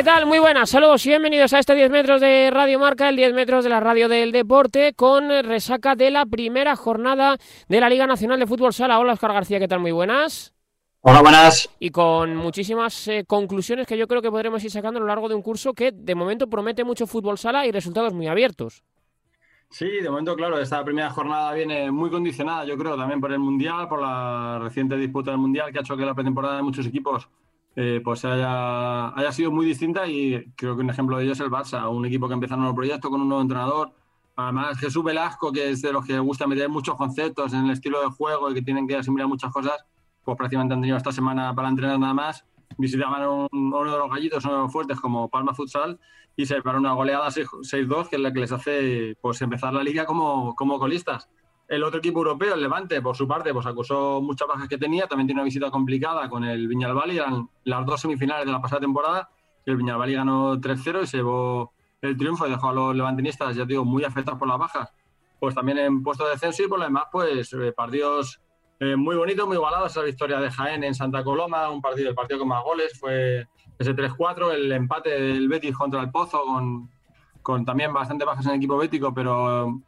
¿Qué 0.00 0.04
tal? 0.04 0.24
Muy 0.24 0.38
buenas, 0.38 0.70
saludos 0.70 1.04
y 1.04 1.10
bienvenidos 1.10 1.52
a 1.52 1.58
este 1.58 1.74
10 1.74 1.90
metros 1.90 2.22
de 2.22 2.50
Radio 2.50 2.78
Marca, 2.78 3.10
el 3.10 3.16
10 3.16 3.34
metros 3.34 3.64
de 3.64 3.68
la 3.68 3.80
radio 3.80 4.08
del 4.08 4.32
deporte, 4.32 4.94
con 4.94 5.28
resaca 5.28 5.94
de 5.94 6.10
la 6.10 6.24
primera 6.24 6.74
jornada 6.74 7.36
de 7.68 7.80
la 7.80 7.90
Liga 7.90 8.06
Nacional 8.06 8.40
de 8.40 8.46
Fútbol 8.46 8.72
Sala. 8.72 8.98
Hola, 8.98 9.12
Oscar 9.12 9.34
García, 9.34 9.58
¿qué 9.58 9.68
tal? 9.68 9.80
Muy 9.80 9.92
buenas. 9.92 10.54
Hola, 11.02 11.20
buenas. 11.20 11.68
Y 11.80 11.90
con 11.90 12.34
muchísimas 12.34 13.08
eh, 13.08 13.26
conclusiones 13.26 13.86
que 13.86 13.98
yo 13.98 14.08
creo 14.08 14.22
que 14.22 14.30
podremos 14.30 14.64
ir 14.64 14.70
sacando 14.70 14.96
a 14.96 15.02
lo 15.02 15.06
largo 15.06 15.28
de 15.28 15.34
un 15.34 15.42
curso 15.42 15.74
que 15.74 15.92
de 15.92 16.14
momento 16.14 16.48
promete 16.48 16.82
mucho 16.82 17.06
fútbol 17.06 17.36
sala 17.36 17.66
y 17.66 17.70
resultados 17.70 18.14
muy 18.14 18.26
abiertos. 18.26 18.82
Sí, 19.68 19.86
de 19.86 20.08
momento, 20.08 20.34
claro, 20.34 20.58
esta 20.58 20.82
primera 20.82 21.10
jornada 21.10 21.52
viene 21.52 21.90
muy 21.90 22.08
condicionada, 22.08 22.64
yo 22.64 22.78
creo, 22.78 22.96
también 22.96 23.20
por 23.20 23.32
el 23.32 23.38
Mundial, 23.38 23.86
por 23.86 24.00
la 24.00 24.60
reciente 24.62 24.96
disputa 24.96 25.32
del 25.32 25.40
Mundial 25.40 25.70
que 25.70 25.78
ha 25.78 25.82
hecho 25.82 25.94
que 25.94 26.06
la 26.06 26.14
pretemporada 26.14 26.56
de 26.56 26.62
muchos 26.62 26.86
equipos 26.86 27.28
eh, 27.76 28.00
pues 28.02 28.24
haya, 28.24 29.08
haya, 29.16 29.32
sido 29.32 29.50
muy 29.50 29.64
distinta 29.64 30.06
y 30.06 30.52
creo 30.56 30.76
que 30.76 30.82
un 30.82 30.90
ejemplo 30.90 31.16
de 31.16 31.24
ello 31.24 31.32
es 31.32 31.40
el 31.40 31.50
Barça, 31.50 31.88
un 31.88 32.04
equipo 32.04 32.26
que 32.28 32.34
empieza 32.34 32.54
un 32.56 32.62
nuevo 32.62 32.74
proyecto 32.74 33.10
con 33.10 33.20
un 33.20 33.28
nuevo 33.28 33.42
entrenador. 33.42 33.92
Además, 34.36 34.78
Jesús 34.78 35.04
Velasco, 35.04 35.52
que 35.52 35.70
es 35.70 35.82
de 35.82 35.92
los 35.92 36.04
que 36.04 36.18
gusta 36.18 36.46
meter 36.46 36.68
muchos 36.68 36.96
conceptos 36.96 37.52
en 37.52 37.66
el 37.66 37.70
estilo 37.70 38.00
de 38.00 38.08
juego 38.08 38.50
y 38.50 38.54
que 38.54 38.62
tienen 38.62 38.88
que 38.88 38.96
asimilar 38.96 39.28
muchas 39.28 39.52
cosas, 39.52 39.84
pues 40.24 40.36
prácticamente 40.36 40.74
han 40.74 40.80
tenido 40.80 40.96
esta 40.96 41.12
semana 41.12 41.54
para 41.54 41.68
entrenar 41.68 41.98
nada 41.98 42.14
más. 42.14 42.44
Visitaban 42.78 43.26
un, 43.28 43.48
uno 43.52 43.92
de 43.92 43.98
los 43.98 44.10
gallitos, 44.10 44.44
uno 44.44 44.54
de 44.54 44.60
los 44.62 44.72
fuertes 44.72 45.00
como 45.00 45.28
Palma 45.28 45.54
Futsal 45.54 45.98
y 46.36 46.46
se 46.46 46.62
para 46.62 46.78
una 46.78 46.92
goleada 46.92 47.28
6-2 47.28 48.08
que 48.08 48.16
es 48.16 48.22
la 48.22 48.32
que 48.32 48.40
les 48.40 48.52
hace 48.52 49.16
pues 49.20 49.42
empezar 49.42 49.72
la 49.74 49.82
liga 49.82 50.06
como, 50.06 50.54
como 50.54 50.78
colistas. 50.78 51.28
El 51.70 51.84
otro 51.84 52.00
equipo 52.00 52.18
europeo, 52.18 52.54
el 52.54 52.62
Levante, 52.62 53.00
por 53.00 53.16
su 53.16 53.28
parte, 53.28 53.54
pues 53.54 53.64
acusó 53.64 54.20
muchas 54.20 54.48
bajas 54.48 54.68
que 54.68 54.76
tenía. 54.76 55.06
También 55.06 55.28
tiene 55.28 55.40
una 55.40 55.44
visita 55.44 55.70
complicada 55.70 56.28
con 56.28 56.42
el 56.42 56.66
Viñalbali. 56.66 57.16
Eran 57.16 57.48
las 57.62 57.86
dos 57.86 58.00
semifinales 58.00 58.44
de 58.44 58.50
la 58.50 58.60
pasada 58.60 58.80
temporada. 58.80 59.30
El 59.64 59.76
Viñalbali 59.76 60.14
ganó 60.14 60.56
3-0 60.56 61.04
y 61.04 61.06
se 61.06 61.18
llevó 61.18 61.72
el 62.02 62.16
triunfo 62.16 62.48
y 62.48 62.50
dejó 62.50 62.70
a 62.70 62.72
los 62.72 62.96
levantinistas, 62.96 63.54
ya 63.54 63.64
digo, 63.64 63.84
muy 63.84 64.02
afectados 64.02 64.36
por 64.36 64.48
las 64.48 64.58
bajas. 64.58 64.92
Pues 65.38 65.54
también 65.54 65.78
en 65.78 66.02
puesto 66.02 66.24
de 66.24 66.30
descenso 66.30 66.64
y 66.64 66.66
por 66.66 66.80
lo 66.80 66.86
demás, 66.86 67.04
pues 67.12 67.52
eh, 67.52 67.72
partidos 67.72 68.40
eh, 68.80 68.96
muy 68.96 69.14
bonitos, 69.14 69.46
muy 69.46 69.54
igualados. 69.54 69.92
Esa 69.92 70.02
victoria 70.02 70.40
de 70.40 70.50
Jaén 70.50 70.82
en 70.82 70.96
Santa 70.96 71.22
Coloma, 71.22 71.70
un 71.70 71.80
partido, 71.80 72.08
el 72.08 72.16
partido 72.16 72.40
con 72.40 72.48
más 72.48 72.64
goles 72.64 72.98
fue 72.98 73.46
ese 73.78 73.94
3-4. 73.94 74.54
El 74.54 74.72
empate 74.72 75.10
del 75.10 75.48
Betis 75.48 75.76
contra 75.76 76.00
el 76.00 76.10
Pozo 76.10 76.42
con, 76.42 76.90
con 77.42 77.64
también 77.64 77.92
bastante 77.92 78.24
bajas 78.24 78.44
en 78.46 78.50
el 78.50 78.56
equipo 78.56 78.76
bético, 78.76 79.14
pero 79.14 79.80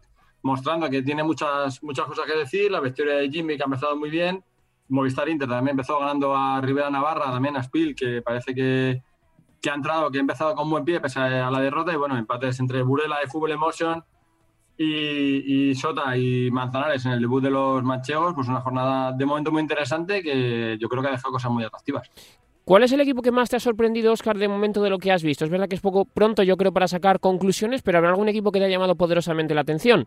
mostrando 0.43 0.91
que 0.91 1.03
tiene 1.03 1.23
muchas, 1.23 1.83
muchas 1.83 2.07
cosas 2.07 2.27
que 2.27 2.37
decir. 2.37 2.71
La 2.71 2.81
victoria 2.81 3.15
de 3.15 3.31
Jimmy, 3.31 3.57
que 3.57 3.63
ha 3.63 3.67
empezado 3.67 3.97
muy 3.97 4.11
bien. 4.11 4.45
Movistar 4.89 5.29
Inter 5.29 5.49
también 5.49 5.75
empezó 5.75 5.99
ganando 5.99 6.37
a 6.37 6.61
Rivera 6.61 6.91
Navarra, 6.91 7.31
también 7.31 7.57
a 7.57 7.63
Spiel, 7.63 7.95
que 7.95 8.21
parece 8.21 8.55
que, 8.55 9.03
que, 9.61 9.71
ha 9.71 9.75
entrado, 9.75 10.11
que 10.11 10.19
ha 10.19 10.21
empezado 10.21 10.55
con 10.55 10.69
buen 10.69 10.85
pie 10.85 11.01
pese 11.01 11.19
a 11.19 11.51
la 11.51 11.61
derrota. 11.61 11.93
Y 11.93 11.97
bueno, 11.97 12.17
empates 12.17 12.61
entre 12.61 12.83
Burela 12.83 13.21
de 13.21 13.29
Fútbol 13.29 13.53
Emotion 13.53 14.05
y, 14.77 15.71
y, 15.71 15.75
Sota 15.75 16.17
y 16.17 16.51
Manzanares 16.51 17.07
en 17.07 17.13
el 17.13 17.21
debut 17.21 17.43
de 17.43 17.51
los 17.51 17.83
manchegos. 17.83 18.35
Pues 18.35 18.49
una 18.49 18.61
jornada 18.61 19.13
de 19.13 19.25
momento 19.25 19.51
muy 19.51 19.63
interesante 19.63 20.23
que 20.23 20.77
yo 20.79 20.89
creo 20.89 21.03
que 21.03 21.09
ha 21.09 21.13
dejado 21.13 21.33
cosas 21.33 21.51
muy 21.51 21.65
atractivas. 21.65 22.11
¿Cuál 22.65 22.85
es 22.85 22.93
el 22.93 23.01
equipo 23.01 23.23
que 23.23 23.33
más 23.33 23.51
te 23.51 23.57
ha 23.57 23.61
sorprendido, 23.61 24.13
Oscar, 24.13 24.39
de 24.39 24.47
momento 24.47 24.83
de 24.83 24.91
lo 24.91 24.99
que 24.99 25.11
has 25.11 25.25
visto? 25.25 25.45
Es 25.45 25.51
verdad 25.51 25.69
que 25.69 25.75
es 25.75 25.81
poco 25.81 26.05
pronto, 26.05 26.45
yo 26.45 26.57
creo, 26.57 26.73
para 26.73 26.87
sacar 26.87 27.19
conclusiones, 27.19 27.83
pero 27.83 27.99
¿habrá 27.99 28.11
algún 28.11 28.29
equipo 28.29 28.53
que 28.53 28.61
te 28.61 28.67
ha 28.67 28.69
llamado 28.69 28.95
poderosamente 28.95 29.53
la 29.53 29.63
atención? 29.63 30.07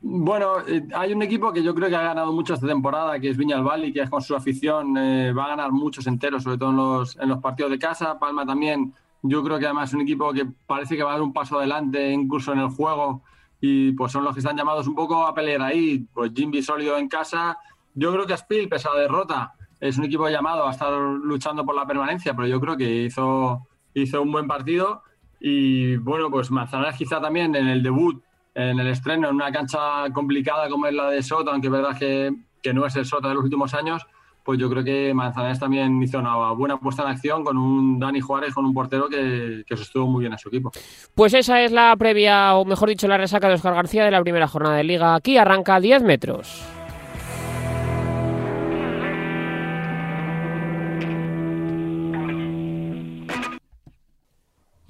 Bueno, 0.00 0.60
eh, 0.66 0.86
hay 0.94 1.12
un 1.12 1.22
equipo 1.22 1.52
que 1.52 1.62
yo 1.62 1.74
creo 1.74 1.88
que 1.88 1.96
ha 1.96 2.02
ganado 2.02 2.32
mucho 2.32 2.54
esta 2.54 2.68
temporada, 2.68 3.18
que 3.18 3.30
es 3.30 3.36
Viñalbal, 3.36 3.92
que 3.92 4.08
con 4.08 4.22
su 4.22 4.36
afición 4.36 4.96
eh, 4.96 5.32
va 5.32 5.46
a 5.46 5.48
ganar 5.48 5.72
muchos 5.72 6.06
enteros, 6.06 6.44
sobre 6.44 6.56
todo 6.56 6.70
en 6.70 6.76
los, 6.76 7.16
en 7.16 7.28
los 7.28 7.40
partidos 7.40 7.72
de 7.72 7.78
casa. 7.78 8.18
Palma 8.18 8.46
también, 8.46 8.94
yo 9.22 9.42
creo 9.42 9.58
que 9.58 9.64
además 9.64 9.90
es 9.90 9.94
un 9.94 10.02
equipo 10.02 10.32
que 10.32 10.46
parece 10.66 10.96
que 10.96 11.02
va 11.02 11.10
a 11.10 11.12
dar 11.14 11.22
un 11.22 11.32
paso 11.32 11.58
adelante 11.58 12.12
incluso 12.12 12.52
en 12.52 12.60
el 12.60 12.68
juego 12.68 13.22
y 13.60 13.90
pues 13.92 14.12
son 14.12 14.22
los 14.22 14.34
que 14.34 14.40
están 14.40 14.56
llamados 14.56 14.86
un 14.86 14.94
poco 14.94 15.26
a 15.26 15.34
pelear 15.34 15.62
ahí. 15.62 16.06
Pues 16.14 16.32
Jimby 16.32 16.62
sólido 16.62 16.96
en 16.96 17.08
casa. 17.08 17.58
Yo 17.94 18.12
creo 18.12 18.24
que 18.24 18.36
Spiel, 18.36 18.68
pese 18.68 18.88
a 18.88 18.94
la 18.94 19.00
derrota, 19.00 19.54
es 19.80 19.98
un 19.98 20.04
equipo 20.04 20.28
llamado 20.28 20.66
a 20.68 20.70
estar 20.70 20.92
luchando 20.92 21.64
por 21.66 21.74
la 21.74 21.86
permanencia, 21.86 22.34
pero 22.34 22.46
yo 22.46 22.60
creo 22.60 22.76
que 22.76 23.04
hizo, 23.04 23.66
hizo 23.94 24.22
un 24.22 24.30
buen 24.30 24.46
partido. 24.46 25.02
Y 25.40 25.96
bueno, 25.96 26.30
pues 26.30 26.52
Manzanares 26.52 26.96
quizá 26.96 27.20
también 27.20 27.56
en 27.56 27.66
el 27.66 27.82
debut 27.82 28.22
en 28.58 28.80
el 28.80 28.88
estreno, 28.88 29.28
en 29.28 29.36
una 29.36 29.52
cancha 29.52 30.10
complicada 30.12 30.68
como 30.68 30.86
es 30.86 30.94
la 30.94 31.10
de 31.10 31.22
Sota, 31.22 31.52
aunque 31.52 31.68
es 31.68 31.72
verdad 31.72 31.96
que, 31.96 32.34
que 32.60 32.74
no 32.74 32.84
es 32.84 32.96
el 32.96 33.06
Sota 33.06 33.28
de 33.28 33.34
los 33.34 33.44
últimos 33.44 33.72
años, 33.72 34.04
pues 34.42 34.58
yo 34.58 34.68
creo 34.68 34.82
que 34.82 35.14
Manzanares 35.14 35.60
también 35.60 36.02
hizo 36.02 36.18
una 36.18 36.52
buena 36.52 36.78
puesta 36.78 37.02
en 37.02 37.08
acción 37.08 37.44
con 37.44 37.56
un 37.56 38.00
Dani 38.00 38.20
Juárez, 38.20 38.52
con 38.54 38.64
un 38.64 38.74
portero 38.74 39.08
que, 39.08 39.62
que 39.64 39.76
sostuvo 39.76 40.08
muy 40.08 40.22
bien 40.22 40.32
a 40.32 40.38
su 40.38 40.48
equipo. 40.48 40.72
Pues 41.14 41.34
esa 41.34 41.62
es 41.62 41.70
la 41.70 41.94
previa, 41.96 42.56
o 42.56 42.64
mejor 42.64 42.88
dicho, 42.88 43.06
la 43.06 43.18
resaca 43.18 43.46
de 43.46 43.54
Oscar 43.54 43.74
García 43.74 44.04
de 44.04 44.10
la 44.10 44.22
primera 44.22 44.48
jornada 44.48 44.76
de 44.76 44.84
Liga. 44.84 45.14
Aquí 45.14 45.36
arranca 45.36 45.78
10 45.78 46.02
metros. 46.02 46.77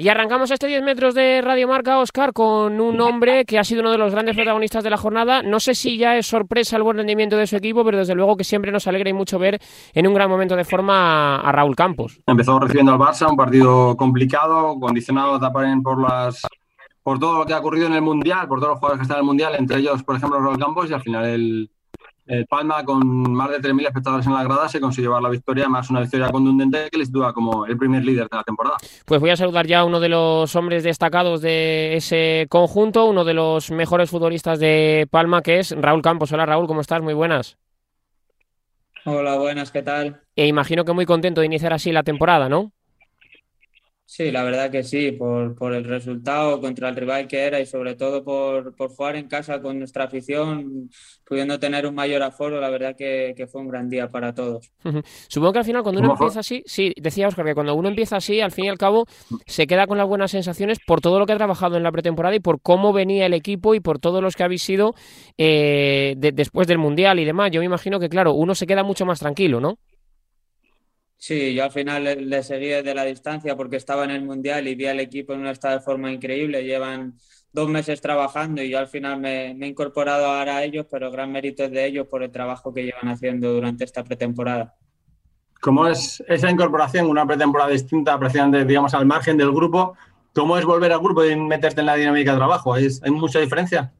Y 0.00 0.10
arrancamos 0.10 0.52
este 0.52 0.68
10 0.68 0.84
metros 0.84 1.12
de 1.12 1.42
Radio 1.42 1.66
Marca, 1.66 1.98
Oscar, 1.98 2.32
con 2.32 2.80
un 2.80 3.00
hombre 3.00 3.44
que 3.44 3.58
ha 3.58 3.64
sido 3.64 3.80
uno 3.80 3.90
de 3.90 3.98
los 3.98 4.12
grandes 4.12 4.36
protagonistas 4.36 4.84
de 4.84 4.90
la 4.90 4.96
jornada. 4.96 5.42
No 5.42 5.58
sé 5.58 5.74
si 5.74 5.98
ya 5.98 6.16
es 6.16 6.24
sorpresa 6.24 6.76
el 6.76 6.84
buen 6.84 6.98
rendimiento 6.98 7.36
de 7.36 7.48
su 7.48 7.56
equipo, 7.56 7.84
pero 7.84 7.98
desde 7.98 8.14
luego 8.14 8.36
que 8.36 8.44
siempre 8.44 8.70
nos 8.70 8.86
alegra 8.86 9.10
y 9.10 9.12
mucho 9.12 9.40
ver 9.40 9.58
en 9.92 10.06
un 10.06 10.14
gran 10.14 10.30
momento 10.30 10.54
de 10.54 10.62
forma 10.62 11.40
a 11.40 11.50
Raúl 11.50 11.74
Campos. 11.74 12.20
Empezó 12.28 12.60
recibiendo 12.60 12.92
al 12.92 12.98
Barça, 13.00 13.28
un 13.28 13.36
partido 13.36 13.96
complicado, 13.96 14.78
condicionado 14.78 15.40
también 15.40 15.82
por 15.82 16.00
las 16.00 16.46
por 17.02 17.18
todo 17.18 17.40
lo 17.40 17.46
que 17.46 17.54
ha 17.54 17.58
ocurrido 17.58 17.88
en 17.88 17.94
el 17.94 18.02
Mundial, 18.02 18.46
por 18.46 18.60
todos 18.60 18.74
los 18.74 18.78
jugadores 18.78 19.00
que 19.00 19.02
están 19.02 19.16
en 19.16 19.22
el 19.22 19.26
Mundial, 19.26 19.56
entre 19.58 19.78
ellos, 19.78 20.04
por 20.04 20.14
ejemplo, 20.14 20.38
Raúl 20.38 20.60
Campos, 20.60 20.88
y 20.88 20.94
al 20.94 21.02
final 21.02 21.24
el, 21.24 21.70
el 22.28 22.46
Palma, 22.46 22.84
con 22.84 23.32
más 23.32 23.50
de 23.50 23.58
3.000 23.58 23.86
espectadores 23.86 24.26
en 24.26 24.34
la 24.34 24.44
grada, 24.44 24.68
se 24.68 24.80
consiguió 24.80 25.10
llevar 25.10 25.22
la 25.22 25.30
victoria, 25.30 25.68
más 25.68 25.88
una 25.90 26.00
victoria 26.00 26.30
contundente 26.30 26.88
que 26.90 26.98
le 26.98 27.06
sitúa 27.06 27.32
como 27.32 27.66
el 27.66 27.76
primer 27.76 28.04
líder 28.04 28.28
de 28.28 28.36
la 28.36 28.44
temporada. 28.44 28.76
Pues 29.06 29.20
voy 29.20 29.30
a 29.30 29.36
saludar 29.36 29.66
ya 29.66 29.80
a 29.80 29.84
uno 29.84 29.98
de 29.98 30.10
los 30.10 30.54
hombres 30.54 30.84
destacados 30.84 31.40
de 31.40 31.96
ese 31.96 32.46
conjunto, 32.50 33.06
uno 33.06 33.24
de 33.24 33.34
los 33.34 33.70
mejores 33.70 34.10
futbolistas 34.10 34.60
de 34.60 35.08
Palma, 35.10 35.42
que 35.42 35.58
es 35.58 35.74
Raúl 35.76 36.02
Campos. 36.02 36.30
Hola 36.32 36.46
Raúl, 36.46 36.66
¿cómo 36.66 36.82
estás? 36.82 37.00
Muy 37.02 37.14
buenas. 37.14 37.56
Hola, 39.04 39.36
buenas, 39.36 39.70
¿qué 39.70 39.82
tal? 39.82 40.20
E 40.36 40.46
imagino 40.46 40.84
que 40.84 40.92
muy 40.92 41.06
contento 41.06 41.40
de 41.40 41.46
iniciar 41.46 41.72
así 41.72 41.92
la 41.92 42.02
temporada, 42.02 42.50
¿no? 42.50 42.72
Sí, 44.10 44.30
la 44.30 44.42
verdad 44.42 44.70
que 44.70 44.82
sí, 44.84 45.12
por, 45.12 45.54
por 45.54 45.74
el 45.74 45.84
resultado 45.84 46.62
contra 46.62 46.88
el 46.88 46.96
rival 46.96 47.28
que 47.28 47.40
era 47.40 47.60
y 47.60 47.66
sobre 47.66 47.94
todo 47.94 48.24
por, 48.24 48.74
por 48.74 48.88
jugar 48.88 49.16
en 49.16 49.28
casa 49.28 49.60
con 49.60 49.78
nuestra 49.78 50.04
afición, 50.04 50.88
pudiendo 51.26 51.58
tener 51.60 51.86
un 51.86 51.94
mayor 51.94 52.22
aforo, 52.22 52.58
la 52.58 52.70
verdad 52.70 52.96
que, 52.96 53.34
que 53.36 53.46
fue 53.46 53.60
un 53.60 53.68
gran 53.68 53.90
día 53.90 54.08
para 54.08 54.34
todos. 54.34 54.72
Supongo 55.28 55.52
que 55.52 55.58
al 55.58 55.64
final 55.66 55.82
cuando 55.82 56.00
uno 56.00 56.12
empieza 56.12 56.40
así, 56.40 56.62
sí, 56.64 56.94
decía 56.96 57.28
Oscar 57.28 57.44
que 57.44 57.54
cuando 57.54 57.74
uno 57.74 57.90
empieza 57.90 58.16
así, 58.16 58.40
al 58.40 58.50
fin 58.50 58.64
y 58.64 58.68
al 58.70 58.78
cabo 58.78 59.04
se 59.44 59.66
queda 59.66 59.86
con 59.86 59.98
las 59.98 60.08
buenas 60.08 60.30
sensaciones 60.30 60.78
por 60.86 61.02
todo 61.02 61.18
lo 61.18 61.26
que 61.26 61.34
ha 61.34 61.36
trabajado 61.36 61.76
en 61.76 61.82
la 61.82 61.92
pretemporada 61.92 62.34
y 62.34 62.40
por 62.40 62.62
cómo 62.62 62.94
venía 62.94 63.26
el 63.26 63.34
equipo 63.34 63.74
y 63.74 63.80
por 63.80 63.98
todos 63.98 64.22
los 64.22 64.36
que 64.36 64.42
habéis 64.42 64.62
sido 64.62 64.94
eh, 65.36 66.14
de, 66.16 66.32
después 66.32 66.66
del 66.66 66.78
Mundial 66.78 67.18
y 67.18 67.26
demás. 67.26 67.50
Yo 67.50 67.60
me 67.60 67.66
imagino 67.66 68.00
que, 68.00 68.08
claro, 68.08 68.32
uno 68.32 68.54
se 68.54 68.66
queda 68.66 68.84
mucho 68.84 69.04
más 69.04 69.18
tranquilo, 69.18 69.60
¿no? 69.60 69.76
Sí, 71.20 71.52
yo 71.52 71.64
al 71.64 71.72
final 71.72 72.04
le, 72.04 72.16
le, 72.16 72.42
seguí 72.44 72.68
desde 72.68 72.94
la 72.94 73.04
distancia 73.04 73.56
porque 73.56 73.76
estaba 73.76 74.04
en 74.04 74.12
el 74.12 74.22
Mundial 74.22 74.68
y 74.68 74.76
vi 74.76 74.86
al 74.86 75.00
equipo 75.00 75.34
en 75.34 75.40
un 75.40 75.48
estado 75.48 75.74
de 75.74 75.84
forma 75.84 76.12
increíble. 76.12 76.64
Llevan 76.64 77.18
dos 77.52 77.68
meses 77.68 78.00
trabajando 78.00 78.62
y 78.62 78.70
yo 78.70 78.78
al 78.78 78.86
final 78.86 79.18
me, 79.18 79.52
me, 79.54 79.66
he 79.66 79.68
incorporado 79.70 80.26
ahora 80.26 80.58
a 80.58 80.64
ellos, 80.64 80.86
pero 80.88 81.10
gran 81.10 81.32
mérito 81.32 81.64
es 81.64 81.72
de 81.72 81.86
ellos 81.86 82.06
por 82.06 82.22
el 82.22 82.30
trabajo 82.30 82.72
que 82.72 82.84
llevan 82.84 83.08
haciendo 83.08 83.52
durante 83.52 83.84
esta 83.84 84.04
pretemporada. 84.04 84.76
¿Cómo 85.60 85.88
es 85.88 86.22
esa 86.28 86.50
incorporación, 86.50 87.06
una 87.06 87.26
pretemporada 87.26 87.70
distinta, 87.70 88.16
precisamente, 88.16 88.64
digamos, 88.64 88.94
al 88.94 89.06
margen 89.06 89.36
del 89.36 89.50
grupo? 89.50 89.96
¿Cómo 90.32 90.56
es 90.56 90.64
volver 90.64 90.92
al 90.92 91.00
grupo 91.00 91.24
y 91.24 91.34
meterte 91.34 91.80
en 91.80 91.86
la 91.86 91.96
dinámica 91.96 92.30
de 92.30 92.38
trabajo? 92.38 92.74
¿Hay, 92.74 92.86
hay 93.02 93.10
mucha 93.10 93.40
diferencia? 93.40 93.92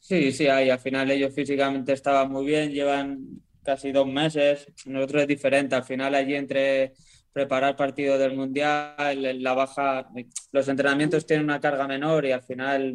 Sí, 0.00 0.32
sí, 0.32 0.48
hay. 0.48 0.70
Al 0.70 0.80
final 0.80 1.08
ellos 1.08 1.32
físicamente 1.32 1.92
estaban 1.92 2.32
muy 2.32 2.46
bien, 2.46 2.72
llevan 2.72 3.42
casi 3.66 3.92
dos 3.92 4.06
meses. 4.06 4.66
Nosotros 4.86 5.22
es 5.22 5.28
diferente. 5.28 5.74
Al 5.74 5.84
final 5.84 6.14
allí 6.14 6.34
entre 6.34 6.94
preparar 7.36 7.76
partido 7.76 8.16
del 8.16 8.34
mundial, 8.34 9.42
la 9.42 9.52
baja, 9.52 10.08
los 10.52 10.68
entrenamientos 10.68 11.26
tienen 11.26 11.44
una 11.44 11.60
carga 11.60 11.86
menor 11.86 12.24
y 12.24 12.32
al 12.32 12.40
final 12.40 12.94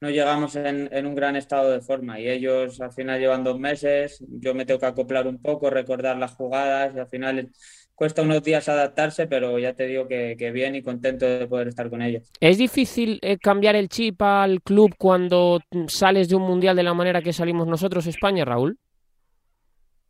no 0.00 0.08
llegamos 0.08 0.56
en, 0.56 1.06
un 1.06 1.14
gran 1.14 1.36
estado 1.36 1.70
de 1.70 1.82
forma. 1.82 2.18
Y 2.18 2.30
ellos 2.30 2.80
al 2.80 2.92
final 2.92 3.20
llevan 3.20 3.44
dos 3.44 3.58
meses. 3.58 4.24
Yo 4.26 4.54
me 4.54 4.64
tengo 4.64 4.80
que 4.80 4.86
acoplar 4.86 5.26
un 5.26 5.42
poco, 5.42 5.68
recordar 5.68 6.16
las 6.16 6.32
jugadas 6.32 6.94
y 6.96 6.98
al 6.98 7.08
final 7.08 7.50
cuesta 7.94 8.22
unos 8.22 8.42
días 8.42 8.70
adaptarse, 8.70 9.26
pero 9.26 9.58
ya 9.58 9.74
te 9.74 9.86
digo 9.86 10.08
que, 10.08 10.34
que, 10.38 10.50
bien 10.50 10.74
y 10.74 10.82
contento 10.82 11.26
de 11.26 11.46
poder 11.46 11.68
estar 11.68 11.90
con 11.90 12.00
ellos. 12.00 12.22
¿Es 12.40 12.56
difícil 12.56 13.18
eh, 13.20 13.36
cambiar 13.36 13.76
el 13.76 13.90
chip 13.90 14.22
al 14.22 14.62
club 14.62 14.94
cuando 14.96 15.60
sales 15.88 16.30
de 16.30 16.36
un 16.36 16.42
mundial 16.42 16.74
de 16.74 16.84
la 16.84 16.94
manera 16.94 17.20
que 17.20 17.34
salimos 17.34 17.66
nosotros, 17.66 18.06
España, 18.06 18.46
Raúl? 18.46 18.78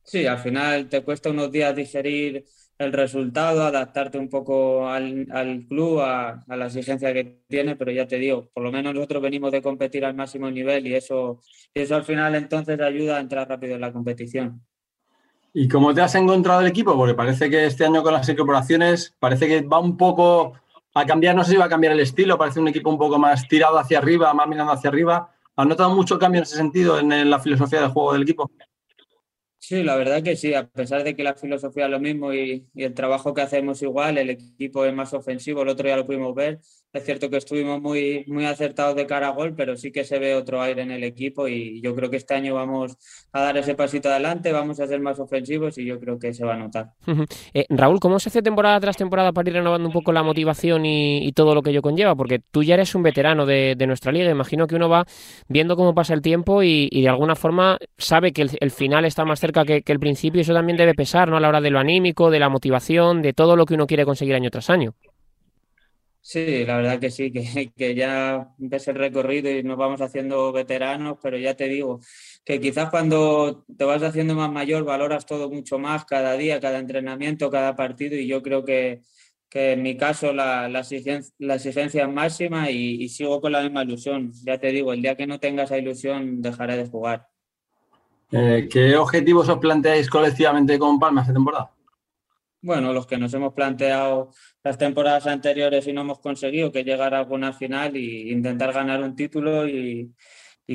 Sí, 0.04 0.26
al 0.26 0.38
final 0.38 0.88
te 0.88 1.02
cuesta 1.02 1.30
unos 1.30 1.50
días 1.50 1.74
digerir 1.74 2.44
el 2.76 2.92
resultado, 2.92 3.62
adaptarte 3.62 4.18
un 4.18 4.28
poco 4.28 4.86
al, 4.86 5.26
club, 5.66 6.00
a, 6.00 6.44
la 6.46 6.66
exigencia 6.66 7.12
que 7.12 7.42
tiene, 7.48 7.74
pero 7.74 7.90
ya 7.90 8.06
te 8.06 8.18
digo, 8.18 8.50
por 8.52 8.62
lo 8.62 8.70
menos 8.70 8.94
nosotros 8.94 9.22
venimos 9.22 9.50
de 9.50 9.62
competir 9.62 10.04
al 10.04 10.14
máximo 10.14 10.50
nivel 10.50 10.86
y 10.86 10.94
eso, 10.94 11.40
eso 11.72 11.96
al 11.96 12.04
final 12.04 12.34
entonces 12.34 12.78
ayuda 12.80 13.16
a 13.16 13.20
entrar 13.20 13.48
rápido 13.48 13.76
en 13.76 13.80
la 13.80 13.92
competición. 13.92 14.60
¿Y 15.54 15.68
cómo 15.68 15.94
te 15.94 16.02
has 16.02 16.14
encontrado 16.16 16.60
el 16.60 16.66
equipo? 16.66 16.96
Porque 16.96 17.14
parece 17.14 17.48
que 17.48 17.64
este 17.64 17.86
año 17.86 18.02
con 18.02 18.12
las 18.12 18.28
incorporaciones 18.28 19.14
parece 19.18 19.46
que 19.46 19.62
va 19.62 19.78
un 19.78 19.96
poco 19.96 20.54
a 20.92 21.06
cambiar, 21.06 21.34
no 21.34 21.44
sé 21.44 21.52
si 21.52 21.56
va 21.56 21.66
a 21.66 21.68
cambiar 21.68 21.94
el 21.94 22.00
estilo, 22.00 22.36
parece 22.36 22.60
un 22.60 22.68
equipo 22.68 22.90
un 22.90 22.98
poco 22.98 23.18
más 23.18 23.48
tirado 23.48 23.78
hacia 23.78 23.98
arriba, 23.98 24.34
más 24.34 24.48
mirando 24.48 24.72
hacia 24.72 24.90
arriba. 24.90 25.30
¿Has 25.56 25.66
notado 25.66 25.94
mucho 25.94 26.18
cambio 26.18 26.40
en 26.40 26.42
ese 26.42 26.56
sentido 26.56 26.98
en 26.98 27.30
la 27.30 27.38
filosofía 27.38 27.80
de 27.80 27.88
juego 27.88 28.12
del 28.12 28.22
equipo? 28.22 28.50
Sí, 29.66 29.82
la 29.82 29.96
verdad 29.96 30.22
que 30.22 30.36
sí, 30.36 30.52
a 30.52 30.66
pesar 30.66 31.04
de 31.04 31.16
que 31.16 31.22
la 31.22 31.34
filosofía 31.34 31.86
es 31.86 31.90
lo 31.90 31.98
mismo 31.98 32.34
y, 32.34 32.66
el 32.74 32.92
trabajo 32.92 33.32
que 33.32 33.40
hacemos 33.40 33.80
igual, 33.80 34.18
el 34.18 34.28
equipo 34.28 34.84
es 34.84 34.92
más 34.92 35.14
ofensivo, 35.14 35.62
el 35.62 35.68
otro 35.70 35.88
ya 35.88 35.96
lo 35.96 36.04
pudimos 36.04 36.34
ver, 36.34 36.60
es 36.94 37.04
cierto 37.04 37.28
que 37.28 37.38
estuvimos 37.38 37.80
muy, 37.80 38.24
muy 38.28 38.44
acertados 38.46 38.94
de 38.94 39.06
cara 39.06 39.28
a 39.28 39.30
gol, 39.30 39.54
pero 39.56 39.76
sí 39.76 39.90
que 39.90 40.04
se 40.04 40.20
ve 40.20 40.34
otro 40.34 40.62
aire 40.62 40.82
en 40.82 40.92
el 40.92 41.02
equipo 41.02 41.48
y 41.48 41.80
yo 41.80 41.94
creo 41.96 42.08
que 42.08 42.18
este 42.18 42.34
año 42.34 42.54
vamos 42.54 42.96
a 43.32 43.40
dar 43.40 43.56
ese 43.56 43.74
pasito 43.74 44.08
adelante, 44.08 44.52
vamos 44.52 44.78
a 44.78 44.86
ser 44.86 45.00
más 45.00 45.18
ofensivos 45.18 45.76
y 45.78 45.84
yo 45.86 45.98
creo 45.98 46.20
que 46.20 46.32
se 46.32 46.44
va 46.44 46.54
a 46.54 46.56
notar. 46.56 46.92
Eh, 47.52 47.66
Raúl, 47.68 47.98
¿cómo 47.98 48.20
se 48.20 48.28
hace 48.28 48.42
temporada 48.42 48.78
tras 48.78 48.96
temporada 48.96 49.32
para 49.32 49.48
ir 49.48 49.54
renovando 49.54 49.88
un 49.88 49.92
poco 49.92 50.12
la 50.12 50.22
motivación 50.22 50.86
y, 50.86 51.32
todo 51.32 51.54
lo 51.54 51.62
que 51.62 51.70
ello 51.70 51.82
conlleva? 51.82 52.14
Porque 52.14 52.38
tú 52.38 52.62
ya 52.62 52.74
eres 52.74 52.94
un 52.94 53.02
veterano 53.02 53.44
de, 53.44 53.74
nuestra 53.86 54.12
liga, 54.12 54.30
imagino 54.30 54.66
que 54.66 54.76
uno 54.76 54.88
va 54.88 55.04
viendo 55.48 55.76
cómo 55.76 55.94
pasa 55.94 56.14
el 56.14 56.22
tiempo 56.22 56.62
y, 56.62 56.88
de 56.88 57.08
alguna 57.08 57.34
forma 57.34 57.76
sabe 57.98 58.32
que 58.32 58.42
el, 58.42 58.70
final 58.70 59.04
está 59.04 59.24
más 59.24 59.40
cerca 59.40 59.53
que, 59.62 59.82
que, 59.82 59.92
el 59.92 60.00
principio 60.00 60.40
eso 60.40 60.54
también 60.54 60.76
debe 60.76 60.94
pesar 60.94 61.28
¿no? 61.28 61.36
a 61.36 61.40
la 61.40 61.48
hora 61.48 61.60
de 61.60 61.70
lo 61.70 61.78
anímico, 61.78 62.30
de 62.30 62.40
la 62.40 62.48
motivación, 62.48 63.22
de 63.22 63.32
todo 63.32 63.54
lo 63.54 63.66
que 63.66 63.74
uno 63.74 63.86
quiere 63.86 64.04
conseguir 64.04 64.34
año 64.34 64.50
tras 64.50 64.70
año. 64.70 64.94
Sí, 66.26 66.64
la 66.64 66.78
verdad 66.78 66.98
que 66.98 67.10
sí, 67.10 67.30
que, 67.30 67.70
que 67.76 67.94
ya 67.94 68.48
empieza 68.58 68.92
el 68.92 68.96
recorrido 68.96 69.50
y 69.50 69.62
nos 69.62 69.76
vamos 69.76 70.00
haciendo 70.00 70.52
veteranos, 70.52 71.18
pero 71.22 71.36
ya 71.36 71.54
te 71.54 71.68
digo 71.68 72.00
que 72.46 72.60
quizás 72.60 72.88
cuando 72.88 73.64
te 73.76 73.84
vas 73.84 74.02
haciendo 74.02 74.34
más 74.34 74.50
mayor 74.50 74.84
valoras 74.84 75.26
todo 75.26 75.50
mucho 75.50 75.78
más 75.78 76.06
cada 76.06 76.34
día, 76.38 76.60
cada 76.60 76.78
entrenamiento, 76.78 77.50
cada 77.50 77.76
partido 77.76 78.16
y 78.16 78.26
yo 78.26 78.42
creo 78.42 78.64
que, 78.64 79.02
en 79.52 79.82
mi 79.82 79.96
caso 79.96 80.32
la, 80.32 80.68
la, 80.68 80.80
exigencia, 80.80 82.02
es 82.04 82.08
máxima 82.08 82.70
y, 82.70 83.08
sigo 83.10 83.40
con 83.40 83.52
la 83.52 83.62
misma 83.62 83.84
ilusión. 83.84 84.32
Ya 84.44 84.58
te 84.58 84.68
digo, 84.72 84.92
el 84.92 85.02
día 85.02 85.16
que 85.16 85.26
no 85.26 85.38
tenga 85.38 85.64
esa 85.64 85.78
ilusión 85.78 86.42
dejaré 86.42 86.76
de 86.76 86.86
jugar. 86.88 87.28
Eh, 88.36 88.68
¿Qué 88.70 88.96
objetivos 88.96 89.48
os 89.48 89.58
planteáis 89.58 90.10
colectivamente 90.10 90.78
con 90.78 90.98
Palma 90.98 91.20
esta 91.20 91.32
temporada? 91.32 91.70
bueno, 92.64 92.94
los 92.94 93.06
que 93.06 93.18
nos 93.18 93.32
hemos 93.34 93.52
planteado 93.52 94.30
las 94.62 94.78
temporadas 94.78 95.26
anteriores 95.26 95.86
y 95.86 95.92
no 95.92 96.00
hemos 96.00 96.18
conseguido, 96.18 96.72
que 96.72 96.82
llegar 96.82 97.14
a 97.14 97.18
alguna 97.18 97.52
final 97.52 97.94
e 97.94 98.32
intentar 98.32 98.72
ganar 98.72 99.02
un 99.02 99.14
título 99.14 99.68
y, 99.68 100.10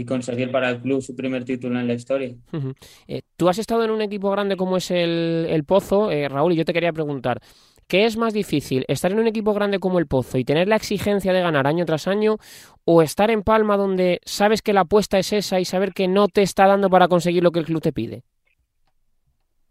conseguir 0.06 0.52
para 0.52 0.70
el 0.70 0.82
club 0.82 1.02
su 1.02 1.16
primer 1.16 1.44
título 1.44 1.80
en 1.80 1.88
la 1.88 1.96
historia. 1.96 2.36
Eh, 3.08 3.24
tú 3.36 3.50
has 3.50 3.58
estado 3.58 3.84
en 3.84 3.90
un 3.90 4.04
equipo 4.04 4.30
grande 4.30 4.56
como 4.56 4.78
es 4.78 4.92
el, 4.92 5.64
Pozo, 5.66 6.12
eh, 6.12 6.30
Raúl, 6.30 6.54
y 6.54 6.58
yo 6.58 6.66
te 6.66 6.74
quería 6.74 6.94
preguntar, 6.94 7.42
¿qué 7.90 8.06
es 8.06 8.16
más 8.16 8.34
difícil, 8.34 8.86
estar 8.88 9.12
en 9.12 9.20
un 9.20 9.28
equipo 9.28 9.54
grande 9.54 9.80
como 9.80 10.00
el 10.00 10.08
Pozo 10.08 10.38
y 10.38 10.46
tener 10.46 10.70
la 10.70 10.78
exigencia 10.78 11.34
de 11.34 11.42
ganar 11.42 11.68
año 11.68 11.86
tras 11.86 12.08
año, 12.08 12.38
o 12.86 13.02
estar 13.02 13.32
en 13.32 13.44
Palma 13.44 13.76
donde 13.76 14.22
sabes 14.24 14.62
que 14.62 14.74
la 14.74 14.82
apuesta 14.82 15.20
es 15.20 15.34
esa 15.34 15.60
y 15.60 15.66
saber 15.66 15.94
que 15.94 16.08
no 16.08 16.28
te 16.28 16.44
está 16.44 16.68
dando 16.68 16.90
para 16.90 17.08
conseguir 17.08 17.44
lo 17.44 17.52
que 17.52 17.60
el 17.60 17.66
club 17.66 17.82
te 17.82 17.92
pide? 17.92 18.24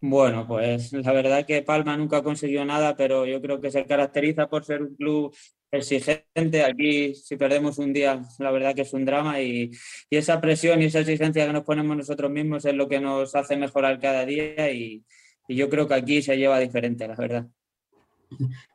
Bueno, 0.01 0.47
pues 0.47 0.93
la 0.93 1.13
verdad 1.13 1.47
que 1.47 1.63
Palma 1.63 1.97
nunca 1.97 2.19
ha 2.19 2.23
conseguido 2.23 2.65
nada, 2.65 2.97
pero 2.97 3.25
yo 3.25 3.41
creo 3.41 3.61
que 3.61 3.71
se 3.71 3.85
caracteriza 3.87 4.49
por 4.49 4.65
ser 4.65 4.83
un 4.83 4.95
club 4.97 5.35
exigente. 5.71 6.65
Aquí, 6.65 7.15
si 7.15 7.37
perdemos 7.37 7.79
un 7.79 7.93
día, 7.93 8.21
la 8.41 8.51
verdad 8.51 8.75
que 8.75 8.83
es 8.83 8.93
un 8.93 9.05
drama 9.05 9.41
y, 9.41 9.71
esa 10.11 10.41
presión 10.41 10.83
y 10.83 10.87
esa 10.87 11.01
exigencia 11.01 11.47
que 11.47 11.53
nos 11.53 11.65
ponemos 11.65 11.97
nosotros 11.97 12.31
mismos 12.31 12.65
es 12.65 12.75
lo 12.75 12.89
que 12.89 13.01
nos 13.01 13.35
hace 13.35 13.57
mejorar 13.57 13.99
cada 14.01 14.25
día 14.25 14.71
y, 14.73 15.05
yo 15.49 15.71
creo 15.71 15.89
que 15.89 15.95
aquí 15.95 16.21
se 16.21 16.37
lleva 16.37 16.59
diferente, 16.59 17.09
la 17.09 17.15
verdad. 17.15 17.47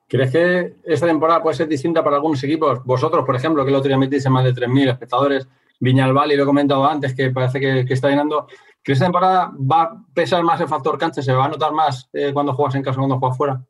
¿Crees 0.07 0.31
que 0.31 0.75
esta 0.83 1.07
temporada 1.07 1.41
puede 1.41 1.55
ser 1.55 1.67
distinta 1.67 2.03
para 2.03 2.17
algunos 2.17 2.43
equipos? 2.43 2.83
Vosotros, 2.83 3.25
por 3.25 3.35
ejemplo, 3.35 3.63
que 3.63 3.71
el 3.71 3.75
otro 3.75 3.87
día 3.87 3.97
metiste 3.97 4.29
más 4.29 4.43
de 4.43 4.53
3.000 4.53 4.91
espectadores, 4.91 5.47
Viñalbal, 5.79 6.31
y 6.31 6.35
lo 6.35 6.43
he 6.43 6.45
comentado 6.45 6.85
antes, 6.85 7.15
que 7.15 7.31
parece 7.31 7.59
que, 7.59 7.93
está 7.93 8.09
llenando. 8.09 8.47
¿Que 8.83 8.91
esta 8.91 9.05
temporada 9.05 9.51
va 9.59 9.81
a 9.83 10.05
pesar 10.13 10.43
más 10.43 10.59
el 10.61 10.67
factor 10.67 10.97
cancha? 10.97 11.21
¿Se 11.21 11.33
va 11.33 11.45
a 11.45 11.49
notar 11.49 11.71
más 11.71 12.09
eh, 12.13 12.31
cuando 12.33 12.53
juegas 12.53 12.75
en 12.75 12.83
casa 12.83 12.97
cuando 12.97 13.17
juegas 13.17 13.37
fuera? 13.37 13.65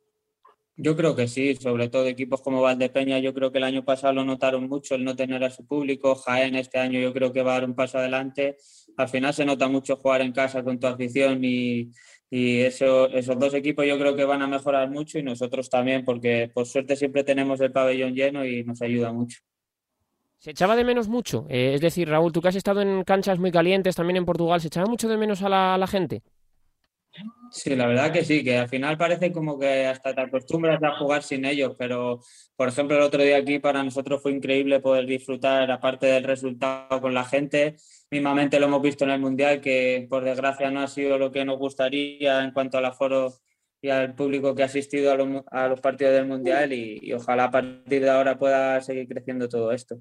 Yo 0.76 0.96
creo 0.96 1.16
que 1.16 1.28
sí, 1.28 1.56
sobre 1.56 1.88
todo 1.88 2.08
equipos 2.08 2.42
como 2.42 2.64
Valdepeña, 2.64 3.20
yo 3.20 3.32
creo 3.36 3.52
que 3.52 3.60
el 3.60 3.64
año 3.64 3.86
pasado 3.86 4.14
lo 4.14 4.26
notaron 4.26 4.68
mucho 4.68 4.96
el 4.96 5.04
no 5.04 5.16
tener 5.16 5.44
a 5.44 5.52
su 5.52 5.68
público, 5.68 6.16
Jaén 6.16 6.56
este 6.56 6.80
año 6.80 7.00
yo 7.00 7.14
creo 7.14 7.32
que 7.32 7.44
va 7.44 7.52
a 7.52 7.60
dar 7.60 7.66
un 7.66 7.76
paso 7.76 8.00
adelante, 8.00 8.58
al 8.98 9.08
final 9.08 9.36
se 9.36 9.46
nota 9.46 9.68
mucho 9.68 9.98
jugar 9.98 10.22
en 10.22 10.32
casa 10.32 10.64
con 10.64 10.80
tu 10.80 10.88
afición 10.88 11.44
y, 11.44 11.92
eso, 12.36 13.10
esos 13.10 13.38
dos 13.38 13.54
equipos 13.54 13.86
yo 13.86 14.00
creo 14.00 14.16
que 14.16 14.26
van 14.26 14.42
a 14.42 14.48
mejorar 14.48 14.90
mucho 14.90 15.20
y 15.20 15.24
nosotros 15.24 15.70
también 15.70 16.04
porque 16.04 16.50
por 16.52 16.66
suerte 16.66 16.96
siempre 16.96 17.24
tenemos 17.24 17.62
el 17.62 17.72
pabellón 17.72 18.16
lleno 18.16 18.44
y 18.44 18.64
nos 18.64 18.82
ayuda 18.82 19.14
mucho. 19.14 19.40
¿Se 20.40 20.50
echaba 20.50 20.76
de 20.76 20.84
menos 20.84 21.08
mucho? 21.08 21.46
Eh, 21.48 21.74
es 21.76 21.82
decir, 21.82 22.10
Raúl, 22.10 22.32
tú 22.32 22.42
que 22.42 22.48
has 22.48 22.56
estado 22.56 22.82
en 22.82 23.04
canchas 23.04 23.38
muy 23.38 23.52
calientes 23.52 23.96
también 23.96 24.18
en 24.18 24.26
Portugal, 24.26 24.60
¿se 24.60 24.68
echaba 24.68 24.88
mucho 24.88 25.08
de 25.08 25.16
menos 25.16 25.44
a 25.44 25.78
la, 25.78 25.88
gente? 25.88 26.24
Sí, 27.52 27.76
la 27.76 27.86
verdad 27.86 28.12
que 28.12 28.26
sí, 28.26 28.44
que 28.44 28.58
al 28.58 28.68
final 28.68 28.98
parece 28.98 29.32
como 29.32 29.60
que 29.60 29.86
hasta 29.86 30.16
te 30.16 30.22
acostumbras 30.22 30.82
a 30.82 30.98
jugar 30.98 31.22
sin 31.22 31.46
ellos, 31.46 31.76
pero 31.78 32.20
por 32.56 32.70
ejemplo 32.70 32.98
el 32.98 33.04
otro 33.04 33.22
día 33.22 33.38
aquí 33.38 33.60
para 33.60 33.84
nosotros 33.84 34.22
fue 34.22 34.32
increíble 34.32 34.80
poder 34.80 35.06
disfrutar 35.06 35.70
aparte 35.70 36.08
del 36.08 36.24
resultado 36.24 37.00
con 37.00 37.14
la 37.14 37.24
gente. 37.24 37.76
Mismamente 38.10 38.60
lo 38.60 38.66
hemos 38.66 38.82
visto 38.82 39.04
en 39.04 39.12
el 39.12 39.20
Mundial, 39.20 39.62
que 39.62 40.08
por 40.10 40.24
desgracia 40.24 40.72
no 40.72 40.82
ha 40.82 40.88
sido 40.88 41.18
lo 41.18 41.32
que 41.32 41.46
nos 41.46 41.60
gustaría 41.60 42.44
en 42.44 42.52
cuanto 42.52 42.80
al 42.80 42.86
aforo 42.86 43.34
y 43.82 43.90
al 43.90 44.16
público 44.16 44.56
que 44.56 44.64
ha 44.64 44.68
asistido 44.68 45.12
a, 45.12 45.68
los, 45.68 45.82
partidos 45.82 46.14
del 46.14 46.26
Mundial 46.26 46.74
y 46.74 47.14
ojalá 47.14 47.46
a 47.46 47.52
partir 47.52 48.02
de 48.02 48.10
ahora 48.10 48.40
pueda 48.40 48.82
seguir 48.82 49.08
creciendo 49.08 49.48
todo 49.48 49.72
esto. 49.72 50.00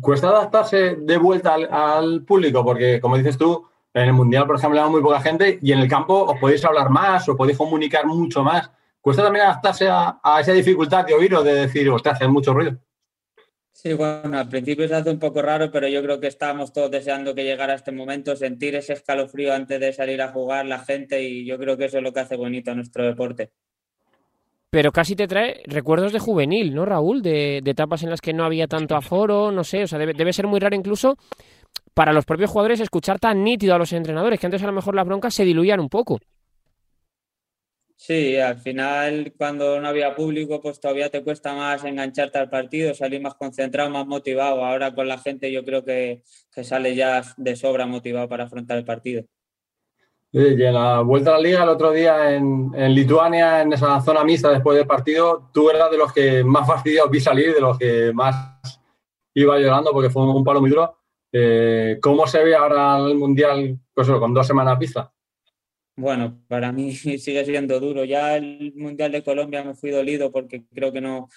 ¿Cuesta 0.00 0.28
adaptarse 0.28 0.96
de 0.96 1.16
vuelta 1.16 1.54
al, 1.54 2.24
público? 2.24 2.64
Porque, 2.64 3.00
como 3.00 3.16
dices 3.16 3.38
tú, 3.38 3.68
en 4.02 4.08
el 4.08 4.12
Mundial, 4.12 4.46
por 4.46 4.56
ejemplo, 4.56 4.82
hay 4.82 4.90
muy 4.90 5.00
poca 5.00 5.20
gente 5.20 5.58
y 5.62 5.72
en 5.72 5.78
el 5.78 5.88
campo 5.88 6.24
os 6.24 6.38
podéis 6.38 6.62
hablar 6.66 6.90
más 6.90 7.26
o 7.30 7.36
podéis 7.36 7.56
comunicar 7.56 8.06
mucho 8.06 8.44
más. 8.44 8.70
¿Cuesta 9.00 9.22
también 9.22 9.46
adaptarse 9.46 9.88
a, 9.88 10.18
esa 10.38 10.52
dificultad 10.52 11.06
de 11.06 11.14
oír 11.14 11.34
o 11.34 11.42
de 11.42 11.54
decir, 11.54 11.90
usted 11.90 12.10
hace 12.10 12.28
mucho 12.28 12.52
ruido? 12.52 12.76
Sí, 13.72 13.94
bueno, 13.94 14.38
al 14.38 14.48
principio 14.48 14.86
se 14.86 14.94
hace 14.94 15.10
un 15.10 15.18
poco 15.18 15.40
raro, 15.40 15.70
pero 15.70 15.88
yo 15.88 16.02
creo 16.02 16.20
que 16.20 16.26
estábamos 16.26 16.72
todos 16.72 16.90
deseando 16.90 17.34
que 17.34 17.44
llegara 17.44 17.74
este 17.74 17.92
momento, 17.92 18.36
sentir 18.36 18.74
ese 18.74 18.92
escalofrío 18.92 19.54
antes 19.54 19.80
de 19.80 19.92
salir 19.92 20.20
a 20.20 20.32
jugar 20.32 20.66
la 20.66 20.80
gente 20.80 21.22
y 21.22 21.46
yo 21.46 21.58
creo 21.58 21.78
que 21.78 21.86
eso 21.86 21.98
es 21.98 22.02
lo 22.02 22.12
que 22.12 22.20
hace 22.20 22.36
bonito 22.36 22.72
a 22.72 22.74
nuestro 22.74 23.04
deporte 23.04 23.52
pero 24.76 24.92
casi 24.92 25.16
te 25.16 25.26
trae 25.26 25.62
recuerdos 25.64 26.12
de 26.12 26.18
juvenil, 26.18 26.74
¿no, 26.74 26.84
Raúl? 26.84 27.22
De, 27.22 27.62
etapas 27.64 28.02
en 28.02 28.10
las 28.10 28.20
que 28.20 28.34
no 28.34 28.44
había 28.44 28.66
tanto 28.66 28.94
aforo, 28.94 29.50
no 29.50 29.64
sé, 29.64 29.84
o 29.84 29.86
sea, 29.86 29.98
debe, 29.98 30.32
ser 30.34 30.46
muy 30.46 30.60
raro 30.60 30.76
incluso 30.76 31.16
para 31.96 32.12
los 32.12 32.26
propios 32.26 32.50
jugadores 32.50 32.80
escuchar 32.80 33.18
tan 33.18 33.42
nítido 33.42 33.74
a 33.74 33.78
los 33.78 33.90
entrenadores, 33.94 34.38
que 34.38 34.44
antes 34.44 34.62
a 34.62 34.66
lo 34.66 34.72
mejor 34.72 34.94
las 34.94 35.06
broncas 35.06 35.32
se 35.32 35.46
diluían 35.46 35.80
un 35.80 35.88
poco. 35.88 36.18
Sí, 37.96 38.36
al 38.36 38.58
final 38.58 39.32
cuando 39.38 39.80
no 39.80 39.88
había 39.88 40.14
público, 40.14 40.60
pues 40.60 40.78
todavía 40.78 41.08
te 41.08 41.24
cuesta 41.24 41.54
más 41.54 41.82
engancharte 41.84 42.36
al 42.36 42.50
partido, 42.50 42.92
salir 42.92 43.22
más 43.22 43.34
concentrado, 43.36 43.88
más 43.88 44.06
motivado. 44.06 44.62
Ahora 44.62 44.94
con 44.94 45.08
la 45.08 45.16
gente 45.16 45.50
yo 45.50 45.64
creo 45.64 45.86
que, 45.86 46.22
que 46.54 46.64
sale 46.64 46.94
ya 46.94 47.22
de 47.38 47.56
sobra 47.56 47.86
motivado 47.86 48.28
para 48.28 48.44
afrontar 48.44 48.76
el 48.76 48.84
partido. 48.84 49.24
Y 50.32 50.62
en 50.62 50.74
la 50.74 51.00
vuelta 51.00 51.30
a 51.30 51.38
la 51.38 51.40
liga 51.40 51.62
el 51.62 51.70
otro 51.70 51.92
día 51.92 52.34
en, 52.34 52.94
Lituania, 52.94 53.62
en 53.62 53.72
esa 53.72 54.02
zona 54.02 54.22
mixta 54.22 54.50
después 54.50 54.76
del 54.76 54.86
partido, 54.86 55.48
tú 55.50 55.70
eras 55.70 55.90
de 55.90 55.96
los 55.96 56.12
que 56.12 56.44
más 56.44 56.66
fastidiados 56.66 57.10
vi 57.10 57.20
salir, 57.20 57.54
de 57.54 57.60
los 57.62 57.78
que 57.78 58.12
más 58.12 58.60
iba 59.32 59.58
llorando 59.58 59.92
porque 59.92 60.10
fue 60.10 60.30
un 60.30 60.44
palo 60.44 60.60
muy 60.60 60.68
duro. 60.68 60.94
Eh, 61.38 61.98
¿Cómo 62.00 62.26
se 62.26 62.42
ve 62.42 62.54
ahora 62.54 62.96
el 62.96 63.14
Mundial 63.14 63.78
pues, 63.92 64.08
con 64.08 64.32
dos 64.32 64.46
semanas 64.46 64.78
pista? 64.78 65.12
Bueno, 65.94 66.42
para 66.48 66.72
mí 66.72 66.92
sigue 67.18 67.44
siendo 67.44 67.78
duro. 67.78 68.04
Ya 68.04 68.36
el 68.36 68.72
Mundial 68.74 69.12
de 69.12 69.22
Colombia 69.22 69.62
me 69.62 69.74
fui 69.74 69.90
dolido 69.90 70.32
porque 70.32 70.64
creo 70.74 70.92
que 70.92 71.02
no, 71.02 71.28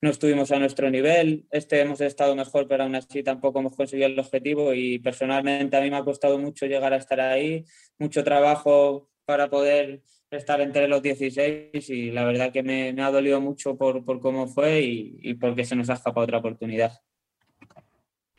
no 0.00 0.10
estuvimos 0.10 0.52
a 0.52 0.60
nuestro 0.60 0.88
nivel. 0.90 1.44
Este 1.50 1.80
hemos 1.80 2.00
estado 2.00 2.36
mejor, 2.36 2.68
pero 2.68 2.84
aún 2.84 2.94
así 2.94 3.24
tampoco 3.24 3.58
hemos 3.58 3.74
conseguido 3.74 4.06
el 4.06 4.18
objetivo 4.18 4.74
y 4.74 5.00
personalmente 5.00 5.76
a 5.76 5.80
mí 5.80 5.90
me 5.90 5.96
ha 5.96 6.04
costado 6.04 6.38
mucho 6.38 6.66
llegar 6.66 6.92
a 6.92 6.96
estar 6.98 7.20
ahí, 7.20 7.64
mucho 7.98 8.22
trabajo 8.22 9.10
para 9.24 9.50
poder 9.50 10.02
estar 10.30 10.60
entre 10.60 10.86
los 10.86 11.02
16 11.02 11.90
y 11.90 12.12
la 12.12 12.24
verdad 12.24 12.52
que 12.52 12.62
me, 12.62 12.94
ha 13.02 13.10
dolido 13.10 13.40
mucho 13.40 13.76
por, 13.76 14.04
cómo 14.20 14.46
fue 14.46 14.82
y, 14.82 15.18
y 15.20 15.34
porque 15.34 15.64
se 15.64 15.74
nos 15.74 15.90
ha 15.90 15.94
escapado 15.94 16.24
otra 16.24 16.38
oportunidad. 16.38 16.92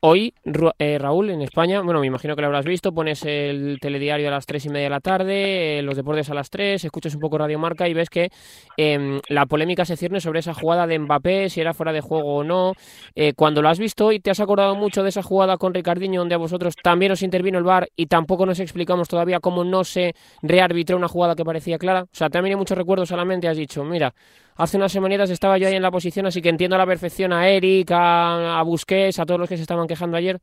Hoy, 0.02 0.34
eh, 0.80 0.98
Raúl, 0.98 1.30
en 1.30 1.42
España, 1.42 1.82
bueno, 1.82 2.00
me 2.00 2.08
imagino 2.08 2.34
que 2.34 2.42
lo 2.42 2.48
habrás 2.48 2.64
visto, 2.64 2.94
pones 2.94 3.26
el 3.26 3.80
telediario 3.82 4.30
a 4.30 4.32
las 4.32 4.46
tres 4.46 4.66
y 4.66 4.70
media 4.70 4.86
de 4.86 4.90
la 4.92 5.02
tarde, 5.02 5.80
eh, 5.80 5.82
los 5.82 5.98
deportes 5.98 6.30
a 6.30 6.34
las 6.34 6.50
tres, 6.50 6.86
escuchas 6.86 7.16
un 7.16 7.20
poco 7.20 7.38
Radio 7.38 7.60
Marca 7.60 7.86
y 7.86 7.94
ves 7.94 8.10
que 8.10 8.32
em, 8.78 9.20
la 9.28 9.46
polémica 9.46 9.84
se 9.84 9.98
cierne 9.98 10.22
sobre 10.22 10.40
esa 10.40 10.54
jugada 10.54 10.88
de 10.88 10.98
Mbappé, 11.00 11.50
si 11.50 11.60
era 11.60 11.74
fuera 11.74 11.92
de 11.92 12.00
juego 12.00 12.36
o 12.36 12.44
no. 12.46 12.76
Eh, 13.14 13.34
cuando 13.34 13.62
lo 13.62 13.68
has 13.68 13.78
visto 13.78 14.14
y 14.14 14.22
te 14.22 14.32
has 14.32 14.40
acordado 14.40 14.74
mucho 14.74 15.04
de 15.04 15.10
esa 15.10 15.22
jugada 15.22 15.58
con 15.58 15.74
Ricardiño, 15.74 16.22
donde 16.22 16.36
a 16.36 16.38
vosotros 16.38 16.76
también 16.82 17.12
os 17.12 17.22
intervino 17.22 17.58
el 17.58 17.66
VAR 17.66 17.90
y 17.98 18.06
tampoco 18.06 18.46
nos 18.46 18.62
explicamos 18.62 19.10
todavía 19.10 19.42
cómo 19.42 19.66
no 19.66 19.84
se 19.84 20.16
rearbitró 20.42 20.96
una 20.96 21.10
jugada 21.10 21.36
que 21.36 21.44
parecía 21.44 21.78
clara. 21.78 22.04
O 22.04 22.08
sea, 22.14 22.30
también 22.30 22.54
hay 22.54 22.58
muchos 22.58 22.78
recuerdos 22.78 23.12
a 23.12 23.18
la 23.18 23.26
mente, 23.26 23.50
has 23.50 23.58
dicho, 23.58 23.84
mira, 23.84 24.14
hace 24.60 24.78
unas 24.78 24.92
semanitas 24.92 25.30
estaba 25.30 25.58
yo 25.58 25.68
ahí 25.68 25.76
en 25.76 25.82
la 25.82 25.92
posición, 25.92 26.26
así 26.28 26.42
que 26.42 26.50
entiendo 26.50 26.76
a 26.76 26.80
la 26.80 26.86
perfección 26.86 27.34
a 27.34 27.50
Eric, 27.50 27.92
a, 27.92 28.60
a 28.60 28.64
Busquets, 28.64 29.20
a 29.20 29.26
todos 29.26 29.40
los 29.40 29.50
que 29.50 29.56
se 29.58 29.64
estaban 29.64 29.88
quejando 29.88 30.18
ayer. 30.18 30.40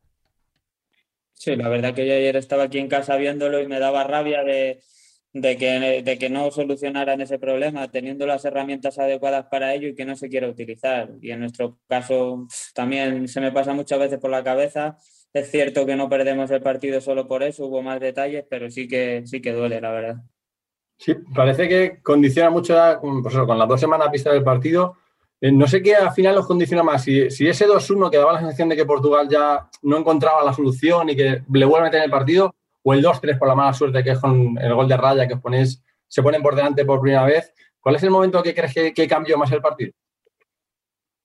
Sí, 1.33 1.55
la 1.55 1.69
verdad 1.69 1.93
que 1.93 2.07
yo 2.07 2.13
ayer 2.13 2.35
estaba 2.35 2.63
aquí 2.63 2.79
en 2.79 2.87
casa 2.89 3.15
viéndolo 3.15 3.61
y 3.61 3.67
me 3.67 3.79
daba 3.79 4.03
rabia 4.03 4.43
de, 4.43 4.81
que, 5.33 6.01
de 6.03 6.17
que 6.17 6.29
no 6.29 6.49
solucionaran 6.51 7.21
ese 7.21 7.37
problema, 7.37 7.89
teniendo 7.89 8.25
las 8.25 8.43
herramientas 8.43 8.97
adecuadas 8.97 9.45
para 9.45 9.73
ello 9.75 9.87
y 9.87 9.95
que 9.95 10.05
no 10.05 10.15
se 10.15 10.29
quiera 10.29 10.49
utilizar. 10.49 11.11
Y 11.21 11.31
en 11.31 11.41
nuestro 11.41 11.79
caso 11.87 12.47
también 12.73 13.27
se 13.27 13.39
me 13.39 13.51
pasa 13.51 13.73
muchas 13.73 13.99
veces 13.99 14.19
por 14.19 14.31
la 14.31 14.43
cabeza. 14.43 14.97
Es 15.31 15.51
cierto 15.51 15.85
que 15.85 15.95
no 15.95 16.09
perdemos 16.09 16.49
el 16.51 16.61
partido 16.61 17.01
solo 17.01 17.27
por 17.27 17.43
eso, 17.43 17.67
hubo 17.67 17.83
más 17.83 17.99
detalles, 17.99 18.45
pero 18.49 18.71
sí 18.71 18.87
que, 18.87 19.21
sí 19.25 19.39
que 19.41 19.53
duele, 19.53 19.79
la 19.79 19.91
verdad. 19.91 20.15
Sí, 20.97 21.13
parece 21.33 21.67
que 21.67 22.01
condiciona 22.01 22.49
mucho 22.49 22.75
pues 23.01 23.35
con 23.35 23.57
las 23.57 23.67
dos 23.67 23.79
semanas 23.79 24.09
pista 24.11 24.31
del 24.31 24.43
partido. 24.43 24.97
Eh, 25.39 25.51
no 25.51 25.67
sé 25.67 25.83
qué 25.83 25.95
al 25.95 26.11
final 26.11 26.35
los 26.35 26.47
condiciona 26.47 26.81
más. 26.81 27.03
Si, 27.03 27.21
ese 27.21 27.67
2-1 27.67 28.09
que 28.09 28.17
daba 28.17 28.33
la 28.33 28.39
sensación 28.39 28.69
de 28.69 28.75
que 28.75 28.85
Portugal 28.85 29.27
ya 29.29 29.69
no 29.83 29.97
encontraba 29.97 30.43
la 30.43 30.53
solución 30.53 31.09
y 31.09 31.15
que 31.15 31.43
le 31.51 31.65
vuelve 31.65 31.87
a 31.87 31.89
meter 31.89 31.99
en 31.99 32.05
el 32.05 32.11
partido, 32.11 32.55
o 32.83 32.93
el 32.93 33.03
2-3 33.03 33.37
por 33.37 33.47
la 33.47 33.55
mala 33.55 33.73
suerte 33.73 34.03
que 34.03 34.11
es 34.11 34.19
con 34.19 34.57
el 34.57 34.73
gol 34.73 34.87
de 34.87 34.97
raya 34.97 35.27
que 35.27 35.35
os 35.35 35.41
ponéis, 35.41 35.83
se 36.07 36.23
ponen 36.23 36.41
por 36.41 36.55
delante 36.55 36.85
por 36.85 37.01
primera 37.01 37.25
vez. 37.25 37.53
¿Cuál 37.79 37.95
es 37.95 38.03
el 38.03 38.09
momento 38.09 38.41
que 38.41 38.55
crees 38.55 38.73
que, 38.93 39.07
cambió 39.07 39.37
más 39.37 39.51
el 39.51 39.61
partido? 39.61 39.91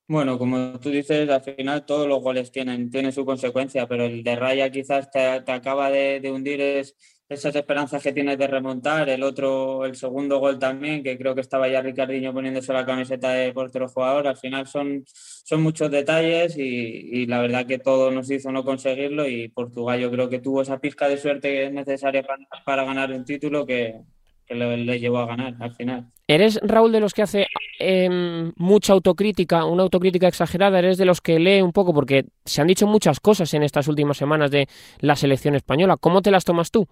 Bueno, 0.07 0.39
como 0.39 0.79
tú 0.79 0.91
dices, 0.91 1.31
al 1.31 1.41
final 1.41 1.87
todos 1.87 2.07
los 2.07 2.21
goles 2.21 2.53
tienen, 2.53 2.91
tienen 2.91 3.13
su 3.13 3.25
consecuencia, 3.25 3.87
pero 3.87 4.05
el 4.05 4.23
de 4.23 4.37
raya 4.37 4.71
quizás 4.71 5.11
te, 5.11 5.25
acaba 5.27 5.91
de, 5.91 6.21
de 6.21 6.31
hundir 6.31 6.61
es 6.61 6.95
esas 7.33 7.55
esperanzas 7.55 8.03
que 8.03 8.13
tienes 8.13 8.39
de 8.39 8.47
remontar. 8.47 9.09
El 9.09 9.23
otro, 9.23 9.85
el 9.85 9.97
segundo 9.97 10.39
gol 10.39 10.59
también, 10.59 11.03
que 11.03 11.19
creo 11.19 11.35
que 11.35 11.41
estaba 11.41 11.69
ya 11.69 11.83
Ricardinho 11.83 12.33
poniéndose 12.33 12.73
la 12.73 12.87
camiseta 12.87 13.31
de 13.31 13.53
portero 13.53 13.89
jugador. 13.89 14.27
Al 14.27 14.37
final 14.37 14.67
son, 14.67 15.05
son 15.07 15.63
muchos 15.63 15.91
detalles 15.91 16.57
y, 16.57 17.27
la 17.27 17.41
verdad 17.41 17.67
que 17.67 17.79
todo 17.79 18.11
nos 18.11 18.31
hizo 18.31 18.51
no 18.53 18.65
conseguirlo 18.65 19.27
y 19.29 19.49
Portugal 19.49 20.01
yo 20.01 20.11
creo 20.11 20.29
que 20.29 20.41
tuvo 20.41 20.63
esa 20.63 20.79
pizca 20.79 21.09
de 21.09 21.17
suerte 21.17 21.71
necesaria 21.71 22.25
para, 22.65 22.85
ganar 22.85 23.13
un 23.13 23.25
título 23.25 23.65
que, 23.67 24.01
le, 24.49 25.01
llevó 25.01 25.19
a 25.19 25.27
ganar 25.27 25.55
al 25.61 25.75
final. 25.75 26.07
¿Eres, 26.27 26.61
Raúl, 26.63 26.93
de 26.93 27.01
los 27.01 27.15
que 27.15 27.23
hace 27.23 27.47
em, 27.79 28.53
mucha 28.57 28.93
autocrítica, 28.93 29.65
una 29.65 29.83
autocrítica 29.83 30.29
exagerada? 30.29 30.79
¿Eres 30.79 30.99
de 30.99 31.05
los 31.05 31.21
que 31.21 31.39
lee 31.39 31.63
un 31.63 31.73
poco? 31.73 31.95
Porque 31.95 32.27
se 32.45 32.61
han 32.61 32.69
dicho 32.69 32.87
muchas 32.87 33.21
cosas 33.21 33.53
en 33.55 33.63
estas 33.63 33.89
últimas 33.89 34.17
semanas 34.17 34.51
de 34.51 34.69
la 35.01 35.17
selección 35.17 35.55
española. 35.55 35.97
¿Cómo 35.97 36.23
te 36.23 36.31
las 36.31 36.45
tomas 36.45 36.71
tú? 36.71 36.87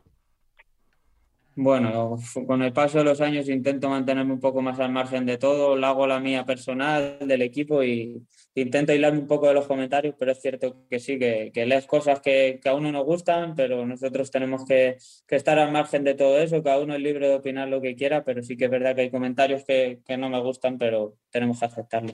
Bueno, 1.57 2.16
con 2.47 2.62
el 2.62 2.73
paso 2.73 2.99
de 2.99 3.04
los 3.04 3.21
años 3.21 3.49
intento 3.49 3.88
mantenerme 3.88 4.33
un 4.33 4.40
poco 4.40 4.62
más 4.62 4.78
al 4.78 4.92
margen 4.92 5.26
de 5.26 5.37
todo, 5.37 5.75
lo 5.75 5.87
hago 5.87 6.07
la 6.07 6.21
mía 6.21 6.47
personal 6.47 7.19
del 7.21 7.42
equipo 7.42 7.83
y 7.83 8.25
intento 8.54 8.92
aislarme 8.92 9.19
un 9.19 9.26
poco 9.26 9.49
de 9.49 9.54
los 9.54 9.66
comentarios, 9.66 10.14
pero 10.16 10.30
es 10.30 10.40
cierto 10.40 10.87
que 10.88 11.00
sí, 11.00 11.19
que, 11.19 11.52
lees 11.66 11.87
cosas 11.87 12.21
que, 12.21 12.61
a 12.64 12.75
uno 12.75 12.92
nos 12.92 13.04
gustan, 13.04 13.54
pero 13.57 13.85
nosotros 13.85 14.30
tenemos 14.30 14.64
que, 14.64 14.97
estar 15.28 15.59
al 15.59 15.73
margen 15.73 16.04
de 16.04 16.14
todo 16.14 16.38
eso, 16.38 16.62
cada 16.62 16.78
uno 16.78 16.95
es 16.95 17.00
libre 17.00 17.28
de 17.28 17.35
opinar 17.35 17.69
lo 17.69 17.80
que 17.80 17.97
quiera, 17.97 18.23
pero 18.25 18.42
sí 18.42 18.57
que 18.57 18.66
es 18.66 18.71
verdad 18.71 18.95
que 18.95 19.02
hay 19.02 19.11
comentarios 19.11 19.64
que, 19.64 20.00
no 20.19 20.30
me 20.30 20.40
gustan, 20.40 20.78
pero 20.78 21.16
tenemos 21.30 21.59
que 21.59 21.64
aceptarlo. 21.64 22.12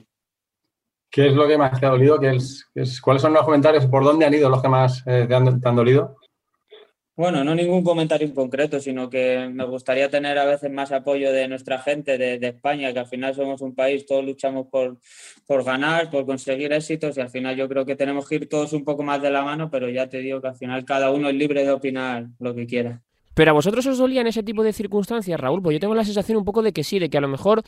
¿Qué 1.09 1.27
es 1.27 1.33
lo 1.33 1.47
que 1.47 1.57
más 1.57 1.79
te 1.79 1.85
ha 1.85 1.89
dolido? 1.89 2.19
¿Cuáles 3.01 3.21
son 3.21 3.33
los 3.33 3.45
comentarios? 3.45 3.85
¿Por 3.85 4.03
dónde 4.03 4.25
han 4.25 4.33
ido 4.33 4.49
los 4.49 4.61
que 4.61 4.69
más 4.69 5.03
eh, 5.05 5.25
te 5.27 5.35
han 5.35 5.75
dolido? 5.75 6.17
Bueno, 7.17 7.43
no 7.43 7.55
ningún 7.55 7.83
comentario 7.83 8.27
en 8.27 8.33
concreto, 8.35 8.79
sino 8.79 9.09
que 9.09 9.49
me 9.51 9.65
gustaría 9.65 10.07
tener 10.07 10.37
a 10.37 10.45
veces 10.45 10.71
más 10.71 10.91
apoyo 10.91 11.31
de 11.31 11.47
nuestra 11.47 11.79
gente 11.79 12.15
de, 12.19 12.35
España, 12.47 12.93
que 12.93 12.99
al 12.99 13.07
final 13.07 13.33
somos 13.33 13.61
un 13.61 13.73
país, 13.73 14.05
todos 14.05 14.23
luchamos 14.23 14.67
por, 14.67 14.99
por, 15.47 15.63
ganar, 15.63 16.11
por 16.11 16.27
conseguir 16.27 16.71
éxitos 16.73 17.17
y 17.17 17.21
al 17.21 17.31
final 17.31 17.55
yo 17.55 17.67
creo 17.67 17.87
que 17.87 17.95
tenemos 17.95 18.29
que 18.29 18.35
ir 18.35 18.47
todos 18.47 18.71
un 18.73 18.85
poco 18.85 19.01
más 19.01 19.19
de 19.19 19.31
la 19.31 19.43
mano, 19.43 19.71
pero 19.71 19.89
ya 19.89 20.07
te 20.07 20.19
digo 20.19 20.41
que 20.41 20.49
al 20.49 20.57
final 20.57 20.85
cada 20.85 21.11
uno 21.11 21.27
es 21.29 21.35
libre 21.35 21.63
de 21.63 21.71
opinar 21.71 22.27
lo 22.37 22.53
que 22.53 22.67
quiera. 22.67 23.01
Pero 23.37 23.51
a 23.51 23.53
vosotros 23.53 23.85
os 23.85 23.99
dolían 23.99 24.25
ese 24.25 24.41
tipo 24.41 24.63
de 24.63 24.73
circunstancias, 24.73 25.39
Raúl, 25.39 25.61
pues 25.61 25.75
yo 25.75 25.79
tengo 25.79 25.93
la 25.93 26.03
sensación 26.03 26.39
un 26.39 26.43
poco 26.43 26.63
de 26.63 26.73
que 26.73 26.83
sí, 26.83 26.97
de 26.97 27.07
que 27.07 27.19
a 27.19 27.21
lo 27.21 27.27
mejor 27.27 27.61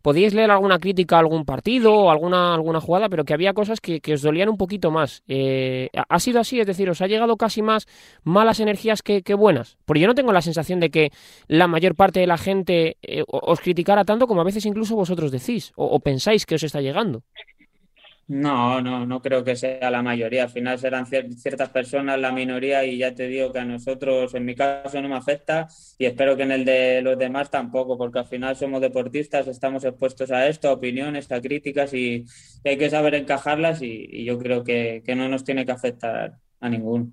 podíais 0.00 0.32
leer 0.32 0.52
alguna 0.52 0.78
crítica 0.78 1.16
a 1.16 1.18
algún 1.18 1.44
partido 1.44 1.92
o 1.92 2.10
alguna, 2.12 2.54
alguna 2.54 2.80
jugada, 2.80 3.08
pero 3.08 3.24
que 3.24 3.34
había 3.34 3.52
cosas 3.52 3.80
que, 3.80 4.00
os 4.14 4.22
dolían 4.22 4.48
un 4.48 4.56
poquito 4.56 4.92
más. 4.92 5.24
Eh, 5.26 5.88
¿Ha 6.08 6.20
sido 6.20 6.38
así? 6.38 6.60
Es 6.60 6.68
decir, 6.68 6.88
¿os 6.88 7.02
ha 7.02 7.08
llegado 7.08 7.36
casi 7.36 7.62
más 7.62 7.88
malas 8.22 8.60
energías 8.60 9.02
que, 9.02 9.34
buenas? 9.34 9.76
Porque 9.86 10.02
yo 10.02 10.06
no 10.06 10.14
tengo 10.14 10.32
la 10.32 10.40
sensación 10.40 10.78
de 10.78 10.90
que 10.90 11.10
la 11.48 11.66
mayor 11.66 11.96
parte 11.96 12.20
de 12.20 12.28
la 12.28 12.38
gente 12.38 12.96
eh, 13.02 13.24
os 13.26 13.58
criticara 13.58 14.04
tanto 14.04 14.28
como 14.28 14.42
a 14.42 14.44
veces 14.44 14.66
incluso 14.66 14.94
vosotros 14.94 15.32
decís 15.32 15.72
o 15.74 15.98
pensáis 15.98 16.46
que 16.46 16.54
os 16.54 16.62
está 16.62 16.80
llegando. 16.80 17.24
No, 18.28 18.82
no, 18.82 19.06
no 19.06 19.22
creo 19.22 19.42
que 19.42 19.56
sea 19.56 19.90
la 19.90 20.02
mayoría. 20.02 20.42
Al 20.44 20.50
final 20.50 20.78
serán 20.78 21.06
ciertas 21.06 21.70
personas 21.70 22.20
la 22.20 22.30
minoría 22.30 22.84
y 22.84 22.98
ya 22.98 23.14
te 23.14 23.26
digo 23.26 23.54
que 23.54 23.60
a 23.60 23.64
nosotros, 23.64 24.34
en 24.34 24.44
mi 24.44 24.54
caso, 24.54 25.00
no 25.00 25.08
me 25.08 25.16
afecta 25.16 25.66
y 25.96 26.04
espero 26.04 26.36
que 26.36 26.42
en 26.42 26.52
el 26.52 26.66
de 26.66 27.00
los 27.00 27.18
demás 27.18 27.50
tampoco, 27.50 27.96
porque 27.96 28.18
al 28.18 28.26
final 28.26 28.54
somos 28.54 28.82
deportistas, 28.82 29.46
estamos 29.48 29.82
expuestos 29.84 30.30
a 30.30 30.46
esto, 30.46 30.68
a 30.68 30.72
opiniones, 30.72 31.32
a 31.32 31.40
críticas 31.40 31.94
y, 31.94 32.26
hay 32.66 32.76
que 32.76 32.90
saber 32.90 33.14
encajarlas 33.14 33.80
y, 33.80 34.24
yo 34.24 34.38
creo 34.38 34.62
que, 34.62 35.02
no 35.16 35.26
nos 35.30 35.42
tiene 35.42 35.64
que 35.64 35.72
afectar 35.72 36.34
a 36.60 36.68
ninguno. 36.68 37.10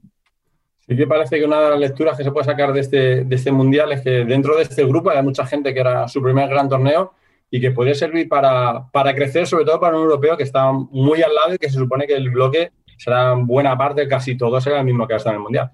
Sí 0.85 0.97
que 0.97 1.07
parece 1.07 1.39
que 1.39 1.45
una 1.45 1.61
de 1.61 1.69
las 1.69 1.79
lecturas 1.79 2.17
que 2.17 2.25
se 2.25 2.31
puede 2.31 2.45
sacar 2.45 2.73
de 2.73 2.81
este, 2.81 3.23
de 3.23 3.35
este 3.35 3.53
mundial 3.53 3.93
es 3.93 4.01
que 4.01 4.25
dentro 4.25 4.57
de 4.57 4.63
este 4.63 4.83
grupo 4.83 5.11
hay 5.11 5.23
mucha 5.23 5.45
gente 5.45 5.73
que 5.73 5.79
era 5.79 6.09
su 6.09 6.21
primer 6.21 6.49
gran 6.49 6.67
torneo 6.67 7.13
y 7.49 7.61
que 7.61 7.71
podría 7.71 7.95
servir 7.95 8.27
para, 8.27 8.89
crecer, 9.15 9.47
sobre 9.47 9.65
todo 9.65 9.79
para 9.79 9.95
un 9.95 10.03
europeo 10.03 10.35
que 10.35 10.43
está 10.43 10.71
muy 10.71 11.21
al 11.21 11.33
lado 11.33 11.53
y 11.53 11.57
que 11.57 11.69
se 11.69 11.77
supone 11.77 12.07
que 12.07 12.15
el 12.15 12.29
bloque 12.29 12.71
será 12.97 13.33
buena 13.33 13.77
parte, 13.77 14.07
casi 14.07 14.37
todo 14.37 14.59
será 14.59 14.79
el 14.79 14.85
mismo 14.85 15.07
que 15.07 15.13
hasta 15.13 15.29
en 15.29 15.35
el 15.35 15.41
Mundial. 15.41 15.71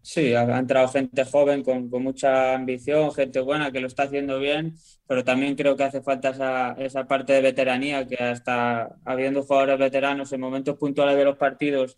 Sí, 0.00 0.34
ha 0.34 0.58
entrado 0.58 0.86
gente 0.86 1.24
joven 1.24 1.64
con, 1.64 1.90
mucha 1.90 2.54
ambición, 2.54 3.12
gente 3.12 3.40
buena 3.40 3.72
que 3.72 3.80
lo 3.80 3.88
está 3.88 4.04
haciendo 4.04 4.38
bien, 4.38 4.74
pero 5.08 5.24
también 5.24 5.56
creo 5.56 5.76
que 5.76 5.82
hace 5.82 6.00
falta 6.00 6.30
esa, 6.30 6.72
esa 6.78 7.08
parte 7.08 7.32
de 7.32 7.40
veteranía, 7.40 8.06
que 8.06 8.22
hasta 8.22 8.94
habiendo 9.04 9.42
jugadores 9.42 9.78
veteranos 9.78 10.32
en 10.32 10.40
momentos 10.40 10.76
puntuales 10.76 11.16
de 11.16 11.24
los 11.24 11.36
partidos 11.36 11.96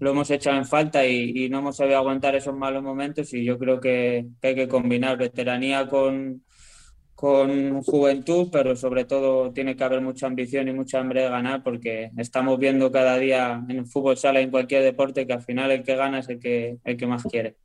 lo 0.00 0.10
hemos 0.10 0.30
echado 0.30 0.56
en 0.56 0.64
falta 0.64 1.06
y, 1.06 1.48
no 1.48 1.58
hemos 1.58 1.76
sabido 1.76 1.98
aguantar 1.98 2.34
esos 2.36 2.54
malos 2.54 2.82
momentos 2.82 3.32
y 3.34 3.44
yo 3.44 3.58
creo 3.58 3.80
que 3.80 4.26
hay 4.42 4.54
que 4.54 4.68
combinar 4.68 5.18
veteranía 5.18 5.88
con, 5.88 6.42
con 7.18 7.82
juventud, 7.82 8.48
pero 8.52 8.76
sobre 8.76 9.04
todo 9.04 9.50
tiene 9.50 9.74
que 9.74 9.82
haber 9.82 10.00
mucha 10.00 10.28
ambición 10.28 10.68
y 10.68 10.72
mucha 10.72 11.00
hambre 11.00 11.22
de 11.22 11.28
ganar 11.28 11.64
porque 11.64 12.12
estamos 12.16 12.60
viendo 12.60 12.92
cada 12.92 13.18
día 13.18 13.60
en 13.68 13.78
el 13.78 13.86
fútbol 13.86 14.16
sala, 14.16 14.38
en 14.38 14.52
cualquier 14.52 14.84
deporte, 14.84 15.26
que 15.26 15.32
al 15.32 15.42
final 15.42 15.72
el 15.72 15.82
que 15.82 15.96
gana 15.96 16.20
es 16.20 16.28
el 16.28 16.38
que, 16.38 16.76
el 16.84 16.96
que 16.96 17.06
más 17.08 17.24
quiere. 17.24 17.56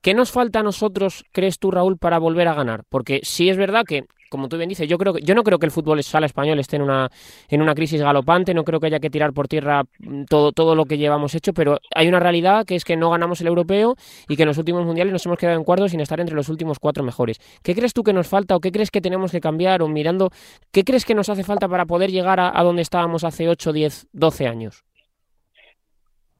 ¿Qué 0.00 0.12
nos 0.12 0.32
falta 0.32 0.58
a 0.58 0.64
nosotros, 0.64 1.24
crees 1.30 1.60
tú, 1.60 1.70
Raúl, 1.70 1.98
para 1.98 2.18
volver 2.18 2.48
a 2.48 2.54
ganar? 2.54 2.82
Porque 2.88 3.20
sí 3.22 3.48
es 3.48 3.56
verdad 3.56 3.84
que 3.86 4.06
como 4.34 4.48
tú 4.48 4.56
bien 4.56 4.68
dices, 4.68 4.88
yo 4.88 4.98
creo 4.98 5.16
yo 5.18 5.32
no 5.36 5.44
creo 5.44 5.60
que 5.60 5.66
el 5.66 5.70
fútbol 5.70 6.02
sala 6.02 6.26
español 6.26 6.58
esté 6.58 6.74
en 6.74 6.82
una 6.82 7.08
en 7.48 7.62
una 7.62 7.72
crisis 7.72 8.00
galopante, 8.02 8.52
no 8.52 8.64
creo 8.64 8.80
que 8.80 8.88
haya 8.88 8.98
que 8.98 9.08
tirar 9.08 9.32
por 9.32 9.46
tierra 9.46 9.84
mm, 10.00 10.24
todo 10.24 10.50
todo 10.50 10.74
lo 10.74 10.86
que 10.86 10.98
llevamos 10.98 11.36
hecho, 11.36 11.52
pero 11.52 11.78
hay 11.94 12.08
una 12.08 12.18
realidad 12.18 12.66
que 12.66 12.74
es 12.74 12.84
que 12.84 12.96
no 12.96 13.10
ganamos 13.10 13.40
el 13.42 13.46
europeo 13.46 13.94
y 14.28 14.34
que 14.34 14.42
en 14.42 14.48
los 14.48 14.58
últimos 14.58 14.84
mundiales 14.84 15.12
nos 15.12 15.24
hemos 15.24 15.38
quedado 15.38 15.56
en 15.56 15.62
cuartos 15.62 15.92
sin 15.92 16.00
estar 16.00 16.18
entre 16.18 16.34
los 16.34 16.48
últimos 16.48 16.80
cuatro 16.80 17.04
mejores. 17.04 17.38
¿Qué 17.62 17.76
crees 17.76 17.92
tú 17.92 18.02
que 18.02 18.12
nos 18.12 18.26
falta 18.26 18.56
o 18.56 18.60
qué 18.60 18.72
crees 18.72 18.90
que 18.90 19.00
tenemos 19.00 19.30
que 19.30 19.40
cambiar 19.40 19.82
o 19.82 19.88
mirando 19.88 20.30
qué 20.72 20.82
crees 20.82 21.04
que 21.04 21.14
nos 21.14 21.28
hace 21.28 21.44
falta 21.44 21.68
para 21.68 21.86
poder 21.86 22.10
llegar 22.10 22.40
a, 22.40 22.58
a 22.58 22.64
donde 22.64 22.82
estábamos 22.82 23.22
hace 23.22 23.48
8, 23.48 23.72
10, 23.72 24.08
12 24.12 24.48
años? 24.48 24.84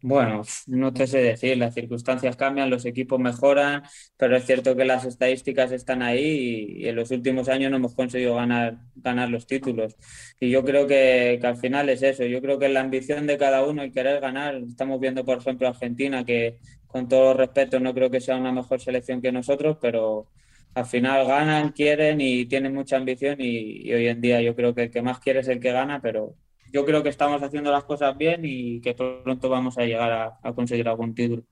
Bueno, 0.06 0.42
no 0.66 0.92
te 0.92 1.06
sé 1.06 1.16
decir, 1.18 1.56
las 1.56 1.72
circunstancias 1.72 2.36
cambian, 2.36 2.68
los 2.68 2.84
equipos 2.84 3.18
mejoran, 3.18 3.84
pero 4.18 4.36
es 4.36 4.44
cierto 4.44 4.76
que 4.76 4.84
las 4.84 5.06
estadísticas 5.06 5.72
están 5.72 6.02
ahí 6.02 6.76
y, 6.82 6.88
en 6.88 6.96
los 6.96 7.10
últimos 7.10 7.48
años 7.48 7.70
no 7.70 7.78
hemos 7.78 7.94
conseguido 7.94 8.34
ganar, 8.34 8.76
ganar 8.96 9.30
los 9.30 9.46
títulos. 9.46 9.96
Y 10.38 10.50
yo 10.50 10.62
creo 10.62 10.86
que, 10.86 11.40
al 11.42 11.56
final 11.56 11.88
es 11.88 12.02
eso, 12.02 12.24
yo 12.24 12.42
creo 12.42 12.58
que 12.58 12.68
la 12.68 12.80
ambición 12.80 13.26
de 13.26 13.38
cada 13.38 13.64
uno 13.64 13.82
y 13.82 13.92
querer 13.92 14.20
ganar, 14.20 14.56
estamos 14.56 15.00
viendo 15.00 15.24
por 15.24 15.38
ejemplo 15.38 15.68
Argentina, 15.68 16.22
que 16.22 16.58
con 16.86 17.08
todo 17.08 17.32
respeto 17.32 17.80
no 17.80 17.94
creo 17.94 18.10
que 18.10 18.20
sea 18.20 18.36
una 18.36 18.52
mejor 18.52 18.82
selección 18.82 19.22
que 19.22 19.32
nosotros, 19.32 19.78
pero 19.80 20.28
al 20.74 20.84
final 20.84 21.26
ganan, 21.26 21.72
quieren 21.72 22.20
y 22.20 22.44
tienen 22.44 22.74
mucha 22.74 22.96
ambición 22.98 23.36
y, 23.40 23.88
y 23.88 23.94
hoy 23.94 24.08
en 24.08 24.20
día 24.20 24.42
yo 24.42 24.54
creo 24.54 24.74
que 24.74 24.82
el 24.84 24.90
que 24.90 25.00
más 25.02 25.18
quiere 25.20 25.40
es 25.40 25.48
el 25.48 25.60
que 25.60 25.72
gana, 25.72 26.02
pero 26.02 26.36
yo 26.74 26.84
creo 26.84 27.04
que 27.04 27.08
estamos 27.08 27.40
haciendo 27.40 27.70
las 27.70 27.84
cosas 27.84 28.18
bien 28.18 28.40
y 28.42 28.80
que 28.80 28.94
pronto 28.94 29.48
vamos 29.48 29.78
a 29.78 29.84
llegar 29.84 30.36
a, 30.42 30.52
conseguir 30.54 30.88
algún 30.88 31.14
título. 31.14 31.44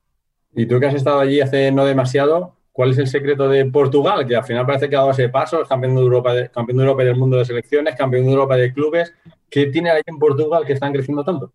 Y 0.52 0.66
tú 0.66 0.80
que 0.80 0.86
has 0.86 0.94
estado 0.94 1.20
allí 1.20 1.40
hace 1.40 1.70
no 1.70 1.84
demasiado, 1.84 2.56
¿cuál 2.72 2.90
es 2.90 2.98
el 2.98 3.06
secreto 3.06 3.48
de 3.48 3.64
Portugal? 3.66 4.26
Que 4.26 4.34
al 4.34 4.42
final 4.42 4.66
parece 4.66 4.90
que 4.90 4.96
ha 4.96 4.98
dado 4.98 5.12
ese 5.12 5.28
paso, 5.28 5.62
es 5.62 5.68
campeón 5.68 5.94
de 5.94 6.02
Europa, 6.02 6.32
campeón 6.52 6.78
de 6.78 6.82
Europa 6.82 7.04
del 7.04 7.14
mundo 7.14 7.36
de 7.36 7.44
selecciones, 7.44 7.94
campeón 7.94 8.24
de 8.24 8.32
Europa 8.32 8.56
de 8.56 8.72
clubes. 8.72 9.14
¿Qué 9.48 9.66
tiene 9.66 9.90
ahí 9.90 10.02
en 10.04 10.18
Portugal 10.18 10.64
que 10.66 10.72
están 10.72 10.92
creciendo 10.92 11.22
tanto? 11.22 11.52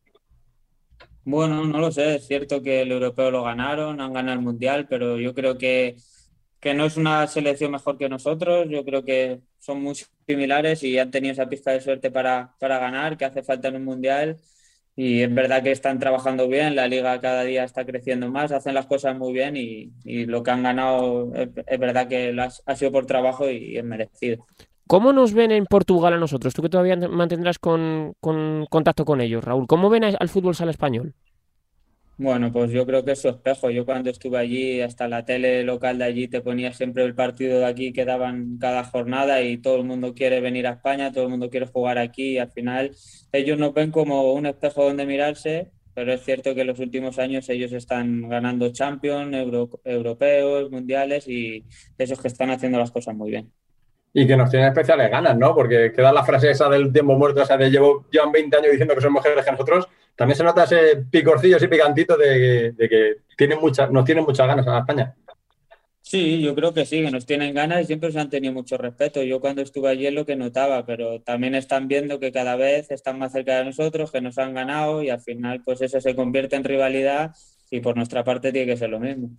Bueno, 1.26 1.66
no 1.66 1.80
lo 1.80 1.92
sé, 1.92 2.16
es 2.16 2.26
cierto 2.26 2.62
que 2.62 2.84
el 2.84 2.92
europeo 2.94 3.32
lo 3.32 3.44
ganaron, 3.44 4.00
han 4.00 4.14
ganado 4.14 4.40
el 4.40 4.46
mundial, 4.46 4.88
pero 4.90 5.20
yo 5.20 5.34
creo 5.34 5.58
que 5.58 5.98
que 6.60 6.74
no 6.74 6.86
es 6.86 6.98
una 6.98 7.28
selección 7.28 7.72
mejor 7.72 7.98
que 7.98 8.10
nosotros, 8.10 8.68
yo 8.70 8.84
creo 8.84 9.04
que 9.04 9.42
son 9.60 9.82
muy 9.82 9.96
similares 10.26 10.84
y 10.84 10.98
han 10.98 11.12
tenido 11.12 11.34
esa 11.34 11.48
pista 11.48 11.72
de 11.72 11.82
suerte 11.82 12.12
para, 12.12 12.56
para 12.60 12.80
ganar, 12.80 13.18
que 13.18 13.26
hace 13.26 13.44
falta 13.44 13.68
en 13.68 13.76
un 13.76 13.86
mundial. 13.86 14.38
Y 14.96 15.22
es 15.22 15.32
verdad 15.32 15.62
que 15.62 15.72
están 15.72 16.00
trabajando 16.00 16.48
bien, 16.48 16.76
la 16.76 16.88
liga 16.88 17.22
cada 17.22 17.44
día 17.44 17.64
está 17.64 17.86
creciendo 17.86 18.32
más, 18.32 18.52
hacen 18.52 18.74
las 18.74 18.88
cosas 18.88 19.16
muy 19.16 19.32
bien 19.32 19.56
y, 19.56 19.92
y 20.04 20.26
lo 20.26 20.42
que 20.42 20.50
han 20.50 20.64
ganado 20.64 21.32
es, 21.36 21.80
verdad 21.80 22.08
que 22.08 22.36
ha 22.66 22.76
sido 22.76 22.92
por 22.92 23.06
trabajo 23.06 23.48
y 23.48 23.78
es 23.78 23.84
merecido. 23.84 24.44
¿Cómo 24.88 25.14
nos 25.14 25.34
ven 25.34 25.52
en 25.52 25.66
Portugal 25.66 26.14
a 26.14 26.18
nosotros? 26.18 26.54
Tú 26.56 26.64
que 26.64 26.70
todavía 26.70 26.96
mantendrás 26.96 27.60
con, 27.60 28.14
con 28.20 28.66
contacto 28.72 29.06
con 29.06 29.22
ellos, 29.22 29.44
Raúl. 29.44 29.68
¿Cómo 29.68 29.90
ven 29.90 30.06
al 30.06 30.30
fútbol 30.30 30.56
sala 30.56 30.72
español? 30.72 31.14
Bueno, 32.20 32.52
pues 32.52 32.72
yo 32.72 32.84
creo 32.88 33.06
que 33.06 33.12
es 33.12 33.22
su 33.22 33.30
espejo. 33.30 33.70
Yo 33.70 33.86
cuando 33.86 34.10
estuve 34.10 34.40
allí, 34.40 34.82
hasta 34.82 35.08
la 35.08 35.24
tele 35.24 35.64
local 35.64 36.00
de 36.00 36.06
allí, 36.06 36.28
te 36.28 36.42
ponía 36.42 36.74
siempre 36.74 37.04
el 37.04 37.14
partido 37.14 37.60
de 37.60 37.66
aquí 37.66 37.94
que 37.94 38.06
daban 38.06 38.58
cada 38.58 38.84
jornada 38.84 39.44
y 39.44 39.60
todo 39.60 39.78
el 39.78 39.84
mundo 39.84 40.16
quiere 40.16 40.42
venir 40.42 40.66
a 40.66 40.72
España, 40.72 41.12
todo 41.12 41.26
el 41.26 41.30
mundo 41.30 41.52
quiere 41.52 41.68
jugar 41.68 42.00
aquí 42.00 42.32
y 42.34 42.38
al 42.40 42.52
final 42.52 42.92
ellos 43.32 43.60
nos 43.60 43.72
ven 43.76 43.92
como 43.92 44.34
un 44.34 44.48
espejo 44.48 44.84
donde 44.86 45.06
mirarse, 45.06 45.72
pero 45.94 46.12
es 46.12 46.24
cierto 46.24 46.56
que 46.56 46.62
en 46.62 46.68
los 46.68 46.80
últimos 46.80 47.20
años 47.20 47.48
ellos 47.50 47.72
están 47.72 48.28
ganando 48.28 48.72
Champions, 48.72 49.36
europeos, 49.84 50.72
mundiales 50.72 51.28
y 51.28 51.66
esos 52.00 52.20
que 52.20 52.30
están 52.30 52.50
haciendo 52.50 52.80
las 52.80 52.90
cosas 52.90 53.16
muy 53.16 53.30
bien 53.30 53.52
y 54.14 54.26
que 54.26 54.36
nos 54.36 54.50
tienen 54.50 54.70
especiales 54.70 55.12
ganas, 55.12 55.38
¿no? 55.38 55.54
Porque 55.54 55.92
queda 55.96 56.12
la 56.12 56.24
frase 56.24 56.50
esa 56.50 56.68
del 56.70 56.92
tiempo 56.92 57.16
muerto, 57.16 57.44
o 57.44 57.46
sea, 57.46 57.56
de 57.56 57.70
llevo, 57.70 58.08
llevan 58.10 58.32
20 58.32 58.58
años 58.58 58.72
diciendo 58.72 58.96
que 58.96 59.02
son 59.02 59.14
mejores 59.14 59.46
que 59.46 59.52
nosotros, 59.52 59.88
también 60.18 60.36
se 60.36 60.44
nota 60.44 60.64
ese 60.64 61.06
picorcillo, 61.12 61.58
ese 61.58 61.68
picantito 61.68 62.18
de, 62.18 62.74
que 62.78 63.18
tienen 63.38 63.60
mucha, 63.60 63.88
nos 63.88 64.04
tienen 64.04 64.26
muchas 64.26 64.48
ganas 64.48 64.68
a 64.68 64.80
España. 64.80 65.16
Sí, 66.02 66.42
yo 66.42 66.56
creo 66.56 66.74
que 66.74 66.86
sí, 66.86 67.04
que 67.04 67.12
nos 67.12 67.26
tienen 67.26 67.54
ganas 67.54 67.82
y 67.82 67.86
siempre 67.86 68.12
se 68.12 68.20
han 68.20 68.30
tenido 68.30 68.54
mucho 68.54 68.78
respeto. 68.78 69.22
Yo 69.22 69.40
cuando 69.40 69.62
estuve 69.62 69.90
allí 69.90 70.08
es 70.08 70.14
lo 70.14 70.26
que 70.26 70.36
notaba, 70.36 70.86
pero 70.86 71.22
también 71.22 71.54
están 71.54 71.88
viendo 71.88 72.20
que 72.20 72.32
cada 72.32 72.56
vez 72.56 72.90
están 72.90 73.20
más 73.20 73.34
cerca 73.34 73.58
de 73.58 73.66
nosotros, 73.66 74.12
que 74.12 74.22
nos 74.22 74.38
han 74.40 74.54
ganado 74.54 75.04
y 75.04 75.10
al 75.10 75.22
final 75.22 75.62
pues 75.64 75.82
eso 75.82 76.02
se 76.02 76.16
convierte 76.16 76.56
en 76.56 76.64
rivalidad 76.64 77.32
y 77.70 77.82
por 77.82 77.96
nuestra 77.96 78.24
parte 78.24 78.52
tiene 78.52 78.68
que 78.68 78.78
ser 78.78 78.90
lo 78.90 79.00
mismo. 79.00 79.30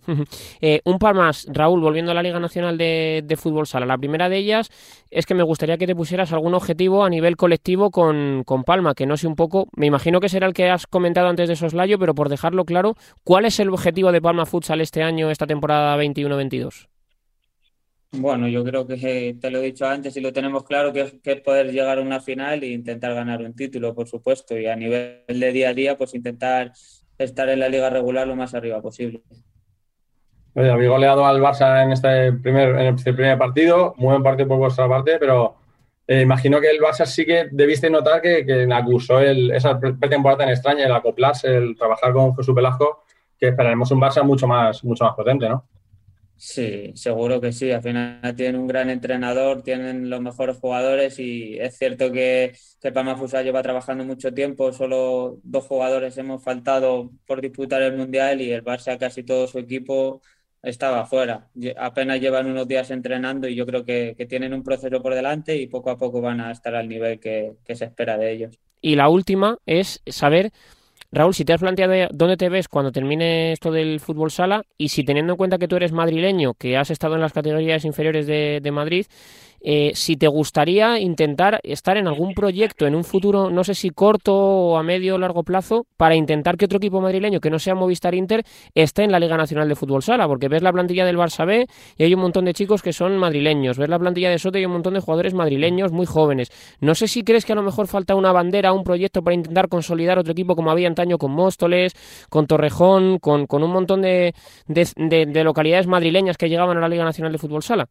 Eh, 0.61 0.81
un 0.85 0.99
par 0.99 1.15
más, 1.15 1.47
Raúl, 1.49 1.79
volviendo 1.81 2.11
a 2.11 2.13
la 2.15 2.21
Liga 2.23 2.39
Nacional 2.39 2.77
de, 2.77 3.35
Fútbol 3.37 3.65
Sala. 3.65 3.85
La 3.85 3.97
primera 3.97 4.29
de 4.29 4.37
ellas 4.37 4.69
es 5.09 5.25
que 5.25 5.33
me 5.33 5.43
gustaría 5.43 5.77
que 5.77 5.87
te 5.87 5.95
pusieras 5.95 6.31
algún 6.33 6.53
objetivo 6.53 7.03
a 7.03 7.09
nivel 7.09 7.37
colectivo 7.37 7.91
con, 7.91 8.43
Palma, 8.65 8.93
que 8.93 9.05
no 9.05 9.17
sé 9.17 9.27
un 9.27 9.35
poco, 9.35 9.67
me 9.75 9.85
imagino 9.85 10.19
que 10.19 10.29
será 10.29 10.45
el 10.45 10.53
que 10.53 10.69
has 10.69 10.85
comentado 10.85 11.27
antes 11.27 11.47
de 11.47 11.55
Soslayo, 11.55 11.97
pero 11.97 12.13
por 12.13 12.29
dejarlo 12.29 12.65
claro, 12.65 12.95
¿cuál 13.23 13.45
es 13.45 13.59
el 13.59 13.69
objetivo 13.69 14.11
de 14.11 14.21
Palma 14.21 14.45
Futsal 14.45 14.81
este 14.81 15.01
año, 15.01 15.31
esta 15.31 15.47
temporada 15.47 15.97
21-22? 15.97 16.87
Bueno, 18.11 18.47
yo 18.47 18.63
creo 18.63 18.87
que 18.87 19.37
te 19.39 19.51
lo 19.51 19.59
he 19.59 19.65
dicho 19.65 19.85
antes 19.85 20.17
y 20.17 20.19
lo 20.19 20.33
tenemos 20.33 20.63
claro, 20.63 20.91
que 20.91 21.01
es, 21.01 21.13
que 21.21 21.33
es 21.33 21.41
poder 21.41 21.71
llegar 21.71 21.99
a 21.99 22.01
una 22.01 22.19
final 22.19 22.63
e 22.63 22.67
intentar 22.71 23.13
ganar 23.13 23.41
un 23.41 23.55
título, 23.55 23.93
por 23.93 24.07
supuesto, 24.07 24.57
y 24.57 24.65
a 24.65 24.75
nivel 24.75 25.23
de 25.27 25.51
día 25.51 25.69
a 25.69 25.73
día, 25.75 25.95
pues 25.95 26.15
intentar 26.15 26.73
estar 27.23 27.49
en 27.49 27.59
la 27.59 27.69
liga 27.69 27.89
regular 27.89 28.27
lo 28.27 28.35
más 28.35 28.53
arriba 28.53 28.81
posible. 28.81 29.21
Oye, 30.55 30.69
habéis 30.69 30.89
goleado 30.89 31.25
al 31.25 31.41
Barça 31.41 31.83
en 31.83 31.91
este 31.91 32.33
primer, 32.33 32.69
en 32.69 32.95
este 32.95 33.13
primer 33.13 33.37
partido, 33.37 33.93
muy 33.97 34.09
buen 34.09 34.23
partido 34.23 34.47
por 34.47 34.57
vuestra 34.57 34.87
parte, 34.89 35.17
pero 35.19 35.55
eh, 36.07 36.21
imagino 36.21 36.59
que 36.59 36.69
el 36.69 36.79
Barça 36.79 37.05
sí 37.05 37.25
que 37.25 37.49
debiste 37.51 37.89
notar 37.89 38.21
que, 38.21 38.45
que 38.45 38.67
acusó 38.73 39.19
el, 39.19 39.51
esa 39.51 39.79
pretemporada 39.79 40.39
tan 40.39 40.49
extraña, 40.49 40.85
el 40.85 40.91
acoplarse, 40.91 41.55
el 41.55 41.77
trabajar 41.77 42.13
con 42.13 42.35
Jesús 42.35 42.55
Velasco, 42.55 43.03
que 43.37 43.49
esperaremos 43.49 43.91
un 43.91 44.01
Barça 44.01 44.23
mucho 44.23 44.47
más, 44.47 44.83
mucho 44.83 45.03
más 45.03 45.13
potente, 45.13 45.47
¿no? 45.47 45.65
Sí, 46.39 46.93
seguro 46.95 47.41
que 47.41 47.51
sí. 47.51 47.69
Al 47.71 47.81
final 47.81 48.33
tienen 48.37 48.61
un 48.61 48.67
gran 48.67 48.89
entrenador, 48.89 49.61
tienen 49.61 50.09
los 50.09 50.21
mejores 50.21 50.57
jugadores 50.57 51.19
y 51.19 51.59
es 51.59 51.77
cierto 51.77 52.13
que, 52.13 52.53
que 52.79 52.93
Palma 52.93 53.17
Futsal 53.17 53.43
lleva 53.43 53.61
trabajando 53.61 54.05
mucho 54.05 54.33
tiempo. 54.33 54.71
Solo 54.71 55.39
dos 55.43 55.65
jugadores 55.65 56.17
hemos 56.17 56.41
faltado 56.41 57.11
por 57.25 57.41
disputar 57.41 57.81
el 57.81 57.97
Mundial 57.97 58.39
y 58.39 58.53
el 58.53 58.63
Barça, 58.63 58.97
casi 58.97 59.23
todo 59.23 59.47
su 59.47 59.59
equipo, 59.59 60.21
estaba 60.63 61.05
fuera. 61.05 61.49
Apenas 61.77 62.21
llevan 62.21 62.47
unos 62.47 62.69
días 62.69 62.89
entrenando 62.89 63.49
y 63.49 63.55
yo 63.55 63.65
creo 63.65 63.83
que, 63.83 64.15
tienen 64.29 64.53
un 64.53 64.63
proceso 64.63 65.01
por 65.01 65.15
delante 65.15 65.57
y 65.57 65.67
poco 65.67 65.89
a 65.89 65.97
poco 65.97 66.21
van 66.21 66.39
a 66.39 66.51
estar 66.51 66.73
al 66.73 66.87
nivel 66.87 67.19
que 67.19 67.57
se 67.75 67.83
espera 67.83 68.17
de 68.17 68.31
ellos. 68.31 68.59
Y 68.79 68.95
la 68.95 69.09
última 69.09 69.57
es 69.65 70.01
saber 70.07 70.53
Raúl, 71.11 71.33
si 71.33 71.43
te 71.43 71.53
has 71.53 71.59
planteado 71.59 72.07
dónde 72.13 72.37
te 72.37 72.49
ves 72.49 72.67
cuando 72.67 72.91
termine 72.91 73.51
esto 73.51 73.71
del 73.71 73.99
fútbol 73.99 74.29
sala 74.29 74.63
y 74.77 74.89
si 74.89 75.03
teniendo 75.03 75.33
en 75.33 75.37
cuenta 75.37 75.57
que 75.57 75.67
tú 75.67 75.75
eres 75.75 75.91
madrileño, 75.91 76.53
que 76.53 76.77
has 76.77 76.91
estado 76.91 77.15
en 77.15 77.21
las 77.21 77.33
categorías 77.33 77.83
inferiores 77.83 78.27
de, 78.27 78.59
de 78.61 78.71
Madrid, 78.71 79.07
eh, 79.61 79.91
si 79.93 80.15
te 80.15 80.27
gustaría 80.27 80.99
intentar 80.99 81.59
estar 81.63 81.97
en 81.97 82.07
algún 82.07 82.33
proyecto 82.33 82.87
en 82.87 82.95
un 82.95 83.03
futuro, 83.03 83.49
no 83.49 83.63
sé 83.63 83.75
si 83.75 83.89
corto 83.89 84.35
o 84.35 84.77
a 84.77 84.83
medio 84.83 85.15
o 85.15 85.17
largo 85.17 85.43
plazo, 85.43 85.85
para 85.97 86.15
intentar 86.15 86.57
que 86.57 86.65
otro 86.65 86.77
equipo 86.77 87.01
madrileño 87.01 87.39
que 87.39 87.49
no 87.49 87.59
sea 87.59 87.75
Movistar 87.75 88.15
Inter 88.15 88.43
esté 88.73 89.03
en 89.03 89.11
la 89.11 89.19
Liga 89.19 89.37
Nacional 89.37 89.67
de 89.67 89.75
Fútbol 89.75 90.03
Sala, 90.03 90.27
porque 90.27 90.47
ves 90.47 90.61
la 90.61 90.71
plantilla 90.71 91.05
del 91.05 91.17
Barça 91.17 91.45
B 91.45 91.65
y 91.97 92.03
hay 92.03 92.13
un 92.13 92.21
montón 92.21 92.45
de 92.45 92.53
chicos 92.53 92.81
que 92.81 92.93
son 92.93 93.17
madrileños, 93.17 93.77
ves 93.77 93.89
la 93.89 93.99
plantilla 93.99 94.29
de 94.29 94.39
Soto 94.39 94.57
y 94.57 94.65
un 94.65 94.71
montón 94.71 94.93
de 94.93 94.99
jugadores 94.99 95.33
madrileños 95.33 95.91
muy 95.91 96.05
jóvenes. 96.05 96.49
No 96.79 96.95
sé 96.95 97.07
si 97.07 97.23
crees 97.23 97.45
que 97.45 97.53
a 97.53 97.55
lo 97.55 97.63
mejor 97.63 97.87
falta 97.87 98.15
una 98.15 98.31
bandera, 98.31 98.73
un 98.73 98.83
proyecto 98.83 99.21
para 99.21 99.35
intentar 99.35 99.67
consolidar 99.67 100.19
otro 100.19 100.31
equipo 100.31 100.55
como 100.55 100.71
había 100.71 100.87
antaño 100.87 101.17
con 101.17 101.31
Móstoles, 101.31 101.93
con 102.29 102.47
Torrejón, 102.47 103.19
con, 103.19 103.47
con 103.47 103.63
un 103.63 103.71
montón 103.71 104.01
de, 104.01 104.33
de 104.67 105.43
localidades 105.43 105.87
madrileñas 105.87 106.37
que 106.37 106.49
llegaban 106.49 106.77
a 106.77 106.81
la 106.81 106.89
Liga 106.89 107.03
Nacional 107.03 107.31
de 107.31 107.37
Fútbol 107.37 107.63
Sala. 107.63 107.89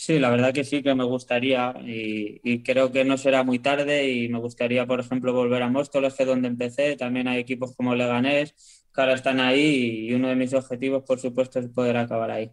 Sí, 0.00 0.20
la 0.20 0.30
verdad 0.30 0.52
que 0.54 0.62
sí 0.62 0.80
que 0.80 0.94
me 0.94 1.02
gustaría 1.02 1.74
y, 1.84 2.62
creo 2.62 2.92
que 2.92 3.04
no 3.04 3.18
será 3.18 3.42
muy 3.42 3.58
tarde 3.58 4.08
y 4.08 4.28
me 4.28 4.38
gustaría, 4.38 4.86
por 4.86 5.00
ejemplo, 5.00 5.32
volver 5.32 5.60
a 5.60 5.68
Móstoles, 5.70 6.14
que 6.14 6.22
es 6.22 6.28
donde 6.28 6.46
empecé. 6.46 6.94
También 6.94 7.26
hay 7.26 7.40
equipos 7.40 7.74
como 7.74 7.96
Leganés 7.96 8.54
que 8.94 9.00
ahora 9.00 9.14
están 9.14 9.40
ahí 9.40 10.06
y 10.06 10.14
uno 10.14 10.28
de 10.28 10.36
mis 10.36 10.54
objetivos, 10.54 11.02
por 11.02 11.18
supuesto, 11.18 11.58
es 11.58 11.66
poder 11.66 11.96
acabar 11.96 12.30
ahí. 12.30 12.48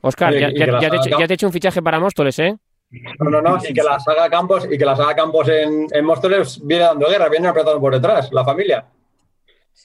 Oscar, 0.00 0.32
ya, 0.32 0.48
te 0.48 1.32
he 1.32 1.34
hecho 1.34 1.48
un 1.48 1.52
fichaje 1.52 1.82
para 1.82 1.98
Móstoles, 1.98 2.38
¿eh? 2.38 2.56
No, 3.18 3.30
no, 3.30 3.42
no, 3.42 3.58
y 3.68 3.74
que 3.74 3.82
la 3.82 3.98
saga 3.98 4.30
Campos, 4.30 4.68
y 4.70 4.78
que 4.78 4.84
la 4.84 4.94
saga 4.94 5.16
Campos 5.16 5.48
en, 5.48 5.88
en 5.90 6.04
Móstoles 6.04 6.64
viene 6.64 6.84
dando 6.84 7.08
guerra, 7.08 7.28
viene 7.28 7.48
apretando 7.48 7.80
por 7.80 7.94
detrás, 7.94 8.30
la 8.32 8.44
familia. 8.44 8.86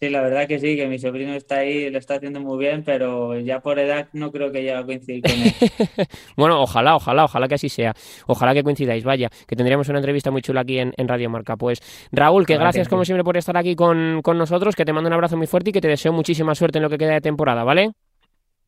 Sí, 0.01 0.09
la 0.09 0.21
verdad 0.21 0.47
que 0.47 0.57
sí, 0.57 0.75
que 0.75 0.87
mi 0.87 0.97
sobrino 0.97 1.35
está 1.35 1.57
ahí, 1.57 1.91
lo 1.91 1.99
está 1.99 2.15
haciendo 2.15 2.39
muy 2.39 2.57
bien, 2.57 2.83
pero 2.83 3.39
ya 3.39 3.59
por 3.59 3.77
edad 3.77 4.07
no 4.13 4.31
creo 4.31 4.51
que 4.51 4.61
llegue 4.63 4.73
a 4.73 4.83
coincidir 4.83 5.21
con 5.21 5.31
él. 5.31 5.53
bueno, 6.35 6.59
ojalá, 6.59 6.95
ojalá, 6.95 7.25
ojalá 7.25 7.47
que 7.47 7.53
así 7.53 7.69
sea. 7.69 7.93
Ojalá 8.25 8.55
que 8.55 8.63
coincidáis, 8.63 9.03
vaya, 9.03 9.29
que 9.45 9.55
tendríamos 9.55 9.89
una 9.89 9.99
entrevista 9.99 10.31
muy 10.31 10.41
chula 10.41 10.61
aquí 10.61 10.79
en, 10.79 10.91
Radio 11.07 11.29
Marca. 11.29 11.55
Pues 11.55 11.81
Raúl, 12.11 12.47
que 12.47 12.57
gracias 12.57 12.89
como 12.89 13.05
siempre 13.05 13.23
por 13.23 13.37
estar 13.37 13.55
aquí 13.55 13.75
con, 13.75 14.21
con 14.23 14.39
nosotros, 14.39 14.75
que 14.75 14.85
te 14.85 14.91
mando 14.91 15.07
un 15.07 15.13
abrazo 15.13 15.37
muy 15.37 15.45
fuerte 15.45 15.69
y 15.69 15.73
que 15.73 15.81
te 15.81 15.87
deseo 15.87 16.11
muchísima 16.11 16.55
suerte 16.55 16.79
en 16.79 16.83
lo 16.83 16.89
que 16.89 16.97
queda 16.97 17.13
de 17.13 17.21
temporada, 17.21 17.63
¿vale? 17.63 17.91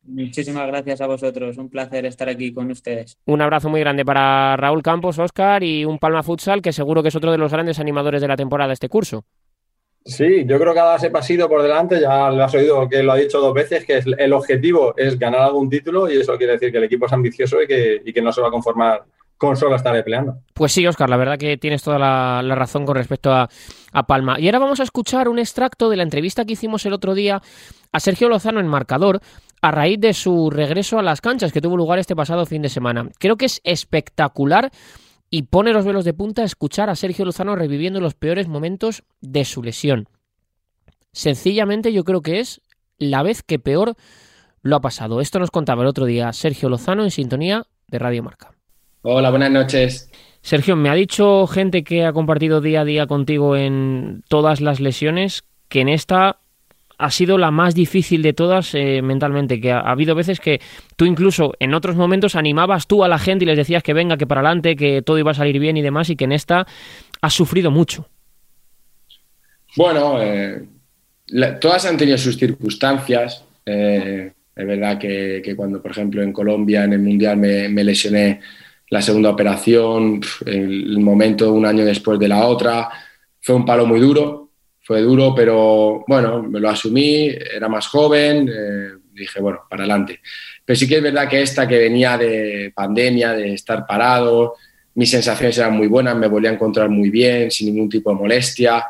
Muchísimas 0.04 0.68
gracias 0.68 1.00
a 1.00 1.08
vosotros, 1.08 1.58
un 1.58 1.68
placer 1.68 2.06
estar 2.06 2.28
aquí 2.28 2.52
con 2.52 2.70
ustedes. 2.70 3.18
Un 3.24 3.42
abrazo 3.42 3.68
muy 3.68 3.80
grande 3.80 4.04
para 4.04 4.56
Raúl 4.56 4.84
Campos, 4.84 5.18
Oscar 5.18 5.64
y 5.64 5.84
un 5.84 5.98
Palma 5.98 6.22
Futsal, 6.22 6.62
que 6.62 6.72
seguro 6.72 7.02
que 7.02 7.08
es 7.08 7.16
otro 7.16 7.32
de 7.32 7.38
los 7.38 7.50
grandes 7.50 7.80
animadores 7.80 8.20
de 8.20 8.28
la 8.28 8.36
temporada 8.36 8.72
este 8.72 8.88
curso. 8.88 9.24
Sí, 10.06 10.44
yo 10.46 10.58
creo 10.58 10.74
que 10.74 10.80
ha 10.80 10.84
dado 10.84 10.96
ese 10.98 11.10
pasito 11.10 11.48
por 11.48 11.62
delante, 11.62 11.98
ya 11.98 12.30
lo 12.30 12.44
has 12.44 12.54
oído 12.54 12.86
que 12.86 13.02
lo 13.02 13.12
ha 13.12 13.16
dicho 13.16 13.40
dos 13.40 13.54
veces, 13.54 13.86
que 13.86 14.02
el 14.18 14.32
objetivo 14.34 14.92
es 14.98 15.18
ganar 15.18 15.40
algún 15.40 15.70
título 15.70 16.10
y 16.10 16.18
eso 16.18 16.36
quiere 16.36 16.52
decir 16.54 16.70
que 16.70 16.76
el 16.76 16.84
equipo 16.84 17.06
es 17.06 17.12
ambicioso 17.14 17.62
y 17.62 17.66
que, 17.66 18.22
no 18.22 18.30
se 18.30 18.42
va 18.42 18.48
a 18.48 18.50
conformar 18.50 19.04
con 19.38 19.56
solo 19.56 19.76
estar 19.76 20.04
peleando. 20.04 20.36
Pues 20.52 20.72
sí, 20.72 20.86
Oscar, 20.86 21.08
la 21.08 21.16
verdad 21.16 21.38
que 21.38 21.56
tienes 21.56 21.82
toda 21.82 21.98
la, 21.98 22.54
razón 22.54 22.84
con 22.84 22.96
respecto 22.96 23.32
a, 23.32 23.48
Palma. 24.06 24.38
Y 24.38 24.46
ahora 24.46 24.58
vamos 24.58 24.80
a 24.80 24.82
escuchar 24.82 25.28
un 25.28 25.38
extracto 25.38 25.88
de 25.88 25.96
la 25.96 26.02
entrevista 26.02 26.44
que 26.44 26.54
hicimos 26.54 26.84
el 26.84 26.92
otro 26.92 27.14
día 27.14 27.40
a 27.92 28.00
Sergio 28.00 28.28
Lozano 28.28 28.60
en 28.60 28.66
Marcador 28.66 29.20
a 29.62 29.70
raíz 29.70 30.00
de 30.00 30.12
su 30.12 30.50
regreso 30.50 30.98
a 30.98 31.02
las 31.02 31.20
canchas 31.22 31.52
que 31.52 31.60
tuvo 31.60 31.76
lugar 31.76 31.98
este 31.98 32.16
pasado 32.16 32.44
fin 32.44 32.60
de 32.60 32.68
semana. 32.68 33.08
Creo 33.18 33.36
que 33.36 33.46
es 33.46 33.60
espectacular 33.64 34.70
y 35.34 35.42
pone 35.42 35.72
los 35.72 35.84
velos 35.84 36.04
de 36.04 36.14
punta 36.14 36.42
a 36.42 36.44
escuchar 36.44 36.88
a 36.90 36.94
Sergio 36.94 37.24
Lozano 37.24 37.56
reviviendo 37.56 38.00
los 38.00 38.14
peores 38.14 38.46
momentos 38.46 39.02
de 39.20 39.44
su 39.44 39.64
lesión. 39.64 40.08
Sencillamente 41.10 41.92
yo 41.92 42.04
creo 42.04 42.22
que 42.22 42.38
es 42.38 42.60
la 42.98 43.24
vez 43.24 43.42
que 43.42 43.58
peor 43.58 43.96
lo 44.62 44.76
ha 44.76 44.80
pasado. 44.80 45.20
Esto 45.20 45.40
nos 45.40 45.50
contaba 45.50 45.82
el 45.82 45.88
otro 45.88 46.06
día 46.06 46.32
Sergio 46.32 46.68
Lozano 46.68 47.02
en 47.02 47.10
sintonía 47.10 47.64
de 47.88 47.98
Radio 47.98 48.22
Marca. 48.22 48.52
Hola, 49.02 49.30
buenas 49.30 49.50
noches. 49.50 50.08
Sergio, 50.40 50.76
me 50.76 50.88
ha 50.88 50.94
dicho 50.94 51.48
gente 51.48 51.82
que 51.82 52.04
ha 52.04 52.12
compartido 52.12 52.60
día 52.60 52.82
a 52.82 52.84
día 52.84 53.08
contigo 53.08 53.56
en 53.56 54.22
todas 54.28 54.60
las 54.60 54.78
lesiones 54.78 55.42
que 55.68 55.80
en 55.80 55.88
esta 55.88 56.38
ha 56.98 57.10
sido 57.10 57.38
la 57.38 57.50
más 57.50 57.74
difícil 57.74 58.22
de 58.22 58.32
todas 58.32 58.74
eh, 58.74 59.02
mentalmente, 59.02 59.60
que 59.60 59.72
ha, 59.72 59.80
habido 59.80 60.14
veces 60.14 60.40
que 60.40 60.60
tú 60.96 61.04
incluso 61.04 61.54
en 61.58 61.74
otros 61.74 61.96
momentos 61.96 62.36
animabas 62.36 62.86
tú 62.86 63.04
a 63.04 63.08
la 63.08 63.18
gente 63.18 63.44
y 63.44 63.46
les 63.46 63.56
decías 63.56 63.82
que 63.82 63.92
venga, 63.92 64.16
que 64.16 64.26
para 64.26 64.40
adelante, 64.40 64.76
que 64.76 65.02
todo 65.02 65.18
iba 65.18 65.32
a 65.32 65.34
salir 65.34 65.58
bien 65.58 65.76
y 65.76 65.82
demás, 65.82 66.10
y 66.10 66.16
que 66.16 66.24
en 66.24 66.32
esta 66.32 66.66
has 67.20 67.34
sufrido 67.34 67.70
mucho. 67.70 68.06
Bueno, 69.76 70.22
eh, 70.22 70.62
todas 71.60 71.84
han 71.86 71.96
tenido 71.96 72.18
sus 72.18 72.36
circunstancias. 72.36 73.44
Eh, 73.66 74.32
es 74.54 74.66
verdad 74.66 74.98
que, 74.98 75.54
cuando, 75.56 75.82
por 75.82 75.90
ejemplo, 75.90 76.22
en 76.22 76.32
Colombia, 76.32 76.84
en 76.84 76.92
el 76.92 77.00
Mundial, 77.00 77.36
me, 77.36 77.84
lesioné 77.84 78.40
la 78.90 79.02
segunda 79.02 79.30
operación, 79.30 80.20
el 80.46 80.98
momento 81.00 81.52
un 81.52 81.66
año 81.66 81.84
después 81.84 82.20
de 82.20 82.28
la 82.28 82.46
otra, 82.46 82.88
fue 83.40 83.56
un 83.56 83.64
palo 83.64 83.84
muy 83.84 83.98
duro, 83.98 84.43
fue 84.84 85.00
duro, 85.00 85.34
pero 85.34 86.04
bueno, 86.06 86.42
me 86.42 86.60
lo 86.60 86.68
asumí, 86.68 87.26
era 87.28 87.68
más 87.68 87.86
joven, 87.86 88.46
eh, 88.48 88.90
dije, 89.14 89.40
bueno, 89.40 89.62
para 89.68 89.84
adelante. 89.84 90.20
Pero 90.62 90.78
sí 90.78 90.86
que 90.86 90.96
es 90.96 91.02
verdad 91.02 91.26
que 91.26 91.40
esta 91.40 91.66
que 91.66 91.78
venía 91.78 92.18
de 92.18 92.70
pandemia, 92.74 93.32
de 93.32 93.54
estar 93.54 93.86
parado, 93.86 94.56
mis 94.94 95.10
sensaciones 95.10 95.56
eran 95.56 95.74
muy 95.74 95.86
buenas, 95.86 96.14
me 96.16 96.28
volví 96.28 96.48
a 96.48 96.52
encontrar 96.52 96.90
muy 96.90 97.08
bien, 97.08 97.50
sin 97.50 97.68
ningún 97.68 97.88
tipo 97.88 98.10
de 98.10 98.16
molestia, 98.16 98.84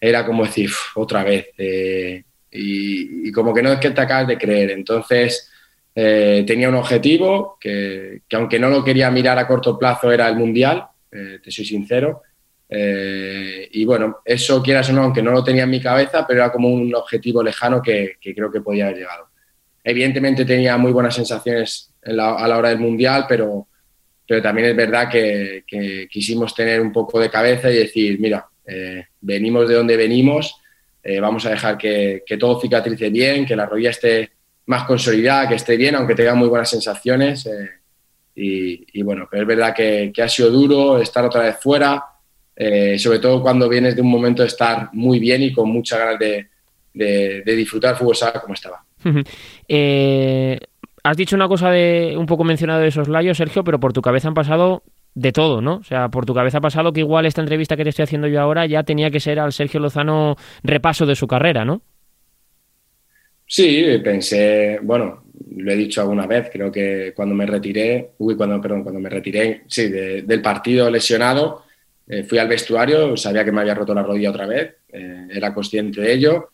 era 0.00 0.24
como 0.24 0.44
decir, 0.44 0.70
otra 0.94 1.24
vez. 1.24 1.48
Eh, 1.58 2.22
y, 2.52 3.32
como 3.32 3.52
que 3.52 3.62
no 3.62 3.72
es 3.72 3.80
que 3.80 3.90
te 3.90 4.00
acabas 4.00 4.28
de 4.28 4.38
creer. 4.38 4.70
Entonces, 4.70 5.50
eh, 5.92 6.44
tenía 6.46 6.68
un 6.68 6.76
objetivo 6.76 7.58
que, 7.60 8.22
aunque 8.32 8.60
no 8.60 8.68
lo 8.68 8.84
quería 8.84 9.10
mirar 9.10 9.38
a 9.40 9.48
corto 9.48 9.76
plazo, 9.76 10.12
era 10.12 10.28
el 10.28 10.36
Mundial, 10.36 10.86
te 11.10 11.50
soy 11.50 11.64
sincero. 11.64 12.22
Y 12.74 13.84
bueno, 13.84 14.20
eso 14.24 14.62
quieras 14.62 14.88
o 14.88 14.92
no, 14.92 15.02
aunque 15.02 15.22
no 15.22 15.30
lo 15.30 15.44
tenía 15.44 15.64
en 15.64 15.70
mi 15.70 15.80
cabeza, 15.80 16.26
pero 16.26 16.40
era 16.40 16.52
como 16.52 16.68
un 16.68 16.94
objetivo 16.94 17.42
lejano 17.42 17.82
que, 17.82 18.16
creo 18.20 18.50
que 18.50 18.60
podía 18.62 18.86
haber 18.86 18.98
llegado. 18.98 19.28
Evidentemente 19.84 20.44
tenía 20.44 20.78
muy 20.78 20.92
buenas 20.92 21.14
sensaciones 21.14 21.92
a 22.02 22.12
la 22.12 22.56
hora 22.56 22.70
del 22.70 22.78
Mundial, 22.78 23.26
pero, 23.28 23.68
pero 24.26 24.40
también 24.40 24.68
es 24.68 24.76
verdad 24.76 25.10
que, 25.10 25.64
que 25.66 26.08
quisimos 26.10 26.54
tener 26.54 26.80
un 26.80 26.92
poco 26.92 27.20
de 27.20 27.28
cabeza 27.28 27.70
y 27.70 27.76
decir, 27.76 28.18
mira, 28.18 28.48
eh, 28.66 29.06
venimos 29.20 29.68
de 29.68 29.74
donde 29.74 29.96
venimos, 29.96 30.60
eh, 31.02 31.20
vamos 31.20 31.44
a 31.46 31.50
dejar 31.50 31.76
que, 31.76 32.22
todo 32.38 32.60
cicatrice 32.60 33.10
bien, 33.10 33.44
que 33.44 33.56
la 33.56 33.66
rodilla 33.66 33.90
esté 33.90 34.30
más 34.66 34.84
consolidada, 34.84 35.48
que 35.48 35.56
esté 35.56 35.76
bien, 35.76 35.94
aunque 35.96 36.14
tenga 36.14 36.34
muy 36.34 36.48
buenas 36.48 36.70
sensaciones. 36.70 37.46
Eh, 37.46 37.70
y, 38.34 39.02
bueno, 39.02 39.28
pero 39.30 39.42
es 39.42 39.48
verdad 39.48 39.74
que, 39.74 40.12
ha 40.22 40.28
sido 40.28 40.50
duro 40.50 40.98
estar 40.98 41.24
otra 41.24 41.42
vez 41.42 41.56
fuera, 41.60 42.02
sobre 42.56 43.18
todo 43.18 43.42
cuando 43.42 43.68
vienes 43.68 43.96
de 43.96 44.02
un 44.02 44.10
momento 44.10 44.42
de 44.42 44.48
estar 44.48 44.90
muy 44.92 45.18
bien 45.18 45.42
y 45.42 45.52
con 45.52 45.70
mucha 45.70 45.98
ganas 45.98 46.18
de, 46.18 47.42
disfrutar 47.44 47.96
fútbol 47.96 48.16
sala 48.16 48.40
como 48.40 48.54
estaba. 48.54 48.84
has 51.02 51.16
dicho 51.16 51.36
una 51.36 51.48
cosa 51.48 51.70
de 51.70 52.14
un 52.16 52.26
poco 52.26 52.44
mencionado 52.44 52.80
de 52.80 52.88
esos 52.88 53.08
layos, 53.08 53.38
Sergio, 53.38 53.64
pero 53.64 53.80
por 53.80 53.92
tu 53.92 54.02
cabeza 54.02 54.28
han 54.28 54.34
pasado 54.34 54.82
de 55.14 55.32
todo, 55.32 55.60
¿no? 55.60 55.76
O 55.76 55.84
sea, 55.84 56.08
por 56.08 56.24
tu 56.24 56.34
cabeza 56.34 56.58
ha 56.58 56.62
pasado 56.62 56.92
que 56.92 57.00
igual 57.00 57.26
esta 57.26 57.40
entrevista 57.40 57.76
que 57.76 57.84
te 57.84 57.90
estoy 57.90 58.04
haciendo 58.04 58.28
yo 58.28 58.40
ahora 58.40 58.66
ya 58.66 58.82
tenía 58.82 59.10
que 59.10 59.20
ser 59.20 59.38
al 59.38 59.52
Sergio 59.52 59.80
Lozano 59.80 60.36
repaso 60.62 61.06
de 61.06 61.16
su 61.16 61.26
carrera, 61.26 61.64
¿no? 61.64 61.82
Sí, 63.46 63.84
pensé, 64.02 64.78
bueno, 64.82 65.24
lo 65.56 65.70
he 65.70 65.76
dicho 65.76 66.00
alguna 66.00 66.26
vez, 66.26 66.48
creo 66.50 66.72
que 66.72 67.12
cuando 67.14 67.34
me 67.34 67.44
retiré, 67.44 68.12
uy, 68.18 68.34
cuando, 68.34 68.58
perdón, 68.60 68.82
cuando 68.82 69.00
me 69.00 69.10
retiré, 69.10 69.64
sí, 69.66 69.88
del 69.90 70.40
partido 70.40 70.88
lesionado, 70.90 71.64
eh, 72.08 72.24
fui 72.24 72.38
al 72.38 72.48
vestuario, 72.48 73.16
sabía 73.16 73.44
que 73.44 73.52
me 73.52 73.60
había 73.60 73.74
roto 73.74 73.94
la 73.94 74.02
rodilla 74.02 74.30
otra 74.30 74.46
vez, 74.46 74.76
eh, 74.92 75.28
era 75.30 75.54
consciente 75.54 76.00
de 76.00 76.12
ello 76.12 76.50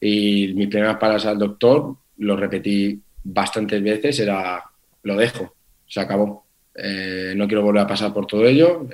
y 0.00 0.52
mis 0.54 0.68
primeras 0.68 0.96
palabras 0.96 1.26
al 1.26 1.38
doctor, 1.38 1.96
lo 2.18 2.36
repetí 2.36 3.00
bastantes 3.24 3.82
veces, 3.82 4.18
era, 4.20 4.62
lo 5.02 5.16
dejo, 5.16 5.54
se 5.86 6.00
acabó 6.00 6.46
eh, 6.74 7.34
no 7.36 7.46
quiero 7.46 7.62
volver 7.62 7.82
a 7.82 7.86
pasar 7.86 8.14
por 8.14 8.26
todo 8.26 8.46
ello, 8.46 8.88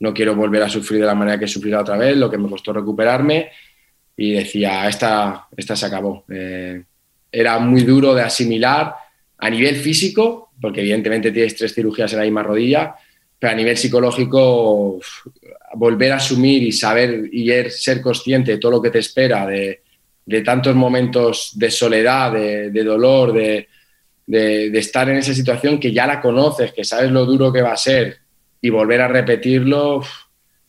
no 0.00 0.12
quiero 0.12 0.34
volver 0.34 0.62
a 0.64 0.68
sufrir 0.68 1.00
de 1.00 1.06
la 1.06 1.14
manera 1.14 1.38
que 1.38 1.44
he 1.44 1.48
sufrido 1.48 1.80
otra 1.80 1.96
vez, 1.96 2.16
lo 2.16 2.28
que 2.28 2.38
me 2.38 2.48
costó 2.48 2.72
recuperarme 2.72 3.50
y 4.16 4.32
decía, 4.32 4.88
esta, 4.88 5.46
esta 5.56 5.76
se 5.76 5.86
acabó. 5.86 6.24
Era 7.30 7.58
muy 7.60 7.82
duro 7.82 8.14
de 8.14 8.22
asimilar 8.22 8.94
a 9.38 9.50
nivel 9.50 9.76
físico, 9.76 10.50
porque 10.60 10.80
evidentemente 10.80 11.30
tienes 11.30 11.54
tres 11.54 11.72
cirugías 11.72 12.12
en 12.12 12.18
la 12.18 12.24
misma 12.24 12.42
rodilla, 12.42 12.96
pero 13.38 13.52
a 13.52 13.56
nivel 13.56 13.76
psicológico, 13.76 15.00
volver 15.74 16.12
a 16.12 16.16
asumir 16.16 16.62
y 16.62 16.72
saber 16.72 17.28
y 17.32 17.50
er, 17.50 17.70
ser 17.70 18.00
consciente 18.00 18.52
de 18.52 18.58
todo 18.58 18.72
lo 18.72 18.82
que 18.82 18.90
te 18.90 18.98
espera, 18.98 19.46
de, 19.46 19.82
tantos 20.44 20.74
momentos 20.74 21.52
de 21.54 21.70
soledad, 21.70 22.32
de 22.32 22.84
dolor, 22.84 23.32
de, 23.32 23.68
estar 24.78 25.08
en 25.08 25.16
esa 25.16 25.32
situación 25.32 25.78
que 25.78 25.92
ya 25.92 26.06
la 26.06 26.20
conoces, 26.20 26.72
que 26.72 26.84
sabes 26.84 27.10
lo 27.10 27.24
duro 27.24 27.52
que 27.52 27.62
va 27.62 27.72
a 27.72 27.76
ser 27.76 28.18
y 28.60 28.70
volver 28.70 29.00
a 29.00 29.08
repetirlo, 29.08 30.02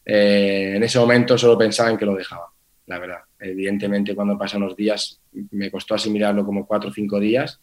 eh, 0.06 0.74
en 0.76 0.84
ese 0.84 1.00
momento 1.00 1.38
solo 1.38 1.58
pensaba 1.58 1.90
en 1.90 1.98
que 1.98 2.06
lo 2.06 2.16
dejaba, 2.16 2.48
la 2.88 3.00
verdad. 3.00 3.20
Evidentemente 3.40 4.16
cuando 4.16 4.38
pasan 4.38 4.62
los 4.62 4.76
días 4.76 5.20
me 5.52 5.72
costó 5.72 5.96
asimilarlo 5.96 6.46
como 6.46 6.66
cuatro 6.66 6.90
o 6.90 6.94
cinco 6.94 7.20
días. 7.20 7.60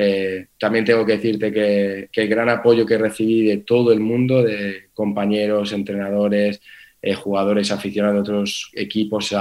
Eh, 0.00 0.46
también 0.60 0.84
tengo 0.84 1.04
que 1.04 1.14
decirte 1.16 1.50
que, 1.52 2.08
el 2.12 2.28
gran 2.28 2.48
apoyo 2.48 2.86
que 2.86 2.96
recibí 2.96 3.42
de 3.48 3.56
todo 3.58 3.92
el 3.92 3.98
mundo, 3.98 4.44
de 4.44 4.90
compañeros, 4.94 5.72
entrenadores, 5.72 6.60
eh, 7.02 7.14
jugadores 7.14 7.72
aficionados 7.72 8.14
de 8.14 8.20
otros 8.20 8.70
equipos, 8.74 9.34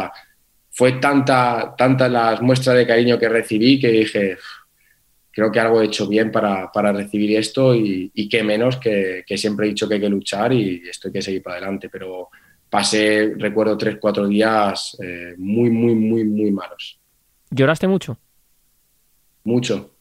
fue 0.71 0.93
tanta, 0.93 1.75
tanta 1.77 2.09
las 2.09 2.41
muestras 2.41 2.75
de 2.75 2.87
cariño 2.87 3.19
que 3.19 3.29
recibí 3.29 3.79
que 3.79 3.89
dije, 3.89 4.37
creo 5.31 5.51
que 5.51 5.59
algo 5.59 5.79
he 5.79 5.85
hecho 5.85 6.07
bien 6.07 6.31
para, 6.31 6.71
recibir 6.91 7.37
esto 7.37 7.75
y, 7.75 8.27
qué 8.27 8.41
menos 8.41 8.77
que, 8.77 9.23
siempre 9.35 9.67
he 9.67 9.69
dicho 9.69 9.87
que 9.87 9.93
hay 9.93 10.01
que 10.01 10.09
luchar 10.09 10.53
y 10.53 10.81
esto 10.89 11.09
hay 11.09 11.13
que 11.13 11.21
seguir 11.21 11.43
para 11.43 11.57
adelante. 11.57 11.87
Pero 11.87 12.29
pasé, 12.67 13.35
recuerdo, 13.37 13.77
tres, 13.77 13.97
cuatro 14.01 14.27
días 14.27 14.97
eh, 15.03 15.35
muy, 15.37 15.69
muy, 15.69 15.93
muy, 15.93 16.23
muy 16.23 16.49
malos. 16.49 16.99
¿Lloraste 17.51 17.87
mucho? 17.87 18.17
Mucho. 19.43 19.96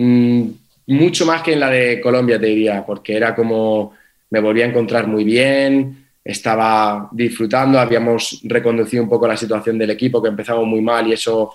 Mm, 0.00 0.50
mucho 0.86 1.26
más 1.26 1.42
que 1.42 1.54
en 1.54 1.58
la 1.58 1.70
de 1.70 2.00
Colombia, 2.00 2.38
te 2.38 2.46
diría, 2.46 2.86
porque 2.86 3.16
era 3.16 3.34
como 3.34 3.94
me 4.30 4.40
volví 4.40 4.62
a 4.62 4.66
encontrar 4.66 5.06
muy 5.06 5.24
bien, 5.24 6.06
estaba 6.24 7.08
disfrutando, 7.12 7.80
habíamos 7.80 8.40
reconducido 8.44 9.02
un 9.02 9.08
poco 9.08 9.26
la 9.26 9.36
situación 9.36 9.78
del 9.78 9.90
equipo, 9.90 10.22
que 10.22 10.28
empezaba 10.28 10.62
muy 10.62 10.82
mal 10.82 11.06
y 11.08 11.14
eso 11.14 11.54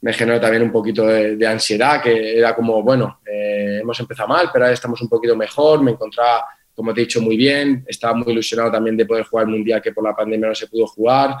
me 0.00 0.12
generó 0.12 0.40
también 0.40 0.62
un 0.62 0.72
poquito 0.72 1.06
de, 1.06 1.46
ansiedad, 1.46 2.02
que 2.02 2.38
era 2.38 2.54
como, 2.54 2.82
bueno, 2.82 3.20
eh, 3.30 3.78
hemos 3.80 3.98
empezado 4.00 4.28
mal, 4.28 4.50
pero 4.52 4.64
ahora 4.64 4.74
estamos 4.74 5.00
un 5.00 5.08
poquito 5.08 5.36
mejor, 5.36 5.82
me 5.82 5.92
encontraba, 5.92 6.44
como 6.74 6.92
te 6.92 7.00
he 7.00 7.04
dicho, 7.04 7.20
muy 7.20 7.36
bien, 7.36 7.84
estaba 7.86 8.14
muy 8.14 8.32
ilusionado 8.32 8.70
también 8.70 8.96
de 8.96 9.06
poder 9.06 9.24
jugar 9.24 9.46
el 9.46 9.52
Mundial 9.52 9.80
que 9.80 9.92
por 9.92 10.04
la 10.04 10.14
pandemia 10.14 10.48
no 10.48 10.54
se 10.54 10.66
pudo 10.66 10.86
jugar, 10.86 11.36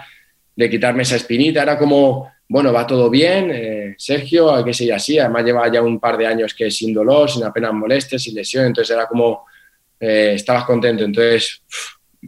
de 0.56 0.70
quitarme 0.70 1.02
esa 1.02 1.16
espinita, 1.16 1.62
era 1.62 1.78
como, 1.78 2.30
bueno, 2.48 2.72
va 2.72 2.86
todo 2.86 3.08
bien, 3.10 3.50
eh, 3.52 3.94
Sergio, 3.98 4.54
hay 4.54 4.64
que 4.64 4.74
seguir 4.74 4.94
así, 4.94 5.18
además 5.18 5.44
lleva 5.44 5.72
ya 5.72 5.82
un 5.82 5.98
par 5.98 6.16
de 6.16 6.26
años 6.26 6.54
que 6.54 6.70
sin 6.70 6.92
dolor, 6.92 7.30
sin 7.30 7.44
apenas 7.44 7.72
molestias, 7.72 8.22
sin 8.22 8.34
lesión, 8.34 8.66
entonces 8.66 8.94
era 8.94 9.06
como, 9.06 9.44
eh, 9.98 10.32
estabas 10.34 10.64
contento, 10.64 11.04
entonces 11.04 11.62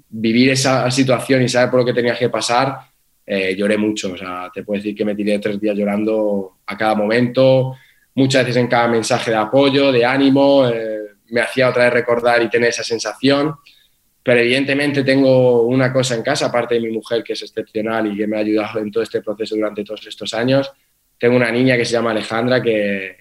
vivir 0.08 0.50
esa 0.50 0.90
situación 0.90 1.42
y 1.42 1.48
saber 1.48 1.70
por 1.70 1.80
lo 1.80 1.86
que 1.86 1.92
tenías 1.92 2.18
que 2.18 2.28
pasar, 2.28 2.78
eh, 3.26 3.56
lloré 3.56 3.76
mucho. 3.76 4.12
O 4.12 4.16
sea, 4.16 4.50
te 4.54 4.62
puedo 4.62 4.78
decir 4.78 4.94
que 4.94 5.04
me 5.04 5.14
tiré 5.14 5.38
tres 5.38 5.60
días 5.60 5.76
llorando 5.76 6.58
a 6.66 6.76
cada 6.76 6.94
momento, 6.94 7.74
muchas 8.14 8.44
veces 8.44 8.62
en 8.62 8.68
cada 8.68 8.88
mensaje 8.88 9.32
de 9.32 9.36
apoyo, 9.36 9.90
de 9.90 10.04
ánimo. 10.04 10.68
Eh, 10.68 11.00
me 11.30 11.40
hacía 11.40 11.68
otra 11.68 11.84
vez 11.84 11.92
recordar 11.92 12.42
y 12.42 12.48
tener 12.48 12.68
esa 12.68 12.84
sensación. 12.84 13.54
Pero 14.26 14.40
evidentemente 14.40 15.04
tengo 15.04 15.62
una 15.62 15.92
cosa 15.92 16.16
en 16.16 16.22
casa, 16.22 16.46
aparte 16.46 16.74
de 16.74 16.80
mi 16.80 16.90
mujer, 16.90 17.22
que 17.22 17.34
es 17.34 17.42
excepcional 17.42 18.12
y 18.12 18.16
que 18.16 18.26
me 18.26 18.36
ha 18.36 18.40
ayudado 18.40 18.80
en 18.80 18.90
todo 18.90 19.04
este 19.04 19.22
proceso 19.22 19.54
durante 19.54 19.84
todos 19.84 20.04
estos 20.04 20.34
años. 20.34 20.68
Tengo 21.16 21.36
una 21.36 21.52
niña 21.52 21.76
que 21.76 21.84
se 21.84 21.92
llama 21.92 22.10
Alejandra, 22.10 22.60
que, 22.60 23.18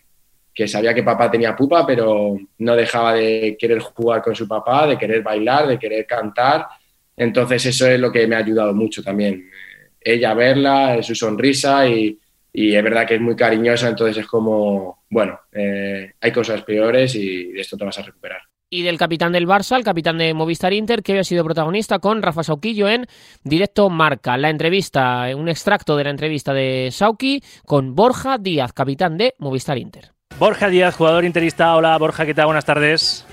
que 0.51 0.67
sabía 0.67 0.95
que 0.95 1.03
papá 1.03 1.29
tenía 1.29 1.55
pupa, 1.55 1.85
pero 1.85 2.35
no 2.57 2.75
dejaba 2.75 3.13
de 3.13 3.55
querer 3.59 3.81
jugar 3.81 4.23
con 4.23 4.33
su 4.35 4.47
papá, 4.47 4.87
de 4.87 4.97
querer 4.97 5.21
bailar, 5.21 5.67
de 5.67 5.77
querer 5.77 6.07
cantar. 6.07 6.65
Entonces 7.15 7.63
eso 7.67 7.85
es 7.85 7.99
lo 7.99 8.11
que 8.11 8.25
me 8.25 8.35
ha 8.35 8.39
ayudado 8.39 8.73
mucho 8.73 9.03
también 9.03 9.47
ella 10.01 10.33
verla, 10.33 11.03
su 11.03 11.13
sonrisa 11.13 11.87
y, 11.87 12.19
es 12.51 12.83
verdad 12.83 13.05
que 13.05 13.15
es 13.15 13.21
muy 13.21 13.35
cariñosa, 13.35 13.89
entonces 13.89 14.17
es 14.17 14.27
como, 14.27 15.03
bueno, 15.09 15.39
eh, 15.51 16.13
hay 16.19 16.31
cosas 16.31 16.63
peores 16.63 17.13
y 17.13 17.51
de 17.51 17.61
esto 17.61 17.77
te 17.77 17.85
vas 17.85 17.99
a 17.99 18.01
recuperar. 18.01 18.41
Y 18.75 18.83
del 18.83 18.97
capitán 18.97 19.31
del 19.31 19.47
Barça, 19.47 19.77
el 19.77 19.85
capitán 19.85 20.17
de 20.17 20.33
Movistar 20.33 20.73
Inter, 20.73 21.01
que 21.01 21.13
había 21.13 21.23
sido 21.23 21.45
protagonista 21.45 21.99
con 21.99 22.21
Rafa 22.21 22.43
Sauquillo 22.43 22.89
en 22.89 23.07
Directo 23.41 23.89
Marca. 23.89 24.35
La 24.35 24.49
entrevista, 24.49 25.27
un 25.33 25.47
extracto 25.47 25.95
de 25.95 26.03
la 26.03 26.09
entrevista 26.09 26.51
de 26.51 26.89
Sauqui 26.91 27.41
con 27.65 27.95
Borja 27.95 28.37
Díaz, 28.37 28.73
capitán 28.73 29.17
de 29.17 29.33
Movistar 29.37 29.77
Inter. 29.77 30.11
Borja 30.37 30.67
Díaz, 30.67 30.93
jugador 30.93 31.23
interista. 31.23 31.73
Hola 31.73 31.97
Borja, 31.97 32.25
¿qué 32.25 32.33
tal? 32.33 32.47
Buenas 32.47 32.65
tardes. 32.65 33.25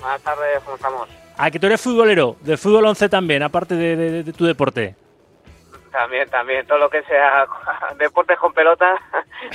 Buenas 0.00 0.22
tardes, 0.22 0.60
¿cómo 0.64 0.74
estamos? 0.74 1.08
Ah, 1.38 1.52
que 1.52 1.60
tú 1.60 1.68
eres 1.68 1.80
futbolero, 1.80 2.34
de 2.40 2.56
fútbol 2.56 2.86
11 2.86 3.08
también, 3.08 3.44
aparte 3.44 3.76
de, 3.76 4.24
tu 4.32 4.44
deporte. 4.44 4.96
También, 5.92 6.28
también, 6.30 6.66
todo 6.66 6.78
lo 6.78 6.90
que 6.90 7.04
sea 7.04 7.46
deportes 7.96 8.36
con 8.40 8.52
pelota, 8.52 9.00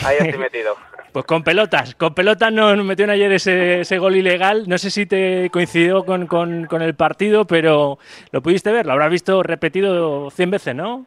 ahí 0.05 0.15
estoy 0.17 0.39
metido. 0.39 0.77
Pues 1.15 1.23
con 1.23 1.45
pelotas, 1.45 1.95
con 1.95 2.13
pelotas 2.13 2.51
nos 2.51 2.75
metieron 2.83 3.13
ayer 3.13 3.31
ese, 3.31 3.79
ese 3.79 3.97
gol 3.99 4.17
ilegal. 4.17 4.65
No 4.67 4.77
sé 4.77 4.91
si 4.91 5.05
te 5.05 5.49
coincidió 5.49 6.03
con, 6.03 6.27
con, 6.27 6.81
el 6.81 6.93
partido, 6.93 7.45
pero 7.45 7.97
lo 8.33 8.41
pudiste 8.41 8.73
ver, 8.73 8.85
lo 8.85 8.91
habrás 8.91 9.11
visto 9.11 9.41
repetido 9.41 10.29
100 10.29 10.51
veces, 10.51 10.75
¿no? 10.75 11.05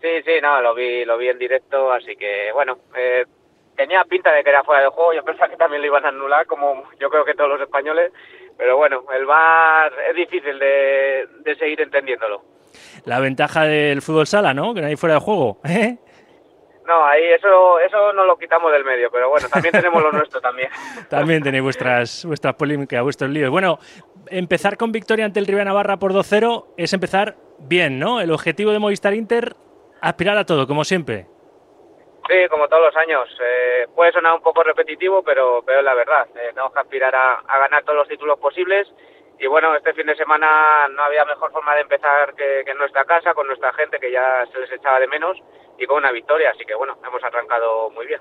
Sí, 0.00 0.08
sí, 0.24 0.32
no, 0.42 0.60
lo 0.60 0.74
vi, 0.74 1.04
lo 1.04 1.16
vi 1.18 1.28
en 1.28 1.38
directo, 1.38 1.92
así 1.92 2.16
que 2.16 2.50
bueno, 2.52 2.78
eh, 2.96 3.24
tenía 3.76 4.02
pinta 4.02 4.32
de 4.32 4.42
que 4.42 4.50
era 4.50 4.64
fuera 4.64 4.82
de 4.82 4.88
juego. 4.88 5.12
Yo 5.12 5.22
pensaba 5.22 5.48
que 5.48 5.56
también 5.56 5.82
lo 5.82 5.86
iban 5.86 6.04
a 6.04 6.08
anular, 6.08 6.44
como 6.46 6.82
yo 6.98 7.08
creo 7.08 7.24
que 7.24 7.34
todos 7.34 7.50
los 7.50 7.60
españoles. 7.60 8.10
Pero 8.58 8.76
bueno, 8.76 9.04
el 9.16 9.24
VAR 9.24 9.92
es 10.10 10.16
difícil 10.16 10.58
de, 10.58 11.28
seguir 11.60 11.80
entendiéndolo. 11.80 12.42
La 13.04 13.20
ventaja 13.20 13.66
del 13.66 14.02
fútbol 14.02 14.26
sala, 14.26 14.52
¿no? 14.52 14.74
Que 14.74 14.80
no 14.80 14.88
hay 14.88 14.96
fuera 14.96 15.14
de 15.14 15.20
juego. 15.20 15.60
¿eh? 15.64 15.96
No, 16.86 17.04
ahí 17.04 17.24
eso, 17.24 17.78
eso 17.78 18.12
no 18.12 18.24
lo 18.24 18.36
quitamos 18.36 18.72
del 18.72 18.84
medio, 18.84 19.10
pero 19.10 19.30
bueno, 19.30 19.48
también 19.48 19.72
tenemos 19.72 20.02
lo 20.02 20.10
nuestro 20.12 20.40
también. 20.40 20.68
también 21.08 21.42
tenéis 21.42 21.62
vuestras, 21.62 22.24
vuestras 22.24 22.54
polémicas, 22.54 23.02
vuestros 23.02 23.30
líos. 23.30 23.50
Bueno, 23.50 23.78
empezar 24.28 24.76
con 24.76 24.92
victoria 24.92 25.24
ante 25.24 25.38
el 25.38 25.46
Rivera 25.46 25.66
Navarra 25.66 25.98
por 25.98 26.12
2-0 26.12 26.74
es 26.76 26.92
empezar 26.92 27.36
bien, 27.58 27.98
¿no? 27.98 28.20
El 28.20 28.32
objetivo 28.32 28.72
de 28.72 28.78
Movistar 28.78 29.14
Inter, 29.14 29.54
aspirar 30.00 30.36
a 30.36 30.44
todo, 30.44 30.66
como 30.66 30.84
siempre. 30.84 31.26
Sí, 32.28 32.48
como 32.48 32.68
todos 32.68 32.84
los 32.86 32.96
años. 32.96 33.28
Eh, 33.40 33.86
puede 33.94 34.12
sonar 34.12 34.34
un 34.34 34.42
poco 34.42 34.62
repetitivo, 34.62 35.22
pero, 35.22 35.62
pero 35.66 35.80
es 35.80 35.84
la 35.84 35.94
verdad. 35.94 36.26
Eh, 36.36 36.50
tenemos 36.50 36.72
que 36.72 36.80
aspirar 36.80 37.14
a, 37.14 37.58
ganar 37.58 37.82
todos 37.84 37.98
los 37.98 38.08
títulos 38.08 38.38
posibles. 38.38 38.88
Y 39.42 39.48
bueno, 39.48 39.74
este 39.74 39.92
fin 39.92 40.06
de 40.06 40.14
semana 40.14 40.86
no 40.94 41.02
había 41.02 41.24
mejor 41.24 41.50
forma 41.50 41.74
de 41.74 41.80
empezar 41.80 42.32
que, 42.36 42.60
en 42.60 42.78
nuestra 42.78 43.04
casa, 43.04 43.34
con 43.34 43.48
nuestra 43.48 43.72
gente, 43.72 43.98
que 43.98 44.12
ya 44.12 44.46
se 44.52 44.60
les 44.60 44.70
echaba 44.70 45.00
de 45.00 45.08
menos, 45.08 45.36
y 45.76 45.84
con 45.84 45.96
una 45.96 46.12
victoria. 46.12 46.50
Así 46.50 46.64
que 46.64 46.76
bueno, 46.76 46.96
hemos 47.04 47.20
arrancado 47.24 47.90
muy 47.90 48.06
bien. 48.06 48.20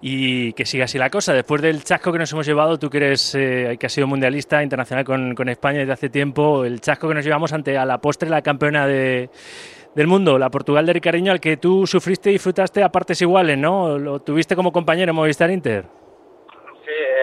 Y 0.00 0.52
que 0.54 0.66
siga 0.66 0.86
así 0.86 0.98
la 0.98 1.10
cosa. 1.10 1.32
Después 1.32 1.62
del 1.62 1.84
chasco 1.84 2.10
que 2.10 2.18
nos 2.18 2.32
hemos 2.32 2.44
llevado, 2.44 2.76
tú 2.76 2.90
que 2.90 2.96
eres, 2.96 3.36
eh, 3.36 3.76
que 3.78 3.86
has 3.86 3.92
sido 3.92 4.08
mundialista 4.08 4.64
internacional 4.64 5.04
con, 5.04 5.48
España 5.48 5.78
desde 5.78 5.92
hace 5.92 6.08
tiempo, 6.08 6.64
el 6.64 6.80
chasco 6.80 7.06
que 7.06 7.14
nos 7.14 7.24
llevamos 7.24 7.52
ante 7.52 7.78
a 7.78 7.84
la 7.84 7.98
postre 8.00 8.28
la 8.28 8.42
campeona 8.42 8.88
de 8.88 9.30
del 9.94 10.08
mundo, 10.08 10.38
la 10.38 10.50
Portugal 10.50 10.86
de 10.86 10.92
Ricariño, 10.92 11.30
al 11.30 11.40
que 11.40 11.56
tú 11.56 11.86
sufriste 11.86 12.30
y 12.30 12.32
disfrutaste 12.34 12.82
a 12.82 12.88
partes 12.90 13.22
iguales, 13.22 13.58
¿no? 13.58 13.96
Lo 13.96 14.18
tuviste 14.20 14.56
como 14.56 14.72
compañero 14.72 15.10
en 15.10 15.16
Movistar 15.16 15.50
Inter. 15.50 15.99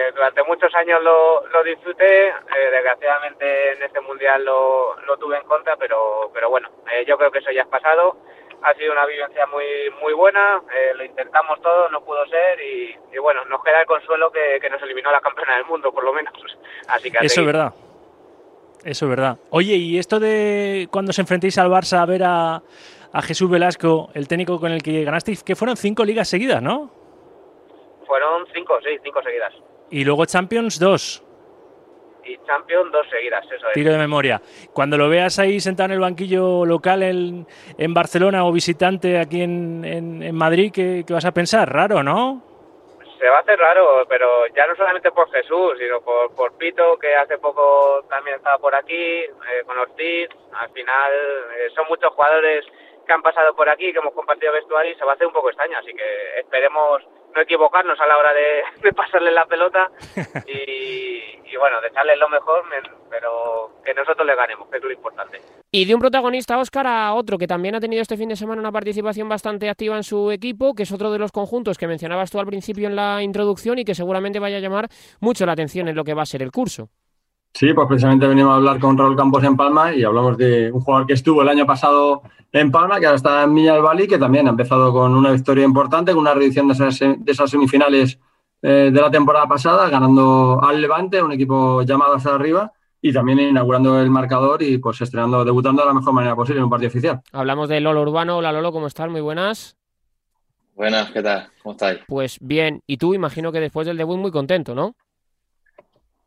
Eh, 0.08 0.12
durante 0.14 0.42
muchos 0.44 0.74
años 0.74 1.02
lo, 1.02 1.46
lo 1.48 1.62
disfruté, 1.64 2.28
eh, 2.28 2.70
desgraciadamente 2.70 3.72
en 3.72 3.82
este 3.82 4.00
mundial 4.00 4.44
lo, 4.44 4.96
lo, 5.06 5.16
tuve 5.18 5.36
en 5.36 5.44
contra, 5.44 5.76
pero, 5.76 6.30
pero 6.32 6.50
bueno, 6.50 6.68
eh, 6.90 7.04
yo 7.06 7.16
creo 7.18 7.30
que 7.30 7.38
eso 7.38 7.50
ya 7.50 7.62
es 7.62 7.68
pasado. 7.68 8.16
Ha 8.62 8.74
sido 8.74 8.92
una 8.92 9.06
vivencia 9.06 9.46
muy 9.46 9.64
muy 10.02 10.12
buena, 10.14 10.60
lo 10.96 11.04
intentamos 11.04 11.62
todo, 11.62 11.88
no 11.90 12.00
pudo 12.04 12.26
ser 12.26 12.60
y, 12.60 13.18
bueno, 13.18 13.44
nos 13.44 13.62
queda 13.62 13.82
el 13.82 13.86
consuelo 13.86 14.32
que, 14.32 14.58
que, 14.60 14.68
nos 14.68 14.82
eliminó 14.82 15.12
la 15.12 15.20
campeona 15.20 15.54
del 15.56 15.64
mundo, 15.64 15.92
por 15.92 16.02
lo 16.02 16.12
menos. 16.12 16.34
Así 16.88 17.08
que 17.08 17.24
Eso 17.24 17.42
es 17.42 17.46
verdad. 17.46 17.72
Eso 18.84 19.04
es 19.04 19.10
verdad. 19.10 19.38
Oye, 19.50 19.76
y 19.76 19.98
esto 19.98 20.18
de 20.18 20.88
cuando 20.90 21.10
os 21.10 21.18
enfrentéis 21.20 21.56
al 21.58 21.70
Barça 21.70 22.00
a 22.00 22.06
ver 22.06 22.22
a, 22.24 22.62
Jesús 23.22 23.48
Velasco, 23.48 24.10
el 24.14 24.26
técnico 24.26 24.58
con 24.58 24.72
el 24.72 24.82
que 24.82 25.04
ganasteis, 25.04 25.44
que 25.44 25.54
fueron 25.54 25.76
cinco 25.76 26.04
ligas 26.04 26.28
seguidas, 26.28 26.60
¿no? 26.60 26.90
Fueron 28.06 28.44
cinco, 28.52 28.80
sí, 28.82 28.98
cinco 29.04 29.22
seguidas. 29.22 29.54
Y 29.90 30.04
luego 30.04 30.26
Champions, 30.26 30.78
dos. 30.78 31.24
Y 32.24 32.36
Champions, 32.46 32.92
dos 32.92 33.06
seguidas, 33.08 33.44
eso 33.46 33.68
es. 33.68 33.72
Tiro 33.74 33.92
de 33.92 33.98
memoria. 33.98 34.40
Cuando 34.72 34.98
lo 34.98 35.08
veas 35.08 35.38
ahí 35.38 35.60
sentado 35.60 35.86
en 35.86 35.92
el 35.92 36.00
banquillo 36.00 36.66
local 36.66 37.02
en, 37.02 37.46
en 37.78 37.94
Barcelona 37.94 38.44
o 38.44 38.52
visitante 38.52 39.18
aquí 39.18 39.42
en, 39.42 39.84
en, 39.84 40.34
Madrid, 40.34 40.70
¿qué, 40.72 41.04
¿qué 41.06 41.14
vas 41.14 41.24
a 41.24 41.32
pensar? 41.32 41.72
Raro, 41.72 42.02
¿no? 42.02 42.48
se 43.18 43.28
va 43.28 43.38
a 43.38 43.40
hacer 43.40 43.58
raro, 43.58 44.04
pero 44.08 44.46
ya 44.54 44.66
no 44.66 44.76
solamente 44.76 45.10
por 45.10 45.30
Jesús, 45.30 45.76
sino 45.78 46.00
por, 46.00 46.34
por 46.34 46.52
Pito, 46.56 46.96
que 46.98 47.14
hace 47.16 47.38
poco 47.38 48.04
también 48.08 48.36
estaba 48.36 48.58
por 48.58 48.74
aquí, 48.74 48.94
eh, 48.94 49.64
con 49.66 49.76
Ortiz. 49.78 50.28
Al 50.52 50.70
final 50.70 51.12
eh, 51.58 51.68
son 51.74 51.86
muchos 51.88 52.12
jugadores 52.14 52.64
que 53.08 53.14
han 53.14 53.22
pasado 53.22 53.54
por 53.56 53.68
aquí, 53.68 53.90
que 53.90 53.98
hemos 53.98 54.12
compartido 54.12 54.52
vestuario 54.52 54.96
se 54.96 55.04
va 55.04 55.12
a 55.12 55.14
hacer 55.14 55.26
un 55.26 55.32
poco 55.32 55.48
extraño. 55.48 55.78
Así 55.78 55.92
que 55.94 56.38
esperemos 56.38 57.02
no 57.34 57.40
equivocarnos 57.40 57.98
a 57.98 58.06
la 58.06 58.18
hora 58.18 58.32
de, 58.34 58.92
pasarle 58.96 59.30
la 59.30 59.46
pelota 59.46 59.90
y, 60.46 61.56
bueno, 61.56 61.80
de 61.80 62.16
lo 62.16 62.28
mejor, 62.28 62.64
pero 63.10 63.80
que 63.84 63.94
nosotros 63.94 64.26
le 64.26 64.36
ganemos, 64.36 64.68
que 64.68 64.76
es 64.76 64.84
lo 64.84 64.92
importante. 64.92 65.40
Y 65.70 65.84
de 65.86 65.94
un 65.94 66.00
protagonista, 66.00 66.58
Óscar, 66.58 66.86
a 66.86 67.14
otro 67.14 67.38
que 67.38 67.46
también 67.46 67.74
ha 67.74 67.80
tenido 67.80 68.02
este 68.02 68.16
fin 68.16 68.28
de 68.28 68.36
semana 68.36 68.60
una 68.60 68.72
participación 68.72 69.28
bastante 69.28 69.68
activa 69.68 69.96
en 69.96 70.04
su 70.04 70.30
equipo, 70.30 70.74
que 70.74 70.84
es 70.84 70.92
otro 70.92 71.10
de 71.10 71.18
los 71.18 71.32
conjuntos 71.32 71.78
que 71.78 71.86
mencionabas 71.86 72.30
tú 72.30 72.38
al 72.38 72.46
principio 72.46 72.88
en 72.88 72.96
la 72.96 73.22
introducción 73.22 73.78
y 73.78 73.84
que 73.84 73.94
seguramente 73.94 74.38
vaya 74.38 74.58
a 74.58 74.60
llamar 74.60 74.88
mucho 75.20 75.46
la 75.46 75.52
atención 75.52 75.88
en 75.88 75.96
lo 75.96 76.04
que 76.04 76.14
va 76.14 76.22
a 76.22 76.26
ser 76.26 76.42
el 76.42 76.52
curso. 76.52 76.90
Sí, 77.58 77.74
pues 77.74 77.88
precisamente 77.88 78.28
venimos 78.28 78.52
a 78.52 78.54
hablar 78.54 78.78
con 78.78 78.96
Raúl 78.96 79.16
Campos 79.16 79.42
en 79.42 79.56
Palma 79.56 79.92
y 79.92 80.04
hablamos 80.04 80.38
de 80.38 80.70
un 80.70 80.80
jugador 80.80 81.08
que 81.08 81.14
estuvo 81.14 81.42
el 81.42 81.48
año 81.48 81.66
pasado 81.66 82.22
en 82.52 82.70
Palma, 82.70 83.00
que 83.00 83.06
ahora 83.06 83.16
está 83.16 83.42
en 83.42 83.52
Miña 83.52 83.74
del 83.74 83.82
Valle, 83.82 84.06
que 84.06 84.16
también 84.16 84.46
ha 84.46 84.50
empezado 84.50 84.92
con 84.92 85.12
una 85.12 85.32
victoria 85.32 85.64
importante, 85.64 86.12
con 86.12 86.20
una 86.20 86.34
reedición 86.34 86.68
de 86.68 86.74
esas, 86.74 87.00
de 87.00 87.32
esas 87.32 87.50
semifinales 87.50 88.16
eh, 88.62 88.90
de 88.92 89.00
la 89.00 89.10
temporada 89.10 89.48
pasada, 89.48 89.88
ganando 89.88 90.60
al 90.62 90.80
Levante, 90.80 91.20
un 91.20 91.32
equipo 91.32 91.82
llamado 91.82 92.14
hasta 92.14 92.32
arriba, 92.32 92.70
y 93.02 93.12
también 93.12 93.40
inaugurando 93.40 94.00
el 94.00 94.08
marcador 94.08 94.62
y 94.62 94.78
pues 94.78 95.00
estrenando, 95.00 95.44
debutando 95.44 95.82
de 95.82 95.88
la 95.88 95.94
mejor 95.94 96.12
manera 96.12 96.36
posible 96.36 96.60
en 96.60 96.64
un 96.64 96.70
partido 96.70 96.90
oficial. 96.90 97.22
Hablamos 97.32 97.68
de 97.68 97.80
Lolo 97.80 98.02
Urbano. 98.02 98.36
Hola 98.36 98.52
Lolo, 98.52 98.70
¿cómo 98.70 98.86
estás? 98.86 99.10
Muy 99.10 99.20
buenas. 99.20 99.76
Buenas, 100.76 101.10
¿qué 101.10 101.24
tal? 101.24 101.48
¿Cómo 101.60 101.72
estáis? 101.72 101.98
Pues 102.06 102.38
bien, 102.40 102.84
y 102.86 102.98
tú 102.98 103.14
imagino 103.14 103.50
que 103.50 103.58
después 103.58 103.84
del 103.84 103.96
debut 103.96 104.16
muy 104.16 104.30
contento, 104.30 104.76
¿no? 104.76 104.94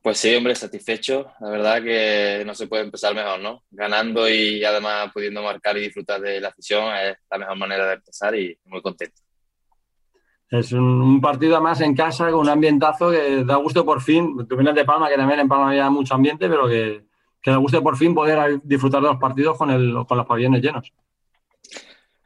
Pues 0.02 0.18
sí, 0.18 0.34
hombre, 0.34 0.56
satisfecho. 0.56 1.32
La 1.40 1.50
verdad 1.50 1.84
que 1.84 2.44
no 2.44 2.56
se 2.56 2.66
puede 2.66 2.84
empezar 2.84 3.14
mejor, 3.14 3.40
¿no? 3.40 3.64
Ganando 3.70 4.28
y 4.28 4.64
además 4.64 5.12
pudiendo 5.14 5.44
marcar 5.44 5.78
y 5.78 5.82
disfrutar 5.82 6.20
de 6.20 6.42
la 6.42 6.48
afición 6.48 6.86
es 6.96 7.18
la 7.30 7.38
mejor 7.38 7.58
manera 7.58 7.88
de 7.88 7.94
empezar 7.94 8.36
y 8.36 8.58
muy 8.66 8.82
contento. 8.82 9.22
Es 10.50 10.72
un 10.74 11.22
partido 11.22 11.62
más 11.62 11.80
en 11.82 11.96
casa 11.96 12.32
con 12.32 12.42
un 12.42 12.50
ambientazo 12.50 13.12
que 13.12 13.44
da 13.46 13.56
gusto 13.58 13.86
por 13.86 14.02
fin. 14.02 14.36
Tú 14.50 14.56
vienes 14.56 14.76
de 14.76 14.86
Palma, 14.86 15.08
que 15.08 15.16
también 15.16 15.40
en 15.40 15.48
Palma 15.48 15.70
había 15.70 15.90
mucho 15.90 16.16
ambiente, 16.16 16.50
pero 16.50 16.68
que, 16.68 17.04
da 17.46 17.58
gusto 17.58 17.82
por 17.84 17.96
fin 17.96 18.14
poder 18.16 18.60
disfrutar 18.64 19.02
de 19.02 19.08
los 19.08 19.18
partidos 19.18 19.56
con, 19.56 19.70
el, 19.70 19.94
con 20.08 20.18
los 20.18 20.28
pabellones 20.28 20.62
llenos. 20.62 20.92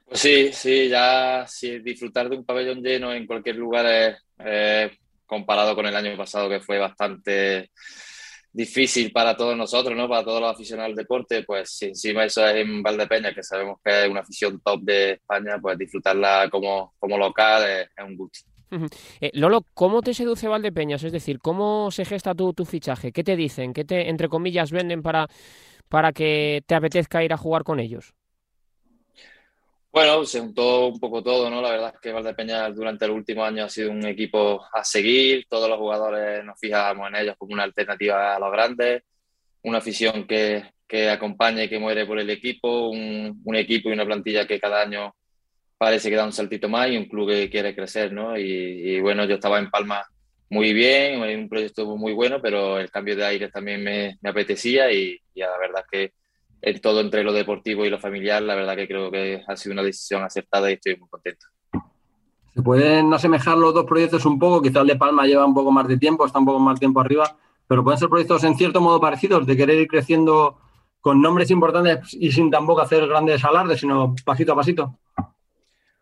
Pues 0.06 0.20
sí, 0.20 0.50
sí, 0.54 0.88
ya 0.88 1.46
sí, 1.46 1.80
disfrutar 1.80 2.30
de 2.30 2.38
un 2.38 2.46
pabellón 2.46 2.82
lleno 2.82 3.14
en 3.14 3.28
cualquier 3.28 3.58
lugar 3.58 3.86
es 3.86 4.92
comparado 5.26 5.76
con 5.76 5.86
el 5.86 5.96
año 5.96 6.16
pasado 6.18 6.50
que 6.50 6.60
fue 6.60 6.80
bastante 6.80 7.72
difícil 8.56 9.12
para 9.12 9.36
todos 9.36 9.58
nosotros, 9.58 9.98
¿no? 9.98 10.08
Para 10.08 10.24
todos 10.24 10.40
los 10.40 10.52
aficionados 10.54 10.92
al 10.92 10.96
deporte, 10.96 11.44
pues 11.44 11.72
si 11.72 11.88
encima 11.88 12.24
eso 12.24 12.46
es 12.48 12.56
en 12.56 12.82
Valdepeña, 12.82 13.34
que 13.34 13.44
sabemos 13.44 13.80
que 13.84 14.06
es 14.06 14.10
una 14.10 14.22
afición 14.22 14.62
top 14.62 14.82
de 14.82 15.12
España, 15.14 15.58
pues 15.62 15.78
disfrutarla 15.78 16.48
como, 16.50 16.94
como 16.98 17.18
local 17.18 17.64
es, 17.70 17.90
un 18.04 18.16
gusto. 18.16 18.50
Eh, 19.20 19.30
Lolo, 19.34 19.66
¿cómo 19.74 20.02
te 20.02 20.14
seduce 20.14 20.48
Valdepeñas? 20.48 21.04
Es 21.04 21.12
decir, 21.12 21.40
¿cómo 21.40 21.92
se 21.92 22.06
gesta 22.06 22.34
tu, 22.34 22.54
tu 22.54 22.64
fichaje? 22.64 23.12
¿Qué 23.12 23.24
te 23.24 23.36
dicen? 23.36 23.74
¿Qué 23.74 23.84
te, 23.84 24.10
entre 24.10 24.30
comillas, 24.30 24.72
venden 24.72 25.02
para, 25.02 25.28
para 25.90 26.14
que 26.14 26.64
te 26.66 26.76
apetezca 26.76 27.24
ir 27.24 27.34
a 27.34 27.38
jugar 27.38 27.64
con 27.64 27.82
ellos? 27.82 28.14
Bueno, 29.96 30.26
se 30.26 30.42
juntó 30.42 30.88
un 30.88 31.00
poco 31.00 31.24
todo, 31.24 31.50
¿no? 31.50 31.62
La 31.62 31.72
verdad 31.72 31.94
es 31.96 32.02
que 32.02 32.12
Valdepeña 32.12 32.70
durante 32.70 33.06
el 33.06 33.12
último 33.12 33.46
año 33.46 33.64
ha 33.64 33.70
sido 33.70 33.92
un 33.92 34.06
equipo 34.06 34.62
a 34.74 34.84
seguir, 34.84 35.46
todos 35.48 35.70
los 35.70 35.80
jugadores 35.80 36.44
nos 36.44 36.60
fijamos 36.60 37.08
en 37.08 37.16
ellos 37.16 37.36
como 37.38 37.54
una 37.54 37.64
alternativa 37.64 38.36
a 38.36 38.40
los 38.40 38.52
grandes, 38.52 39.04
una 39.62 39.78
afición 39.78 40.28
que, 40.28 40.66
que 40.86 41.10
acompaña 41.10 41.64
y 41.64 41.70
que 41.70 41.80
muere 41.80 42.06
por 42.06 42.20
el 42.20 42.30
equipo, 42.30 42.90
un, 42.90 43.42
equipo 43.56 43.88
y 43.88 43.94
una 43.94 44.06
plantilla 44.06 44.46
que 44.46 44.60
cada 44.60 44.82
año 44.82 45.16
parece 45.78 46.10
que 46.10 46.18
da 46.18 46.26
un 46.26 46.34
saltito 46.34 46.68
más 46.68 46.90
y 46.90 46.98
un 46.98 47.06
club 47.06 47.30
que 47.30 47.50
quiere 47.50 47.74
crecer, 47.74 48.12
¿no? 48.12 48.38
Y, 48.38 49.00
bueno, 49.00 49.24
yo 49.24 49.36
estaba 49.36 49.60
en 49.60 49.70
Palma 49.72 50.06
muy 50.50 50.74
bien, 50.74 51.22
un 51.22 51.48
proyecto 51.48 51.86
muy 51.96 52.12
bueno, 52.12 52.42
pero 52.42 52.80
el 52.80 52.92
cambio 52.92 53.16
de 53.16 53.26
aire 53.26 53.50
también 53.50 53.82
me, 53.82 54.18
apetecía 54.30 54.92
y, 54.92 55.18
y 55.34 55.40
la 55.40 55.58
verdad 55.58 55.86
es 55.86 55.90
que 55.90 56.25
en 56.62 56.82
todo 56.82 57.02
entre 57.02 57.24
lo 57.24 57.34
deportivo 57.34 57.86
y 57.86 57.90
lo 57.90 58.00
familiar, 58.00 58.42
la 58.42 58.56
verdad 58.56 58.76
que 58.76 58.88
creo 58.88 59.12
que 59.12 59.44
ha 59.48 59.56
sido 59.56 59.74
una 59.74 59.84
decisión 59.84 60.24
acertada 60.24 60.70
y 60.70 60.76
estoy 60.76 60.98
muy 60.98 61.10
contento. 61.10 61.48
¿Se 62.54 62.62
pueden 62.62 63.14
asemejar 63.14 63.58
los 63.58 63.74
dos 63.74 63.86
proyectos 63.86 64.26
un 64.26 64.40
poco? 64.40 64.62
Quizás 64.62 64.82
el 64.82 64.88
de 64.88 64.96
Palma 64.96 65.26
lleva 65.26 65.46
un 65.46 65.54
poco 65.54 65.72
más 65.72 65.88
de 65.88 65.98
tiempo, 65.98 66.26
está 66.26 66.40
un 66.40 66.46
poco 66.46 66.60
más 66.60 66.80
tiempo 66.80 67.02
arriba, 67.02 67.38
pero 67.68 67.84
pueden 67.84 68.00
ser 68.00 68.10
proyectos 68.10 68.44
en 68.46 68.56
cierto 68.58 68.80
modo 68.80 69.00
parecidos, 69.00 69.46
de 69.46 69.58
querer 69.58 69.78
ir 69.78 69.88
creciendo 69.88 70.58
con 71.02 71.22
nombres 71.22 71.52
importantes 71.52 72.14
y 72.14 72.32
sin 72.32 72.50
tampoco 72.50 72.82
hacer 72.82 73.06
grandes 73.08 73.44
alardes, 73.44 73.80
sino 73.80 74.16
pasito 74.24 74.54
a 74.54 74.56
pasito. 74.56 74.98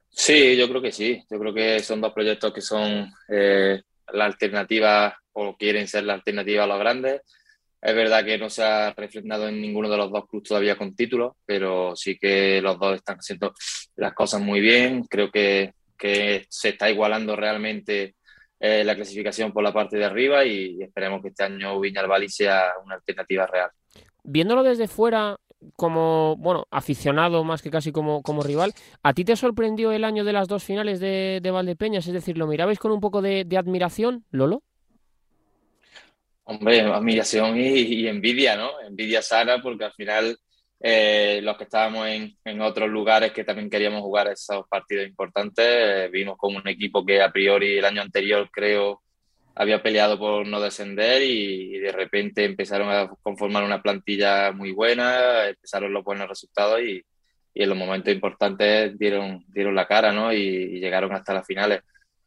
Sí, 0.09 0.55
yo 0.55 0.69
creo 0.69 0.81
que 0.81 0.91
sí. 0.91 1.23
Yo 1.29 1.39
creo 1.39 1.53
que 1.53 1.79
son 1.79 1.99
dos 1.99 2.13
proyectos 2.13 2.53
que 2.53 2.61
son 2.61 3.11
eh, 3.27 3.81
la 4.13 4.25
alternativa 4.25 5.17
o 5.33 5.57
quieren 5.57 5.87
ser 5.87 6.03
la 6.03 6.13
alternativa 6.13 6.63
a 6.63 6.67
los 6.67 6.79
grandes 6.79 7.21
Es 7.83 7.93
verdad 7.93 8.23
que 8.23 8.37
no 8.37 8.49
se 8.49 8.63
ha 8.63 8.93
refrendado 8.93 9.49
en 9.49 9.59
ninguno 9.59 9.89
de 9.89 9.97
los 9.97 10.09
dos 10.09 10.25
clubes 10.29 10.47
todavía 10.47 10.77
con 10.77 10.95
títulos, 10.95 11.33
pero 11.45 11.97
sí 11.97 12.17
que 12.17 12.61
los 12.61 12.79
dos 12.79 12.95
están 12.95 13.17
haciendo 13.17 13.53
las 13.97 14.13
cosas 14.13 14.39
muy 14.39 14.61
bien. 14.61 15.03
Creo 15.03 15.29
que, 15.29 15.73
se 16.49 16.69
está 16.69 16.89
igualando 16.89 17.35
realmente 17.35 18.15
eh, 18.59 18.83
la 18.85 18.95
clasificación 18.95 19.51
por 19.51 19.63
la 19.63 19.73
parte 19.73 19.97
de 19.97 20.05
arriba 20.05 20.45
y, 20.45 20.81
esperemos 20.81 21.21
que 21.21 21.29
este 21.29 21.43
año 21.43 21.77
Viñalbali 21.79 22.29
sea 22.29 22.71
una 22.85 22.95
alternativa 22.95 23.47
real. 23.47 23.69
Viéndolo 24.23 24.63
desde 24.63 24.87
fuera, 24.87 25.35
como 25.75 26.37
bueno 26.37 26.67
aficionado 26.71 27.43
más 27.43 27.61
que 27.61 27.69
casi 27.69 27.91
como, 27.91 28.21
como 28.21 28.43
rival, 28.43 28.73
¿a 29.01 29.13
ti 29.13 29.25
te 29.25 29.35
sorprendió 29.35 29.91
el 29.91 30.05
año 30.05 30.23
de 30.23 30.33
las 30.33 30.47
dos 30.47 30.63
finales 30.63 31.01
de, 31.01 31.39
de 31.43 31.51
Valdepeñas? 31.51 32.07
Es 32.07 32.13
decir, 32.13 32.37
¿lo 32.37 32.47
mirabais 32.47 32.79
con 32.79 32.93
un 32.93 33.01
poco 33.01 33.21
de, 33.21 33.43
de 33.43 33.57
admiración, 33.57 34.23
Lolo? 34.31 34.63
Hombre, 36.45 36.82
admiración 36.82 37.58
y, 37.58 38.08
envidia, 38.08 38.58
¿no? 38.58 38.82
Envidia 38.82 39.21
sana 39.21 39.62
porque 39.62 39.86
al 39.86 39.93
final 39.93 40.38
eh, 40.82 41.39
los 41.41 41.58
que 41.58 41.63
estábamos 41.63 42.08
en, 42.08 42.38
en, 42.43 42.62
otros 42.62 42.89
lugares 42.89 43.32
que 43.32 43.45
también 43.45 43.69
queríamos 43.69 44.01
jugar 44.01 44.27
esos 44.27 44.67
partidos 44.67 45.08
importantes, 45.08 45.65
eh, 45.65 46.10
vimos 46.12 46.36
como 46.38 46.58
un 46.58 46.67
equipo 46.67 47.06
que 47.06 47.21
a 47.21 47.32
priori 47.32 47.77
el 47.77 47.86
año 47.86 48.01
anterior 48.01 48.49
creo 48.51 49.01
había 49.56 49.82
peleado 49.84 50.17
por 50.17 50.45
no 50.47 50.60
descender 50.60 51.21
y, 51.21 51.79
de 51.79 51.91
repente 51.91 52.45
empezaron 52.45 52.89
a 52.89 53.10
conformar 53.21 53.63
una 53.63 53.82
plantilla 53.82 54.51
muy 54.51 54.71
buena, 54.71 55.47
empezaron 55.47 55.93
los 55.93 56.03
buenos 56.03 56.27
resultados 56.27 56.82
y, 56.82 57.03
y 57.53 57.63
en 57.63 57.69
los 57.69 57.77
momentos 57.77 58.13
importantes 58.13 58.97
dieron, 58.97 59.43
dieron 59.47 59.75
la 59.75 59.88
cara, 59.88 60.12
¿no? 60.12 60.34
Y, 60.34 60.79
llegaron 60.79 61.13
hasta 61.13 61.34
las 61.34 61.45
finales. 61.45 61.82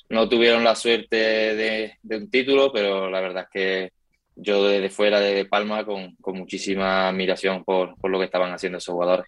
No 0.09 0.29
tuvieron 0.29 0.63
la 0.65 0.77
suerte 0.77 1.17
de, 1.17 1.95
de 2.03 2.17
un 2.17 2.31
título, 2.31 2.73
pero 2.73 3.11
la 3.11 3.21
verdad 3.21 3.45
es 3.45 3.51
que 3.51 3.93
yo 4.37 4.69
desde 4.69 4.91
fuera 4.91 5.19
de 5.19 5.47
Palma 5.47 5.85
con, 5.85 6.15
con 6.17 6.37
muchísima 6.37 7.09
admiración 7.09 7.65
por, 7.65 7.97
por, 7.97 8.11
lo 8.11 8.19
que 8.19 8.27
estaban 8.27 8.53
haciendo 8.53 8.79
esos 8.79 8.93
jugadores. 8.93 9.27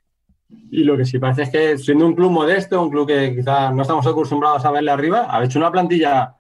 Y 0.71 0.85
lo 0.85 0.97
que 0.97 1.05
sí 1.05 1.19
parece 1.19 1.43
es 1.43 1.51
que 1.51 1.79
siendo 1.79 2.07
un 2.07 2.15
club 2.15 2.31
modesto, 2.31 2.81
un 2.81 2.91
club 2.91 3.07
que 3.07 3.35
quizás 3.35 3.75
no 3.75 3.83
estamos 3.83 4.07
acostumbrados 4.07 4.65
a 4.65 4.71
verle 4.71 4.91
arriba, 4.91 5.27
ha 5.29 5.43
hecho 5.45 5.59
una 5.59 5.73
plantilla 5.73 6.35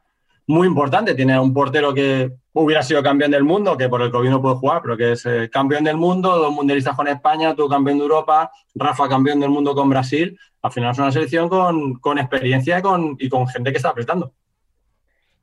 muy 0.47 0.67
importante. 0.67 1.15
Tiene 1.15 1.39
un 1.39 1.53
portero 1.53 1.95
que 1.95 2.31
hubiera 2.53 2.83
sido 2.83 3.03
campeón 3.03 3.31
del 3.31 3.45
mundo, 3.45 3.77
que 3.77 3.89
por 3.89 4.03
el 4.03 4.11
COVID 4.11 4.31
no 4.31 4.43
puede 4.43 4.57
jugar, 4.57 4.83
pero 4.83 4.97
que 4.97 5.13
es 5.13 5.25
eh, 5.27 5.49
campeón 5.51 5.85
del 5.85 5.97
mundo, 5.97 6.37
dos 6.37 6.53
mundialistas 6.53 6.97
con 6.97 7.07
España, 7.09 7.55
tú 7.55 7.69
campeón 7.69 7.99
de 7.99 8.05
Europa, 8.05 8.51
Rafa 8.75 9.09
campeón 9.09 9.41
del 9.41 9.51
mundo 9.51 9.75
con 9.75 9.89
Brasil. 9.89 10.39
Al 10.63 10.73
final 10.73 10.93
es 10.93 10.99
una 10.99 11.13
selección 11.13 11.49
con, 11.49 11.95
con 12.01 12.19
experiencia 12.19 12.79
y 12.79 12.83
con, 12.83 13.17
y 13.19 13.29
con 13.29 13.47
gente 13.47 13.71
que 13.71 13.77
está 13.77 13.95
prestando. 13.95 14.33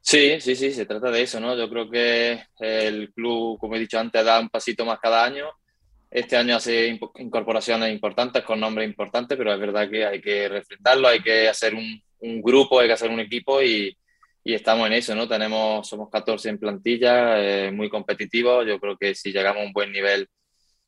Sí, 0.08 0.39
sí, 0.39 0.56
sí, 0.56 0.72
se 0.72 0.86
trata 0.86 1.10
de 1.10 1.24
eso, 1.24 1.39
¿no? 1.39 1.58
Yo 1.58 1.68
creo 1.68 1.89
que 1.89 2.44
el 2.60 3.12
club, 3.12 3.58
como 3.58 3.76
he 3.76 3.80
dicho 3.80 4.00
antes, 4.00 4.24
da 4.24 4.39
un 4.39 4.50
pasito 4.50 4.86
más 4.86 5.00
cada 5.00 5.26
año. 5.26 5.48
Este 6.12 6.38
año 6.38 6.56
hace 6.58 7.00
incorporaciones 7.18 7.91
importantes 7.91 8.44
con 8.44 8.60
nombres 8.60 8.88
importantes, 8.88 9.36
pero 9.36 9.52
es 9.54 9.60
verdad 9.60 9.89
que 9.89 10.06
hay 10.06 10.22
que 10.22 10.48
refrendarlo, 10.48 11.08
hay 11.08 11.22
que 11.24 11.50
hacer 11.50 11.74
un, 11.74 12.00
un 12.20 12.41
grupo, 12.41 12.80
hay 12.80 12.88
que 12.88 12.94
hacer 12.94 13.10
un 13.10 13.20
equipo 13.20 13.63
y, 13.63 13.98
y, 14.44 14.54
estamos 14.54 14.86
en 14.88 14.94
eso, 14.94 15.15
¿no? 15.15 15.28
Tenemos, 15.28 15.88
somos 15.89 16.10
14 16.12 16.50
en 16.50 16.60
plantilla, 16.60 17.41
eh, 17.41 17.72
muy 17.72 17.89
competitivos. 17.89 18.65
Yo 18.68 18.80
creo 18.80 18.98
que 18.98 19.15
si 19.15 19.32
llegamos 19.34 19.63
a 19.63 19.65
un 19.65 19.74
buen 19.74 19.91
nivel 19.91 20.30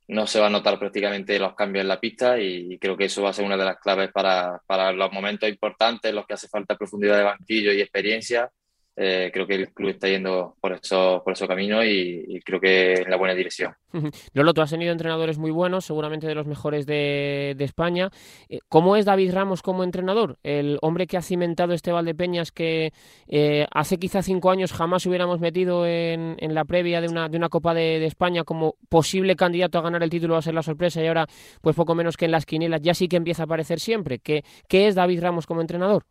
no 0.10 0.28
se 0.28 0.40
va 0.40 0.48
a 0.48 0.50
notar 0.52 0.80
prácticamente 0.80 1.40
los 1.40 1.56
cambios 1.56 1.82
en 1.84 1.90
la 1.90 2.00
pista 2.00 2.40
y 2.40 2.78
creo 2.80 2.96
que 2.98 3.06
eso 3.06 3.24
va 3.24 3.32
a 3.32 3.34
ser 3.34 3.46
una 3.46 3.58
de 3.58 3.66
las 3.66 3.80
claves 3.80 4.12
para, 4.12 4.62
para 4.68 4.92
los 4.94 5.12
momentos 5.12 5.50
importantes, 5.50 6.14
los 6.14 6.26
que 6.28 6.36
hace 6.36 6.48
falta 6.48 6.78
profundidad 6.78 7.18
de 7.18 7.24
banquillo 7.24 7.74
y 7.74 7.82
experiencia 7.82 8.52
eh, 9.00 9.30
creo 9.32 9.46
que 9.46 9.54
el 9.54 9.70
club 9.70 9.90
está 9.92 10.08
yendo 10.08 10.56
por 10.60 10.74
eso, 10.74 11.22
por 11.24 11.34
ese 11.34 11.48
camino 11.48 11.86
y, 11.86 12.42
creo 12.44 12.60
que 12.60 12.94
en 12.94 13.12
la 13.12 13.18
buena 13.18 13.36
dirección. 13.36 13.76
Lolo, 14.34 14.56
tú 14.56 14.62
has 14.62 14.72
tenido 14.72 14.92
entrenadores 14.92 15.38
muy 15.38 15.52
buenos, 15.52 15.86
seguramente 15.86 16.26
de 16.26 16.34
los 16.34 16.48
mejores 16.48 16.88
de, 16.88 17.56
España. 17.60 18.10
Eh, 18.50 18.58
¿Cómo 18.70 18.96
es 18.96 19.06
David 19.06 19.34
Ramos 19.34 19.62
como 19.62 19.84
entrenador? 19.84 20.40
El 20.42 20.80
hombre 20.82 21.06
que 21.06 21.16
ha 21.16 21.22
cimentado 21.22 21.74
este 21.74 21.92
Valdepeñas 21.92 22.52
que 22.52 22.92
eh, 23.28 23.68
hace 23.72 24.00
quizá 24.00 24.24
cinco 24.24 24.50
años 24.50 24.74
jamás 24.74 25.06
hubiéramos 25.06 25.40
metido 25.40 25.86
en, 25.86 26.36
la 26.40 26.66
previa 26.66 27.00
de 27.00 27.08
una, 27.08 27.30
de 27.30 27.38
una 27.38 27.50
Copa 27.50 27.76
de, 27.76 28.04
España 28.04 28.44
como 28.44 28.78
posible 28.90 29.36
candidato 29.36 29.78
a 29.78 29.82
ganar 29.82 30.02
el 30.02 30.10
título 30.10 30.34
va 30.34 30.40
a 30.40 30.42
ser 30.42 30.56
la 30.56 30.64
sorpresa 30.64 31.04
y 31.04 31.08
ahora 31.08 31.28
pues 31.62 31.76
poco 31.76 31.94
menos 31.94 32.18
que 32.18 32.26
en 32.26 32.32
las 32.32 32.48
quinielas 32.48 32.82
ya 32.82 32.96
sí 32.96 33.08
que 33.08 33.18
empieza 33.18 33.44
a 33.44 33.46
aparecer 33.46 33.80
siempre. 33.80 34.18
¿Qué, 34.18 34.44
qué 34.68 34.88
es 34.88 34.96
David 34.96 35.22
Ramos 35.22 35.46
como 35.46 35.62
entrenador? 35.62 36.04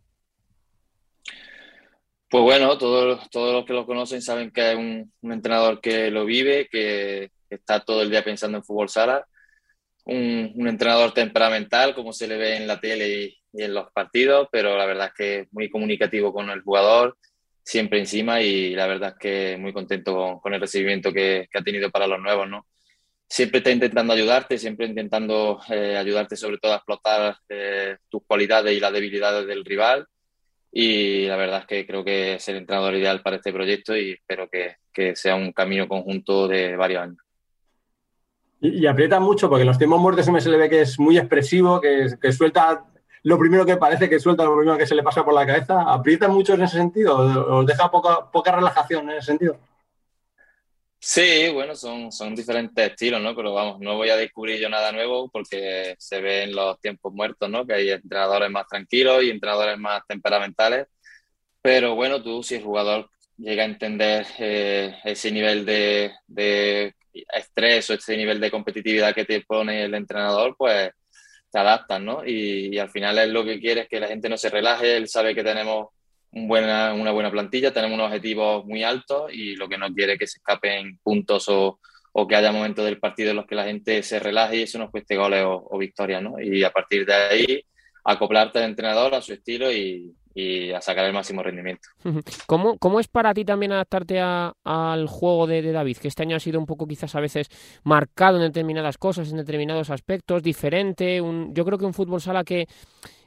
Pues 2.28 2.42
bueno, 2.42 2.76
todos, 2.76 3.20
los 3.32 3.64
que 3.64 3.72
lo 3.72 3.86
conocen 3.86 4.20
saben 4.20 4.50
que 4.50 4.72
es 4.72 4.76
un, 4.76 5.12
entrenador 5.22 5.80
que 5.80 6.10
lo 6.10 6.24
vive, 6.24 6.68
que 6.68 7.30
está 7.48 7.80
todo 7.80 8.02
el 8.02 8.10
día 8.10 8.24
pensando 8.24 8.58
en 8.58 8.64
fútbol 8.64 8.88
sala, 8.88 9.24
un, 10.06 10.66
entrenador 10.68 11.12
temperamental, 11.14 11.94
como 11.94 12.12
se 12.12 12.26
le 12.26 12.36
ve 12.36 12.56
en 12.56 12.66
la 12.66 12.80
tele 12.80 13.08
y, 13.08 13.38
en 13.62 13.74
los 13.74 13.90
partidos, 13.92 14.48
pero 14.52 14.76
la 14.76 14.86
verdad 14.86 15.08
es 15.08 15.14
que 15.14 15.48
muy 15.52 15.70
comunicativo 15.70 16.32
con 16.32 16.50
el 16.50 16.62
jugador, 16.62 17.16
siempre 17.62 18.00
encima 18.00 18.42
y 18.42 18.74
la 18.74 18.86
verdad 18.86 19.10
es 19.10 19.18
que 19.18 19.56
muy 19.58 19.72
contento 19.72 20.40
con, 20.42 20.52
el 20.54 20.60
recibimiento 20.60 21.12
que, 21.12 21.48
que, 21.50 21.58
ha 21.58 21.62
tenido 21.62 21.90
para 21.90 22.06
los 22.08 22.20
nuevos, 22.20 22.48
¿no? 22.48 22.66
Siempre 23.28 23.58
está 23.58 23.70
intentando 23.70 24.12
ayudarte, 24.12 24.58
siempre 24.58 24.86
intentando 24.86 25.60
eh, 25.70 25.96
ayudarte 25.96 26.36
sobre 26.36 26.58
todo 26.58 26.72
a 26.72 26.76
explotar 26.76 27.36
eh, 27.48 27.96
tus 28.08 28.22
cualidades 28.26 28.76
y 28.76 28.80
las 28.80 28.92
debilidades 28.92 29.46
del 29.46 29.64
rival 29.64 30.06
y 30.78 31.26
la 31.26 31.36
verdad 31.36 31.60
es 31.60 31.66
que 31.66 31.86
creo 31.86 32.04
que 32.04 32.34
es 32.34 32.46
el 32.50 32.56
entrenador 32.56 32.94
ideal 32.94 33.22
para 33.22 33.36
este 33.36 33.50
proyecto 33.50 33.96
y 33.96 34.12
espero 34.12 34.46
que, 34.46 34.76
que 34.92 35.16
sea 35.16 35.34
un 35.34 35.52
camino 35.52 35.88
conjunto 35.88 36.46
de 36.46 36.76
varios 36.76 37.02
años. 37.02 37.18
Y, 38.60 38.86
aprieta 38.86 39.18
mucho 39.18 39.48
porque 39.48 39.64
los 39.64 39.78
tiempos 39.78 39.98
muertos 39.98 40.26
se 40.26 40.50
le 40.50 40.58
ve 40.58 40.68
que 40.68 40.82
es 40.82 40.98
muy 40.98 41.16
expresivo, 41.16 41.80
que, 41.80 42.08
que, 42.20 42.30
suelta 42.30 42.84
lo 43.22 43.38
primero 43.38 43.64
que 43.64 43.78
parece 43.78 44.10
que 44.10 44.20
suelta, 44.20 44.44
lo 44.44 44.54
primero 44.54 44.76
que 44.76 44.86
se 44.86 44.94
le 44.94 45.02
pasa 45.02 45.24
por 45.24 45.32
la 45.32 45.46
cabeza. 45.46 45.80
¿Aprieta 45.80 46.28
mucho 46.28 46.52
en 46.52 46.64
ese 46.64 46.76
sentido? 46.76 47.16
¿Os 47.56 47.64
deja 47.64 47.90
poca, 47.90 48.30
poca 48.30 48.52
relajación 48.52 49.08
en 49.08 49.16
ese 49.16 49.28
sentido? 49.28 49.56
Sí, 50.98 51.48
bueno, 51.52 51.76
son, 51.76 52.10
son 52.10 52.34
diferentes 52.34 52.90
estilos, 52.90 53.20
¿no? 53.22 53.34
Pero 53.36 53.52
vamos, 53.52 53.78
no 53.80 53.96
voy 53.96 54.08
a 54.10 54.16
descubrir 54.16 54.60
yo 54.60 54.68
nada 54.68 54.90
nuevo 54.90 55.30
porque 55.30 55.94
se 55.98 56.20
ve 56.20 56.44
en 56.44 56.54
los 56.56 56.80
tiempos 56.80 57.12
muertos, 57.12 57.48
¿no? 57.48 57.64
Que 57.66 57.74
hay 57.74 57.90
entrenadores 57.90 58.50
más 58.50 58.66
tranquilos 58.66 59.22
y 59.22 59.30
entrenadores 59.30 59.78
más 59.78 60.02
temperamentales. 60.08 60.88
Pero 61.62 61.94
bueno, 61.94 62.22
tú 62.22 62.42
si 62.42 62.56
el 62.56 62.64
jugador 62.64 63.10
llega 63.36 63.62
a 63.64 63.66
entender 63.66 64.26
eh, 64.38 64.96
ese 65.04 65.30
nivel 65.32 65.64
de, 65.66 66.12
de, 66.26 66.94
estrés 67.34 67.90
o 67.90 67.94
ese 67.94 68.16
nivel 68.16 68.40
de 68.40 68.50
competitividad 68.50 69.14
que 69.14 69.24
te 69.24 69.42
pone 69.42 69.84
el 69.84 69.94
entrenador, 69.94 70.56
pues 70.58 70.90
te 71.50 71.58
adaptas, 71.58 72.00
¿no? 72.00 72.24
Y, 72.26 72.74
y 72.74 72.78
al 72.78 72.90
final 72.90 73.18
es 73.18 73.28
lo 73.28 73.44
que 73.44 73.60
quiere 73.60 73.82
es 73.82 73.88
que 73.88 74.00
la 74.00 74.08
gente 74.08 74.28
no 74.28 74.38
se 74.38 74.50
relaje, 74.50 74.96
él 74.96 75.08
sabe 75.08 75.34
que 75.34 75.44
tenemos 75.44 75.88
buena, 76.44 76.92
una 76.92 77.12
buena 77.12 77.30
plantilla, 77.30 77.72
tenemos 77.72 77.94
unos 77.94 78.08
objetivos 78.08 78.64
muy 78.66 78.82
altos 78.82 79.32
y 79.32 79.56
lo 79.56 79.68
que 79.68 79.78
no 79.78 79.92
quiere 79.92 80.14
es 80.14 80.18
que 80.18 80.26
se 80.26 80.38
escapen 80.38 80.98
puntos 81.02 81.48
o, 81.48 81.80
o, 82.12 82.26
que 82.26 82.36
haya 82.36 82.52
momentos 82.52 82.84
del 82.84 82.98
partido 82.98 83.30
en 83.30 83.36
los 83.36 83.46
que 83.46 83.54
la 83.54 83.64
gente 83.64 84.02
se 84.02 84.18
relaje 84.18 84.56
y 84.56 84.62
eso 84.62 84.78
nos 84.78 84.90
cueste 84.90 85.16
goles 85.16 85.42
o, 85.44 85.66
o 85.70 85.78
victorias, 85.78 86.22
¿no? 86.22 86.38
Y 86.40 86.62
a 86.62 86.70
partir 86.70 87.06
de 87.06 87.14
ahí 87.14 87.64
acoplarte 88.04 88.58
al 88.58 88.66
entrenador 88.66 89.14
a 89.14 89.22
su 89.22 89.32
estilo 89.32 89.72
y, 89.72 90.14
y 90.36 90.70
a 90.72 90.82
sacar 90.82 91.06
el 91.06 91.14
máximo 91.14 91.42
rendimiento. 91.42 91.88
¿Cómo, 92.46 92.76
cómo 92.76 93.00
es 93.00 93.08
para 93.08 93.32
ti 93.32 93.46
también 93.46 93.72
adaptarte 93.72 94.20
a, 94.20 94.52
al 94.64 95.06
juego 95.06 95.46
de, 95.46 95.62
de, 95.62 95.72
David? 95.72 95.96
Que 95.96 96.08
este 96.08 96.24
año 96.24 96.36
ha 96.36 96.40
sido 96.40 96.60
un 96.60 96.66
poco 96.66 96.86
quizás 96.86 97.14
a 97.14 97.20
veces 97.20 97.48
marcado 97.84 98.36
en 98.36 98.42
determinadas 98.42 98.98
cosas, 98.98 99.30
en 99.30 99.38
determinados 99.38 99.88
aspectos, 99.88 100.42
diferente. 100.42 101.22
Un, 101.22 101.54
yo 101.54 101.64
creo 101.64 101.78
que 101.78 101.86
un 101.86 101.94
fútbol 101.94 102.20
sala 102.20 102.44
que 102.44 102.68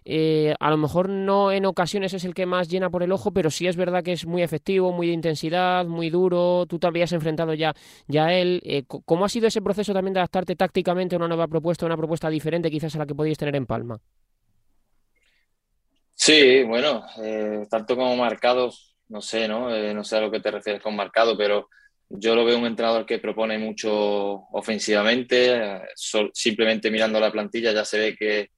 eh, 0.05 0.53
a 0.59 0.69
lo 0.69 0.77
mejor 0.77 1.09
no 1.09 1.51
en 1.51 1.65
ocasiones 1.65 2.13
es 2.13 2.25
el 2.25 2.35
que 2.35 2.45
más 2.45 2.69
llena 2.69 2.91
por 2.91 3.01
el 3.01 3.11
ojo, 3.11 3.31
pero 3.31 3.49
sí 3.49 3.65
es 3.65 3.75
verdad 3.75 4.03
que 4.03 4.11
es 4.11 4.27
muy 4.27 4.43
efectivo, 4.43 4.91
muy 4.91 5.07
de 5.07 5.13
intensidad, 5.13 5.87
muy 5.87 6.11
duro. 6.11 6.67
Tú 6.67 6.77
te 6.77 6.85
habías 6.85 7.11
enfrentado 7.11 7.55
ya, 7.55 7.73
ya 8.07 8.27
a 8.27 8.33
él. 8.35 8.61
Eh, 8.63 8.83
¿Cómo 8.87 9.25
ha 9.25 9.29
sido 9.29 9.47
ese 9.47 9.63
proceso 9.63 9.93
también 9.93 10.13
de 10.13 10.19
adaptarte 10.19 10.55
tácticamente 10.55 11.15
a 11.15 11.17
una 11.17 11.27
nueva 11.27 11.47
propuesta, 11.47 11.87
una 11.87 11.97
propuesta 11.97 12.29
diferente 12.29 12.69
quizás 12.69 12.93
a 12.95 12.99
la 12.99 13.07
que 13.07 13.15
podíais 13.15 13.39
tener 13.39 13.55
en 13.55 13.65
Palma? 13.65 13.99
Sí, 16.29 16.61
bueno, 16.61 17.07
eh, 17.23 17.65
tanto 17.71 17.95
como 17.95 18.15
marcado, 18.15 18.71
no 19.07 19.19
sé, 19.19 19.47
¿no? 19.47 19.73
Eh, 19.75 19.95
no 19.95 20.03
sé 20.03 20.17
a 20.17 20.21
lo 20.21 20.29
que 20.29 20.39
te 20.39 20.51
refieres 20.51 20.79
con 20.79 20.95
marcado, 20.95 21.35
pero 21.35 21.69
yo 22.07 22.35
lo 22.35 22.45
veo 22.45 22.59
un 22.59 22.67
entrenador 22.67 23.03
que 23.07 23.17
propone 23.17 23.57
mucho 23.57 23.91
ofensivamente. 24.51 25.55
Eh, 25.55 25.81
simplemente 26.33 26.91
mirando 26.91 27.19
la 27.19 27.31
plantilla 27.31 27.71
ya 27.73 27.83
se 27.83 27.97
ve 27.97 28.15
que, 28.15 28.49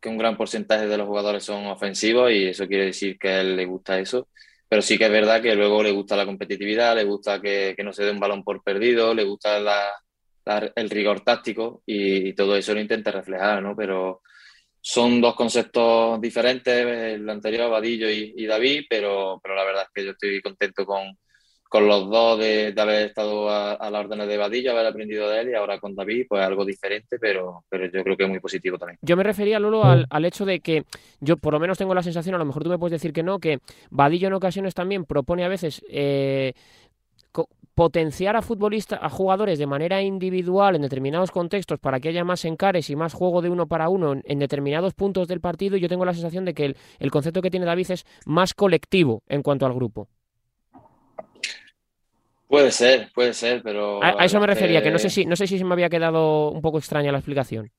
que, 0.00 0.08
un 0.08 0.16
gran 0.16 0.38
porcentaje 0.38 0.86
de 0.86 0.96
los 0.96 1.06
jugadores 1.06 1.44
son 1.44 1.66
ofensivos 1.66 2.30
y 2.32 2.46
eso 2.46 2.66
quiere 2.66 2.86
decir 2.86 3.18
que 3.18 3.28
a 3.28 3.40
él 3.42 3.56
le 3.56 3.66
gusta 3.66 3.98
eso. 3.98 4.28
Pero 4.66 4.80
sí 4.80 4.96
que 4.96 5.04
es 5.04 5.12
verdad 5.12 5.42
que 5.42 5.54
luego 5.54 5.82
le 5.82 5.90
gusta 5.92 6.16
la 6.16 6.24
competitividad, 6.24 6.96
le 6.96 7.04
gusta 7.04 7.42
que, 7.42 7.74
que 7.76 7.84
no 7.84 7.92
se 7.92 8.04
dé 8.04 8.10
un 8.10 8.20
balón 8.20 8.42
por 8.42 8.62
perdido, 8.62 9.12
le 9.14 9.24
gusta 9.24 9.60
la, 9.60 9.92
la, 10.46 10.72
el 10.74 10.88
rigor 10.88 11.20
táctico 11.20 11.82
y, 11.84 12.28
y, 12.30 12.34
todo 12.34 12.56
eso 12.56 12.72
lo 12.72 12.80
intenta 12.80 13.10
reflejar, 13.10 13.62
¿no? 13.62 13.76
Pero 13.76 14.22
son 14.84 15.20
dos 15.20 15.36
conceptos 15.36 16.20
diferentes, 16.20 16.74
el 16.74 17.30
anterior, 17.30 17.70
Vadillo 17.70 18.10
y, 18.10 18.34
y, 18.36 18.46
David, 18.46 18.86
pero, 18.90 19.38
pero 19.40 19.54
la 19.54 19.64
verdad 19.64 19.84
es 19.84 19.88
que 19.94 20.04
yo 20.04 20.10
estoy 20.10 20.42
contento 20.42 20.84
con, 20.84 21.16
con 21.68 21.86
los 21.86 22.10
dos 22.10 22.40
de, 22.40 22.74
haber 22.76 23.06
estado 23.06 23.48
a, 23.48 23.90
la 23.90 24.00
orden 24.00 24.26
de 24.28 24.36
Vadillo, 24.36 24.72
haber 24.72 24.86
aprendido 24.86 25.30
de 25.30 25.40
él 25.40 25.50
y 25.50 25.54
ahora 25.54 25.78
con 25.78 25.94
David, 25.94 26.26
pues 26.28 26.42
algo 26.42 26.64
diferente, 26.64 27.16
pero, 27.20 27.64
pero 27.68 27.86
yo 27.86 28.02
creo 28.02 28.16
que 28.16 28.24
es 28.24 28.28
muy 28.28 28.40
positivo 28.40 28.76
también. 28.76 28.98
Yo 29.02 29.16
me 29.16 29.22
refería, 29.22 29.60
Lolo, 29.60 29.84
al, 29.84 30.06
al 30.10 30.24
hecho 30.24 30.44
de 30.44 30.58
que 30.58 30.84
yo 31.20 31.36
por 31.36 31.52
lo 31.52 31.60
menos 31.60 31.78
tengo 31.78 31.94
la 31.94 32.02
sensación, 32.02 32.34
a 32.34 32.38
lo 32.38 32.44
mejor 32.44 32.64
tú 32.64 32.68
me 32.68 32.78
puedes 32.78 33.00
decir 33.00 33.12
que 33.12 33.22
no, 33.22 33.38
que 33.38 33.60
Vadillo 33.88 34.26
en 34.26 34.34
ocasiones 34.34 34.74
también 34.74 35.04
propone 35.04 35.44
a 35.44 35.48
veces... 35.48 35.82
Eh, 35.88 36.54
potenciar 37.74 38.36
a 38.36 38.42
futbolistas, 38.42 38.98
a 39.02 39.08
jugadores 39.08 39.58
de 39.58 39.66
manera 39.66 40.02
individual 40.02 40.76
en 40.76 40.82
determinados 40.82 41.30
contextos 41.30 41.78
para 41.78 42.00
que 42.00 42.08
haya 42.08 42.24
más 42.24 42.44
encares 42.44 42.90
y 42.90 42.96
más 42.96 43.14
juego 43.14 43.42
de 43.42 43.50
uno 43.50 43.66
para 43.66 43.88
uno 43.88 44.14
en, 44.24 44.38
determinados 44.38 44.94
puntos 44.94 45.28
del 45.28 45.40
partido, 45.40 45.76
y 45.76 45.80
yo 45.80 45.88
tengo 45.88 46.04
la 46.04 46.12
sensación 46.12 46.44
de 46.44 46.54
que 46.54 46.66
el, 46.66 46.76
el, 46.98 47.10
concepto 47.10 47.40
que 47.40 47.50
tiene 47.50 47.66
David 47.66 47.90
es 47.90 48.04
más 48.26 48.54
colectivo 48.54 49.22
en 49.28 49.42
cuanto 49.42 49.66
al 49.66 49.74
grupo. 49.74 50.08
Puede 52.48 52.70
ser, 52.70 53.10
puede 53.14 53.32
ser, 53.32 53.62
pero... 53.62 54.02
A, 54.04 54.24
eso 54.24 54.38
me 54.38 54.46
refería, 54.46 54.82
que... 54.82 54.90
no 54.90 54.98
sé 54.98 55.08
si 55.08 55.24
no 55.24 55.36
sé 55.36 55.46
si 55.46 55.56
se 55.56 55.64
me 55.64 55.72
había 55.72 55.88
quedado 55.88 56.50
un 56.50 56.60
poco 56.60 56.76
extraña 56.76 57.10
la 57.10 57.18
explicación. 57.18 57.70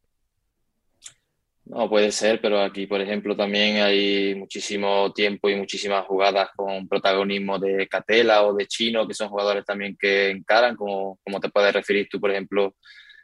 No, 1.65 1.89
puede 1.89 2.11
ser, 2.11 2.41
pero 2.41 2.59
aquí, 2.61 2.87
por 2.87 2.99
ejemplo, 2.99 3.37
también 3.37 3.77
hay 3.77 4.35
muchísimo 4.35 5.13
tiempo 5.13 5.49
y 5.49 5.55
muchísimas 5.55 6.05
jugadas 6.05 6.49
con 6.55 6.87
protagonismo 6.89 7.57
de 7.57 7.87
Catela 7.87 8.43
o 8.45 8.53
de 8.53 8.67
Chino, 8.67 9.07
que 9.07 9.13
son 9.13 9.29
jugadores 9.29 9.63
también 9.65 9.95
que 9.97 10.29
encaran, 10.29 10.75
como, 10.75 11.19
como 11.23 11.39
te 11.39 11.49
puedes 11.49 11.73
referir 11.73 12.07
tú, 12.09 12.19
por 12.19 12.31
ejemplo, 12.31 12.75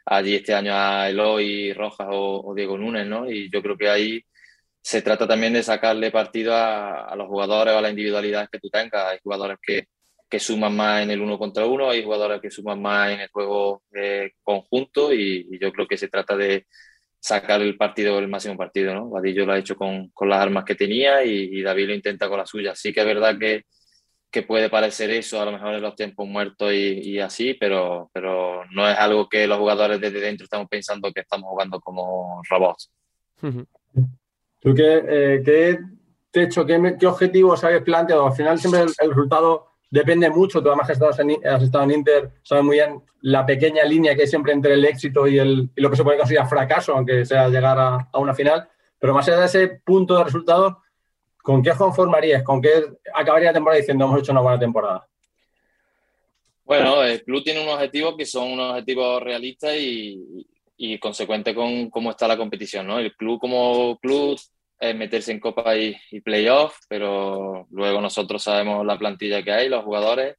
allí 0.06 0.36
este 0.36 0.54
año 0.54 0.72
a 0.74 1.10
Eloy 1.10 1.74
Rojas 1.74 2.08
o, 2.10 2.54
Diego 2.56 2.78
Núñez, 2.78 3.06
¿no? 3.06 3.30
Y 3.30 3.50
yo 3.52 3.62
creo 3.62 3.76
que 3.76 3.88
ahí 3.90 4.22
se 4.82 5.02
trata 5.02 5.28
también 5.28 5.52
de 5.52 5.62
sacarle 5.62 6.10
partido 6.10 6.54
a, 6.54 7.14
los 7.16 7.28
jugadores 7.28 7.74
o 7.74 7.78
a 7.78 7.82
la 7.82 7.90
individualidad 7.90 8.48
que 8.50 8.58
tú 8.58 8.70
tengas. 8.70 9.12
Hay 9.12 9.18
jugadores 9.22 9.58
que, 9.62 9.86
que 10.28 10.40
suman 10.40 10.76
más 10.76 11.02
en 11.02 11.10
el 11.10 11.20
uno 11.20 11.38
contra 11.38 11.66
uno, 11.66 11.90
hay 11.90 12.02
jugadores 12.04 12.40
que 12.40 12.50
suman 12.50 12.80
más 12.82 13.10
en 13.12 13.20
el 13.20 13.28
juego 13.30 13.82
eh, 13.94 14.32
conjunto 14.42 15.12
y 15.12 15.58
yo 15.60 15.72
creo 15.72 15.86
que 15.86 15.98
se 15.98 16.08
trata 16.08 16.36
de 16.36 16.66
sacar 17.20 17.60
el 17.60 17.76
partido, 17.76 18.18
el 18.18 18.28
máximo 18.28 18.56
partido, 18.56 18.94
¿no? 18.94 19.10
Vadillo 19.10 19.44
lo 19.44 19.52
ha 19.52 19.58
hecho 19.58 19.76
con, 19.76 20.08
con 20.08 20.28
las 20.28 20.40
armas 20.40 20.64
que 20.64 20.74
tenía 20.74 21.22
y, 21.22 21.62
David 21.62 21.88
lo 21.88 21.94
intenta 21.94 22.28
con 22.28 22.38
las 22.38 22.48
suyas. 22.48 22.78
Sí 22.78 22.92
que 22.92 23.00
es 23.00 23.06
verdad 23.06 23.38
que, 23.38 23.64
que, 24.30 24.42
puede 24.42 24.70
parecer 24.70 25.10
eso 25.10 25.40
a 25.40 25.44
lo 25.44 25.52
mejor 25.52 25.74
en 25.74 25.82
los 25.82 25.94
tiempos 25.94 26.26
muertos 26.26 26.72
y, 26.72 27.10
y, 27.10 27.20
así, 27.20 27.54
pero, 27.54 28.10
pero 28.14 28.64
no 28.72 28.88
es 28.88 28.98
algo 28.98 29.28
que 29.28 29.46
los 29.46 29.58
jugadores 29.58 30.00
desde 30.00 30.20
dentro 30.20 30.44
estamos 30.44 30.66
pensando 30.68 31.12
que 31.12 31.20
estamos 31.20 31.50
jugando 31.50 31.78
como 31.80 32.40
robots. 32.48 32.90
¿Tú 34.60 34.74
qué, 34.74 35.04
eh, 35.08 35.42
qué 35.44 35.78
techo, 36.30 36.64
qué, 36.64 36.96
qué 36.98 37.06
objetivos 37.06 37.62
habéis 37.64 37.82
planteado? 37.82 38.26
Al 38.26 38.32
final 38.32 38.58
siempre 38.58 38.80
el 38.80 39.08
resultado 39.10 39.69
depende 39.90 40.30
mucho. 40.30 40.62
Tú 40.62 40.68
además 40.68 40.88
has 40.88 41.00
estado, 41.00 41.12
en, 41.28 41.46
has 41.46 41.62
estado 41.62 41.84
en 41.84 41.90
Inter, 41.90 42.30
sabes 42.42 42.64
muy 42.64 42.76
bien 42.76 43.02
la 43.22 43.44
pequeña 43.44 43.84
línea 43.84 44.14
que 44.14 44.22
hay 44.22 44.28
siempre 44.28 44.52
entre 44.52 44.74
el 44.74 44.84
éxito 44.84 45.26
y, 45.26 45.68
lo 45.74 45.90
que 45.90 45.96
se 45.96 46.04
puede 46.04 46.18
considerar 46.18 46.48
fracaso, 46.48 46.94
aunque 46.94 47.26
sea 47.26 47.48
llegar 47.48 47.78
a, 47.78 48.08
una 48.14 48.34
final. 48.34 48.68
Pero 48.98 49.14
más 49.14 49.28
allá 49.28 49.40
de 49.40 49.46
ese 49.46 49.68
punto 49.84 50.16
de 50.16 50.24
resultado, 50.24 50.82
¿con 51.42 51.62
qué 51.62 51.72
conformarías? 51.72 52.42
¿Con 52.42 52.62
qué 52.62 52.70
acabaría 53.14 53.48
la 53.48 53.54
temporada 53.54 53.80
diciendo 53.80 54.04
hemos 54.04 54.20
hecho 54.20 54.32
una 54.32 54.40
buena 54.40 54.58
temporada? 54.58 55.06
Bueno, 56.64 57.02
el 57.02 57.22
club 57.24 57.42
tiene 57.42 57.62
unos 57.62 57.74
objetivos 57.74 58.14
que 58.16 58.24
son 58.24 58.52
unos 58.52 58.70
objetivos 58.70 59.22
realistas 59.22 59.74
y, 59.76 60.46
y 60.76 60.98
consecuentes 60.98 61.54
con 61.54 61.90
cómo 61.90 62.10
está 62.10 62.28
la 62.28 62.36
competición. 62.36 62.86
¿no? 62.86 62.98
El 62.98 63.14
club 63.14 63.38
como 63.38 63.98
club 63.98 64.38
es 64.80 64.96
meterse 64.96 65.32
en 65.32 65.40
Copa 65.40 65.76
y, 65.76 65.94
y 66.10 66.20
Playoff, 66.20 66.78
pero 66.88 67.66
luego 67.70 68.00
nosotros 68.00 68.42
sabemos 68.42 68.84
la 68.86 68.98
plantilla 68.98 69.42
que 69.42 69.52
hay, 69.52 69.68
los 69.68 69.84
jugadores, 69.84 70.36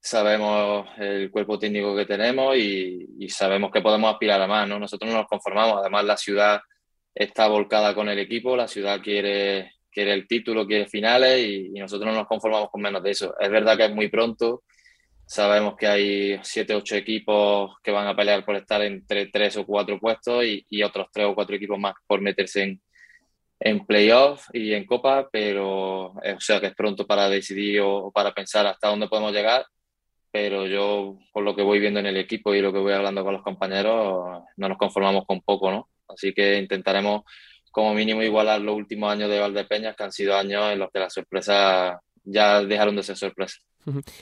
sabemos 0.00 0.86
el 0.98 1.30
cuerpo 1.30 1.58
técnico 1.58 1.94
que 1.94 2.06
tenemos 2.06 2.56
y, 2.56 3.28
sabemos 3.28 3.70
que 3.70 3.82
podemos 3.82 4.12
aspirar 4.12 4.40
a 4.40 4.46
más, 4.46 4.68
¿no? 4.68 4.78
Nosotros 4.78 5.10
no 5.10 5.18
nos 5.18 5.28
conformamos, 5.28 5.78
además 5.78 6.04
la 6.04 6.16
ciudad 6.16 6.60
está 7.14 7.48
volcada 7.48 7.94
con 7.94 8.08
el 8.08 8.18
equipo, 8.18 8.56
la 8.56 8.66
ciudad 8.66 9.00
quiere, 9.00 9.74
quiere 9.90 10.14
el 10.14 10.26
título, 10.26 10.66
quiere 10.66 10.86
finales 10.86 11.46
y, 11.46 11.70
nosotros 11.70 12.10
no 12.10 12.18
nos 12.18 12.26
conformamos 12.26 12.70
con 12.70 12.82
menos 12.82 13.02
de 13.02 13.10
eso. 13.10 13.34
Es 13.38 13.50
verdad 13.50 13.76
que 13.76 13.84
es 13.86 13.94
muy 13.94 14.08
pronto, 14.08 14.62
sabemos 15.26 15.76
que 15.76 15.86
hay 15.86 16.40
siete, 16.42 16.74
ocho 16.74 16.96
equipos 16.96 17.76
que 17.82 17.92
van 17.92 18.08
a 18.08 18.16
pelear 18.16 18.44
por 18.44 18.56
estar 18.56 18.82
entre 18.82 19.26
tres 19.26 19.56
o 19.58 19.66
cuatro 19.66 19.98
puestos 20.00 20.44
y, 20.44 20.66
y 20.68 20.82
otros 20.82 21.08
tres 21.12 21.26
o 21.26 21.34
cuatro 21.34 21.56
equipos 21.56 21.78
más 21.78 21.94
por 22.06 22.20
meterse 22.20 22.62
en, 22.62 22.80
en 23.60 23.86
playoff 23.86 24.48
y 24.54 24.72
en 24.72 24.86
Copa, 24.86 25.28
pero 25.30 26.14
eh, 26.22 26.32
o 26.32 26.40
sea 26.40 26.60
que 26.60 26.68
es 26.68 26.74
pronto 26.74 27.06
para 27.06 27.28
decidir 27.28 27.82
o, 27.82 28.10
para 28.10 28.32
pensar 28.32 28.66
hasta 28.66 28.88
dónde 28.88 29.08
podemos 29.08 29.32
llegar. 29.32 29.66
Pero 30.32 30.66
yo, 30.66 31.18
por 31.32 31.42
lo 31.44 31.54
que 31.56 31.62
voy 31.62 31.80
viendo 31.80 32.00
en 32.00 32.06
el 32.06 32.16
equipo 32.16 32.54
y 32.54 32.62
lo 32.62 32.72
que 32.72 32.78
voy 32.78 32.92
hablando 32.92 33.24
con 33.24 33.34
los 33.34 33.42
compañeros, 33.42 34.42
no 34.56 34.68
nos 34.68 34.78
conformamos 34.78 35.26
con 35.26 35.40
poco, 35.42 35.70
¿no? 35.70 35.88
Así 36.08 36.32
que 36.32 36.56
intentaremos, 36.58 37.22
como 37.70 37.94
mínimo, 37.94 38.22
igualar 38.22 38.60
los 38.60 38.76
últimos 38.76 39.12
años 39.12 39.28
de 39.28 39.40
Valdepeñas, 39.40 39.96
que 39.96 40.04
han 40.04 40.12
sido 40.12 40.36
años 40.36 40.72
en 40.72 40.78
los 40.78 40.90
que 40.92 41.00
las 41.00 41.12
sorpresas 41.12 41.98
ya 42.24 42.62
dejaron 42.62 42.96
de 42.96 43.02
ser 43.02 43.16
sorpresas. 43.16 43.62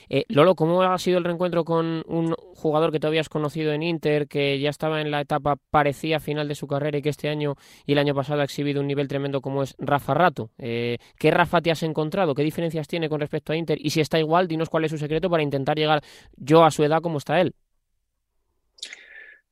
Eh, 0.09 0.25
Lolo, 0.29 0.55
¿cómo 0.55 0.81
ha 0.83 0.97
sido 0.97 1.17
el 1.17 1.23
reencuentro 1.23 1.63
con 1.65 2.03
un 2.07 2.33
jugador 2.33 2.91
que 2.91 2.99
tú 2.99 3.07
habías 3.07 3.29
conocido 3.29 3.71
en 3.73 3.83
Inter, 3.83 4.27
que 4.27 4.59
ya 4.59 4.69
estaba 4.69 5.01
en 5.01 5.11
la 5.11 5.21
etapa 5.21 5.57
parecía 5.69 6.19
final 6.19 6.47
de 6.47 6.55
su 6.55 6.67
carrera 6.67 6.97
y 6.97 7.01
que 7.01 7.09
este 7.09 7.29
año 7.29 7.55
y 7.85 7.93
el 7.93 7.97
año 7.99 8.15
pasado 8.15 8.41
ha 8.41 8.43
exhibido 8.43 8.81
un 8.81 8.87
nivel 8.87 9.07
tremendo 9.07 9.41
como 9.41 9.63
es 9.63 9.75
Rafa 9.77 10.13
Rato? 10.13 10.51
Eh, 10.57 10.97
¿Qué 11.17 11.31
Rafa 11.31 11.61
te 11.61 11.71
has 11.71 11.83
encontrado? 11.83 12.33
¿Qué 12.35 12.43
diferencias 12.43 12.87
tiene 12.87 13.09
con 13.09 13.19
respecto 13.19 13.53
a 13.53 13.55
Inter? 13.55 13.77
Y 13.81 13.89
si 13.89 14.01
está 14.01 14.19
igual, 14.19 14.47
dinos 14.47 14.69
cuál 14.69 14.85
es 14.85 14.91
su 14.91 14.97
secreto 14.97 15.29
para 15.29 15.43
intentar 15.43 15.77
llegar 15.77 16.01
yo 16.35 16.63
a 16.63 16.71
su 16.71 16.83
edad 16.83 17.01
como 17.01 17.17
está 17.17 17.41
él. 17.41 17.53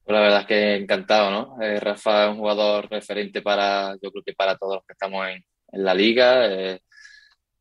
Pues 0.03 0.15
la 0.15 0.21
verdad 0.21 0.41
es 0.41 0.47
que 0.47 0.75
encantado, 0.77 1.31
¿no? 1.31 1.61
Eh, 1.61 1.79
Rafa 1.81 2.25
es 2.25 2.31
un 2.31 2.37
jugador 2.37 2.89
referente 2.89 3.41
para, 3.41 3.93
yo 4.01 4.09
creo 4.09 4.23
que 4.23 4.33
para 4.33 4.55
todos 4.57 4.75
los 4.75 4.85
que 4.85 4.93
estamos 4.93 5.27
en, 5.27 5.43
en 5.73 5.83
la 5.83 5.93
liga 5.93 6.47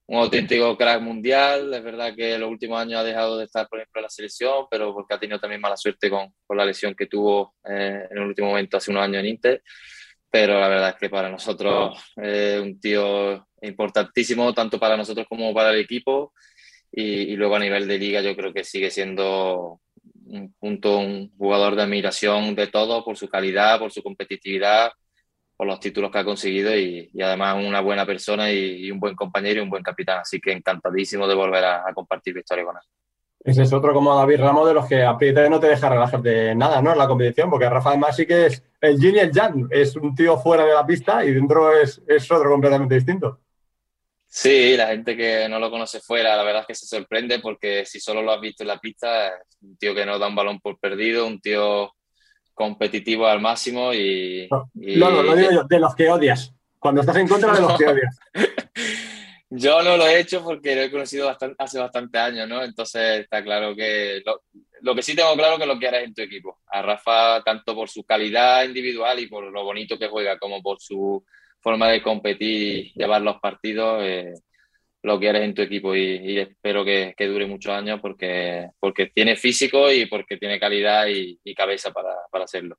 un 0.09 0.19
auténtico 0.19 0.77
crack 0.77 1.01
mundial. 1.01 1.73
Es 1.75 1.83
verdad 1.83 2.15
que 2.15 2.35
en 2.35 2.41
los 2.41 2.51
últimos 2.51 2.81
años 2.81 3.01
ha 3.01 3.05
dejado 3.05 3.39
de 3.39 3.45
estar, 3.45 3.69
por 3.69 3.79
ejemplo, 3.79 4.01
en 4.01 4.05
la 4.05 4.11
selección, 4.11 4.67
pero 4.71 4.95
porque 4.95 5.15
ha 5.15 5.21
tenido 5.21 5.41
también 5.41 5.61
mala 5.61 5.77
suerte 5.77 6.09
con, 6.09 6.33
con 6.47 6.57
la 6.57 6.65
lesión 6.65 6.95
que 6.95 7.07
tuvo 7.07 7.55
eh, 7.65 8.07
en 8.11 8.19
el 8.19 8.25
último 8.25 8.49
momento 8.49 8.77
hace 8.77 8.91
unos 8.91 9.05
años 9.05 9.21
en 9.21 9.27
Inter. 9.27 9.63
Pero 10.31 10.61
la 10.61 10.69
verdad 10.69 10.91
es 10.91 10.97
que 10.97 11.09
para 11.09 11.31
nosotros 11.31 11.99
es 12.17 12.61
un 12.61 12.79
tío 12.81 13.47
importantísimo, 13.63 14.53
tanto 14.55 14.79
para 14.79 14.97
nosotros 14.97 15.27
como 15.29 15.53
para 15.55 15.71
el 15.71 15.81
equipo. 15.81 16.33
Y, 16.93 17.33
y, 17.33 17.37
luego 17.37 17.57
a 17.57 17.61
nivel 17.61 17.87
de 17.89 17.99
liga 17.99 18.21
yo 18.23 18.35
creo 18.37 18.53
que 18.55 18.65
sigue 18.65 18.91
siendo 18.91 19.81
un 20.27 20.55
punto, 20.55 20.99
un 20.99 21.31
jugador 21.37 21.77
de 21.77 21.83
admiración 21.83 22.55
de 22.55 22.69
todo 22.69 23.05
por 23.05 23.17
su 23.17 23.29
calidad, 23.29 23.79
por 23.79 23.93
su 23.93 24.03
competitividad 24.03 24.93
por 25.57 25.67
los 25.67 25.81
títulos 25.81 26.11
que 26.11 26.19
ha 26.19 26.25
conseguido 26.25 26.77
y, 26.77 27.11
además 27.23 27.57
una 27.65 27.81
buena 27.81 28.05
persona 28.05 28.51
y, 28.53 28.91
un 28.91 29.01
buen 29.01 29.15
compañero 29.15 29.61
y 29.61 29.63
un 29.63 29.71
buen 29.71 29.83
capitán. 29.83 30.21
Así 30.21 30.41
que 30.41 30.53
encantadísimo 30.53 31.27
de 31.27 31.35
volver 31.35 31.65
a, 31.65 31.85
compartir 31.95 32.35
victoria 32.35 32.65
con 32.65 32.77
él. 32.77 32.83
Ese 33.41 33.63
es 33.63 33.73
otro 33.73 33.95
como 33.95 34.15
David 34.15 34.41
Ramos 34.41 34.67
de 34.67 34.75
los 34.75 34.87
que 34.87 35.05
aprieta 35.05 35.47
y 35.47 35.51
no 35.51 35.61
te 35.61 35.69
deja 35.69 35.89
relajarte 35.89 36.55
nada, 36.55 36.83
¿no? 36.83 36.93
En 36.93 36.99
la 36.99 37.07
competición, 37.07 37.49
porque 37.49 37.69
Rafa 37.69 37.91
además 37.91 38.17
sí 38.17 38.27
que 38.27 38.47
es 38.47 38.63
el 38.81 38.99
Yin 38.99 39.15
y 39.15 39.19
el 39.21 39.33
Jan. 39.33 39.69
Es 39.71 39.95
un 39.95 40.15
tío 40.15 40.37
fuera 40.37 40.65
de 40.65 40.75
la 40.75 40.85
pista 40.85 41.25
y 41.25 41.33
dentro 41.33 41.73
es, 41.79 42.03
es 42.09 42.31
otro 42.31 42.51
completamente 42.51 42.97
distinto. 42.97 43.41
Sí, 44.27 44.77
la 44.77 44.89
gente 44.89 45.17
que 45.17 45.49
no 45.49 45.59
lo 45.59 45.71
conoce 45.71 46.01
fuera, 46.01 46.37
la 46.37 46.43
verdad 46.43 46.63
es 46.63 46.67
que 46.67 46.75
se 46.75 46.87
sorprende 46.87 47.39
porque 47.39 47.87
si 47.87 48.01
solo 48.01 48.21
lo 48.21 48.33
has 48.33 48.41
visto 48.41 48.65
en 48.65 48.69
la 48.69 48.79
pista, 48.79 49.29
es 49.29 49.57
un 49.63 49.77
tío 49.79 49.95
que 49.95 50.05
no 50.05 50.19
da 50.19 50.27
un 50.27 50.35
balón 50.35 50.61
por 50.61 50.79
perdido, 50.79 51.27
un 51.27 51.41
tío 51.41 51.93
competitivo 52.57 53.27
al 53.27 53.41
máximo 53.41 53.93
y... 53.93 54.49
No, 54.51 55.11
no, 55.11 55.23
lo 55.23 55.37
digo 55.37 55.51
yo, 55.53 55.65
de 55.65 55.79
los 55.79 55.95
que 55.95 56.09
odias. 56.09 56.55
Cuando 56.79 57.03
estás 57.03 57.17
en 57.17 57.29
contra 57.29 57.53
de 57.53 57.61
los 57.61 57.77
que 57.77 57.87
odias. 57.87 58.19
yo 59.51 59.83
no 59.83 59.99
lo 59.99 60.07
he 60.07 60.19
hecho 60.19 60.43
porque 60.43 60.75
lo 60.75 60.81
he 60.81 60.91
conocido 60.91 61.27
bastante, 61.27 61.55
hace 61.59 61.79
bastante 61.79 62.19
años, 62.19 62.49
¿no? 62.49 62.65
Entonces 62.65 63.21
está 63.21 63.45
claro 63.45 63.77
que... 63.77 64.23
Lo, 64.81 64.95
que 64.95 65.03
sí 65.03 65.15
tengo 65.15 65.35
claro 65.35 65.55
es 65.55 65.61
que 65.61 65.67
lo 65.67 65.79
quieres 65.79 66.05
en 66.05 66.15
tu 66.15 66.23
equipo. 66.23 66.59
A 66.69 66.81
Rafa, 66.81 67.43
tanto 67.45 67.75
por 67.75 67.91
su 67.91 68.05
calidad 68.05 68.65
individual 68.65 69.21
y 69.21 69.27
por 69.27 69.45
lo 69.45 69.63
bonito 69.63 69.99
que 69.99 70.09
juega, 70.09 70.39
como 70.39 70.63
por 70.63 70.81
su 70.81 71.23
forma 71.61 71.91
de 71.91 72.03
competir 72.03 72.87
y 72.87 72.93
llevar 72.95 73.21
los 73.21 73.39
partidos, 73.39 74.03
eh, 74.03 74.33
lo 75.07 75.23
en 75.23 75.55
tu 75.55 75.63
equipo 75.63 75.95
y, 75.95 76.37
espero 76.37 76.85
que, 76.85 77.15
dure 77.21 77.47
muchos 77.47 77.73
años 77.73 78.01
porque, 78.03 78.71
porque 78.81 79.07
tiene 79.07 79.37
físico 79.37 79.91
y 79.93 80.07
porque 80.07 80.37
tiene 80.37 80.59
calidad 80.59 81.07
y, 81.07 81.39
cabeza 81.55 81.93
para, 81.93 82.45
hacerlo. 82.45 82.77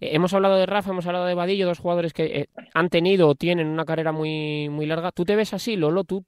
Eh, 0.00 0.10
hemos 0.12 0.32
hablado 0.32 0.56
de 0.56 0.64
Rafa, 0.64 0.90
hemos 0.92 1.06
hablado 1.06 1.26
de 1.26 1.34
Vadillo, 1.34 1.66
dos 1.66 1.80
jugadores 1.80 2.12
que 2.12 2.24
eh, 2.24 2.46
han 2.72 2.88
tenido 2.88 3.28
o 3.28 3.34
tienen 3.34 3.66
una 3.66 3.84
carrera 3.84 4.12
muy, 4.12 4.68
muy 4.68 4.86
larga. 4.86 5.10
¿Tú 5.10 5.24
te 5.24 5.34
ves 5.34 5.52
así, 5.54 5.74
Lolo? 5.74 6.04
¿Tú 6.04 6.24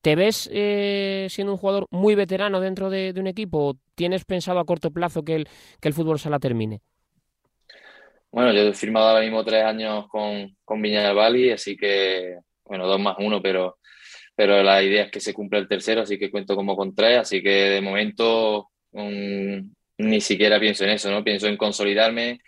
te 0.00 0.16
ves 0.16 0.50
eh, 0.52 1.28
siendo 1.30 1.52
un 1.52 1.58
jugador 1.58 1.86
muy 1.90 2.16
veterano 2.16 2.60
dentro 2.60 2.90
de, 2.90 3.14
un 3.16 3.28
equipo 3.28 3.68
o 3.68 3.76
tienes 3.94 4.24
pensado 4.24 4.58
a 4.58 4.64
corto 4.64 4.90
plazo 4.90 5.22
que 5.22 5.36
el, 5.36 5.48
que 5.80 5.88
el 5.88 5.94
fútbol 5.94 6.18
sala 6.18 6.40
termine? 6.40 6.80
Bueno, 8.32 8.52
yo 8.52 8.62
he 8.62 8.74
firmado 8.74 9.10
ahora 9.10 9.22
mismo 9.22 9.44
tres 9.44 9.62
años 9.62 10.08
con, 10.08 10.56
con 10.64 10.82
Viña 10.82 11.06
del 11.06 11.16
Valle, 11.16 11.52
así 11.52 11.76
que, 11.76 12.38
bueno, 12.64 12.88
dos 12.88 13.00
más 13.00 13.14
uno, 13.20 13.40
pero 13.40 13.78
pero 14.34 14.62
la 14.62 14.82
idea 14.82 15.04
es 15.04 15.10
que 15.10 15.20
se 15.20 15.34
cumpla 15.34 15.58
el 15.58 15.68
tercero, 15.68 16.02
así 16.02 16.18
que 16.18 16.30
cuento 16.30 16.56
como 16.56 16.76
con 16.76 16.94
tres, 16.94 17.18
así 17.18 17.42
que 17.42 17.50
de 17.50 17.80
momento 17.80 18.70
ni 18.92 20.20
siquiera 20.20 20.60
pienso 20.60 20.84
en 20.84 20.90
eso, 20.90 21.10
¿no? 21.10 21.24
Pienso 21.24 21.46
en 21.48 21.56
consolidarme, 21.56 22.40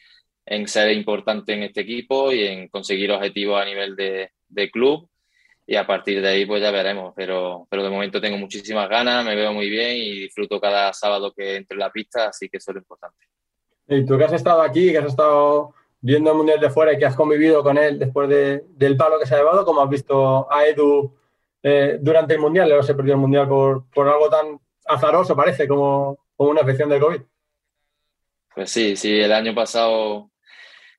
en 0.47 0.69
ser 0.69 0.93
importante 0.93 1.55
en 1.55 1.63
este 1.63 1.83
equipo 1.83 2.33
y 2.33 2.45
en 2.45 2.69
conseguir 2.69 3.11
objetivos 3.13 3.61
a 3.61 3.65
nivel 3.65 3.97
de, 3.97 4.31
de 4.49 4.71
club 4.71 5.09
y 5.67 5.77
a 5.77 5.87
partir 5.87 6.21
de 6.21 6.29
ahí 6.29 6.47
pues 6.47 6.61
ya 6.61 6.71
veremos, 6.71 7.15
pero, 7.17 7.67
pero 7.71 7.83
de 7.83 7.91
momento 7.91 8.21
tengo 8.21 8.37
muchísimas 8.37 8.89
ganas, 8.89 9.25
me 9.25 9.35
veo 9.35 9.53
muy 9.53 9.71
bien 9.71 9.97
y 9.97 10.21
disfruto 10.21 10.61
cada 10.61 10.93
sábado 10.93 11.33
que 11.35 11.57
entro 11.57 11.75
en 11.75 11.81
la 11.81 11.91
pista, 11.91 12.29
así 12.29 12.49
que 12.49 12.59
eso 12.59 12.71
es 12.71 12.75
lo 12.75 12.81
importante. 12.81 13.25
Y 13.89 14.05
tú 14.05 14.19
que 14.19 14.25
has 14.25 14.33
estado 14.33 14.63
aquí, 14.63 14.91
que 14.93 14.99
has 14.99 15.07
estado 15.07 15.75
viendo 16.01 16.31
el 16.31 16.37
Mundial 16.37 16.61
de 16.61 16.71
fuera 16.71 16.93
y 16.93 16.99
que 16.99 17.07
has 17.07 17.17
convivido 17.17 17.63
con 17.63 17.79
él 17.79 17.99
después 17.99 18.29
de, 18.29 18.65
del 18.69 18.97
palo 18.97 19.19
que 19.19 19.27
se 19.27 19.35
ha 19.35 19.39
llevado, 19.39 19.65
¿cómo 19.65 19.81
has 19.81 19.89
visto 19.89 20.51
a 20.53 20.67
Edu 20.67 21.15
eh, 21.65 21.99
durante 22.01 22.35
el 22.35 22.41
Mundial? 22.41 22.69
Le 22.69 22.83
se 22.83 22.95
perdido 22.95 23.15
el 23.15 23.21
Mundial 23.21 23.49
por, 23.49 23.91
por 23.91 24.09
algo 24.09 24.29
tan 24.29 24.61
azaroso, 24.87 25.35
parece, 25.35 25.67
como, 25.67 26.19
como 26.37 26.51
una 26.51 26.61
afección 26.61 26.89
de 26.91 27.01
COVID. 27.01 27.21
Pues 28.55 28.71
sí, 28.71 28.95
sí, 28.95 29.19
el 29.19 29.33
año 29.33 29.55
pasado 29.55 30.31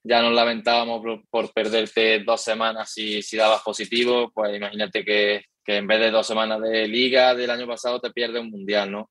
ya 0.03 0.22
nos 0.22 0.34
lamentábamos 0.34 1.01
por, 1.30 1.53
perderte 1.53 2.20
dos 2.20 2.41
semanas 2.41 2.91
si, 2.91 3.22
si 3.22 3.38
dabas 3.38 3.61
positivo, 3.61 4.32
pues 4.34 4.55
imagínate 4.55 5.05
que, 5.05 5.45
que, 5.63 5.78
en 5.78 5.88
vez 5.88 5.99
de 5.99 6.11
dos 6.11 6.28
semanas 6.28 6.59
de 6.61 6.88
liga 6.88 7.34
del 7.34 7.49
año 7.49 7.66
pasado 7.66 8.01
te 8.01 8.11
pierdes 8.11 8.41
un 8.41 8.51
mundial, 8.51 8.91
¿no? 8.91 9.09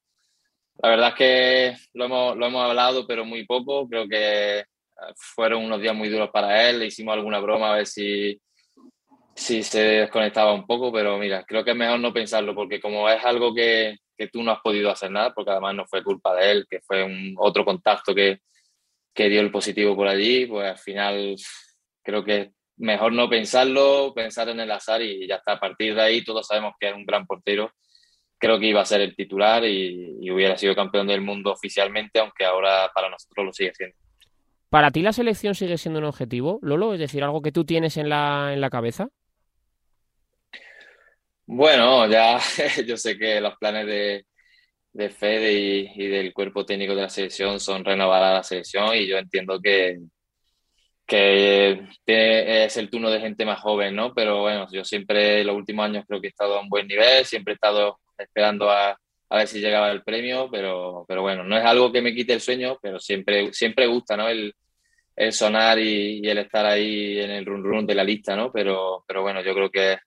La 0.83 0.89
verdad 0.89 1.09
es 1.11 1.15
que 1.15 1.77
lo 1.95 2.07
hemos, 2.07 2.37
lo 2.37 2.47
hemos 2.47 2.65
hablado, 2.65 3.07
pero 3.07 3.25
muy 3.25 3.47
poco. 3.47 3.89
Creo 3.89 4.09
que 4.09 4.59
eh, 4.59 4.65
fueron 5.15 5.65
unos 5.65 5.81
días 5.81 5.95
muy 5.95 6.09
duros 6.09 6.31
para 6.33 6.69
él. 6.69 6.81
Le 6.81 6.87
hicimos 6.87 7.15
alguna 7.15 7.39
broma 7.39 7.73
a 7.73 7.77
ver 7.77 7.87
si, 7.87 8.41
si 9.35 9.63
se 9.63 9.81
desconectaba 9.81 10.53
un 10.53 10.67
poco, 10.67 10.93
pero 10.93 11.19
mira, 11.19 11.45
creo 11.45 11.65
que 11.65 11.73
es 11.73 11.77
mejor 11.77 12.01
no 12.01 12.13
pensarlo, 12.13 12.55
porque 12.55 12.81
como 12.81 13.09
es 13.09 13.25
algo 13.25 13.55
que, 13.55 13.97
que 14.17 14.29
tú 14.29 14.43
no 14.43 14.53
has 14.53 14.61
podido 14.61 14.91
hacer 14.91 15.11
nada, 15.11 15.33
porque 15.35 15.51
además 15.51 15.75
no 15.75 15.87
fue 15.87 16.05
culpa 16.05 16.35
de 16.35 16.51
él, 16.53 16.67
que 16.69 16.81
fue 16.81 17.03
un 17.03 17.35
otro 17.39 17.65
contacto 17.65 18.15
que, 18.15 18.41
que 19.13 19.29
dio 19.29 19.41
el 19.41 19.51
positivo 19.51 19.97
por 19.97 20.09
allí, 20.09 20.47
pues 20.47 20.71
al 20.71 20.79
final 20.79 21.37
creo 22.03 22.25
que 22.25 22.53
mejor 22.77 23.13
no 23.13 23.29
pensarlo, 23.29 24.13
pensar 24.15 24.49
en 24.49 24.61
el 24.61 24.71
azar 24.71 25.03
y 25.03 25.27
ya 25.27 25.37
está. 25.37 25.53
A 25.53 25.61
partir 25.61 25.95
de 25.95 26.03
ahí 26.03 26.25
todos 26.25 26.47
sabemos 26.47 26.75
que 26.79 26.89
es 26.89 26.95
un 26.95 27.07
gran 27.07 27.27
portero. 27.27 27.73
Creo 28.39 28.59
que 28.59 28.67
iba 28.67 28.81
a 28.81 28.85
ser 28.85 29.01
el 29.01 29.15
titular 29.15 29.65
y, 29.65 30.31
hubiera 30.31 30.59
sido 30.59 30.75
campeón 30.75 31.07
del 31.07 31.21
mundo 31.21 31.53
oficialmente, 31.53 32.19
aunque 32.19 32.45
ahora 32.45 32.91
para 32.93 33.09
nosotros 33.09 33.47
lo 33.47 33.53
sigue 33.53 33.73
siendo. 33.75 33.97
¿Para 34.69 34.91
ti 34.91 35.03
la 35.03 35.13
selección 35.13 35.55
sigue 35.55 35.79
siendo 35.79 36.01
un 36.01 36.07
objetivo, 36.07 36.59
Lolo? 36.61 36.95
Es 36.95 37.01
decir, 37.01 37.23
algo 37.23 37.43
que 37.43 37.53
tú 37.53 37.65
tienes 37.65 37.97
en 37.97 38.09
la, 38.09 38.51
en 38.53 38.61
la 38.61 38.71
cabeza. 38.71 39.09
Bueno, 41.47 42.09
ya 42.09 42.39
yo 42.87 42.97
sé 42.97 43.19
que 43.19 43.41
los 43.41 43.57
planes 43.59 43.87
de, 43.87 44.27
de 44.93 45.11
Fede 45.11 45.53
y, 45.53 46.09
del 46.09 46.33
cuerpo 46.33 46.65
técnico 46.65 46.95
de 46.95 47.03
la 47.03 47.09
selección 47.11 47.61
son 47.61 47.85
renovar 47.85 48.23
a 48.23 48.35
la 48.35 48.43
selección 48.43 48.95
y 48.97 49.07
yo 49.07 49.19
entiendo 49.19 49.61
que, 49.61 49.99
que 51.07 51.87
es 52.07 52.77
el 52.77 52.91
turno 52.91 53.11
de 53.11 53.21
gente 53.21 53.45
más 53.45 53.61
joven, 53.61 53.95
¿no? 53.95 54.15
Pero 54.15 54.41
bueno, 54.43 54.67
yo 54.73 54.85
siempre 54.85 55.45
los 55.45 55.57
últimos 55.57 55.85
años 55.87 56.05
creo 56.09 56.21
que 56.21 56.29
he 56.29 56.31
estado 56.31 56.57
a 56.59 56.63
un 56.63 56.69
buen 56.69 56.87
nivel, 56.89 57.25
siempre 57.27 57.53
he 57.53 57.57
estado 57.57 57.99
esperando 58.19 58.71
a, 58.71 58.99
a 59.29 59.37
ver 59.37 59.49
si 59.49 59.61
llegaba 59.61 59.91
el 59.91 60.03
premio, 60.03 60.49
pero, 60.51 61.05
pero 61.09 61.23
bueno, 61.23 61.45
no 61.45 61.59
es 61.59 61.65
algo 61.65 61.93
que 61.93 62.03
me 62.03 62.15
quite 62.15 62.35
el 62.35 62.41
sueño, 62.41 62.79
pero 62.81 63.01
siempre, 63.01 63.53
siempre 63.53 63.87
gusta, 63.87 64.17
¿no? 64.17 64.29
El, 64.29 64.55
el 65.17 65.33
sonar 65.33 65.79
y, 65.79 66.21
y, 66.25 66.29
el 66.29 66.39
estar 66.39 66.67
ahí 66.67 67.19
en 67.21 67.31
el 67.33 67.47
run 67.47 67.65
run 67.65 67.87
de 67.87 67.95
la 67.95 68.05
lista, 68.05 68.37
¿no? 68.37 68.53
Pero, 68.53 69.05
pero 69.07 69.23
bueno, 69.23 69.43
yo 69.43 69.55
creo 69.55 69.71
que 69.71 69.99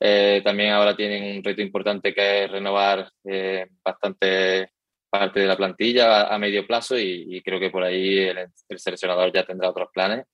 eh, 0.00 0.40
también 0.44 0.70
ahora 0.70 0.94
tienen 0.94 1.36
un 1.36 1.44
reto 1.44 1.60
importante 1.60 2.14
que 2.14 2.44
es 2.44 2.50
renovar 2.50 3.10
eh, 3.24 3.66
bastante 3.82 4.70
parte 5.10 5.40
de 5.40 5.46
la 5.46 5.56
plantilla 5.56 6.32
a, 6.32 6.38
medio 6.38 6.66
plazo 6.66 6.96
y, 6.98 7.40
creo 7.42 7.58
que 7.58 7.70
por 7.70 7.82
ahí 7.82 8.18
el, 8.18 8.48
seleccionador 8.76 9.32
ya 9.32 9.44
tendrá 9.44 9.70
otros 9.70 9.88
planes. 9.92 10.26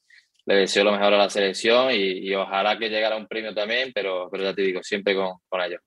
Le 0.47 0.57
deseo 0.57 0.85
lo 0.85 0.93
mejor 0.93 1.15
a 1.15 1.19
la 1.19 1.31
selección 1.31 1.89
y, 1.93 2.35
ojalá 2.35 2.79
que 2.79 2.91
llegara 2.91 3.17
un 3.17 3.27
premio 3.27 3.55
también, 3.55 3.93
pero, 3.95 4.29
pero 4.31 4.45
ya 4.45 4.55
te 4.55 4.63
digo, 4.63 4.83
siempre 4.83 5.15
con, 5.15 5.39
con 5.49 5.61
ellos. 5.63 5.81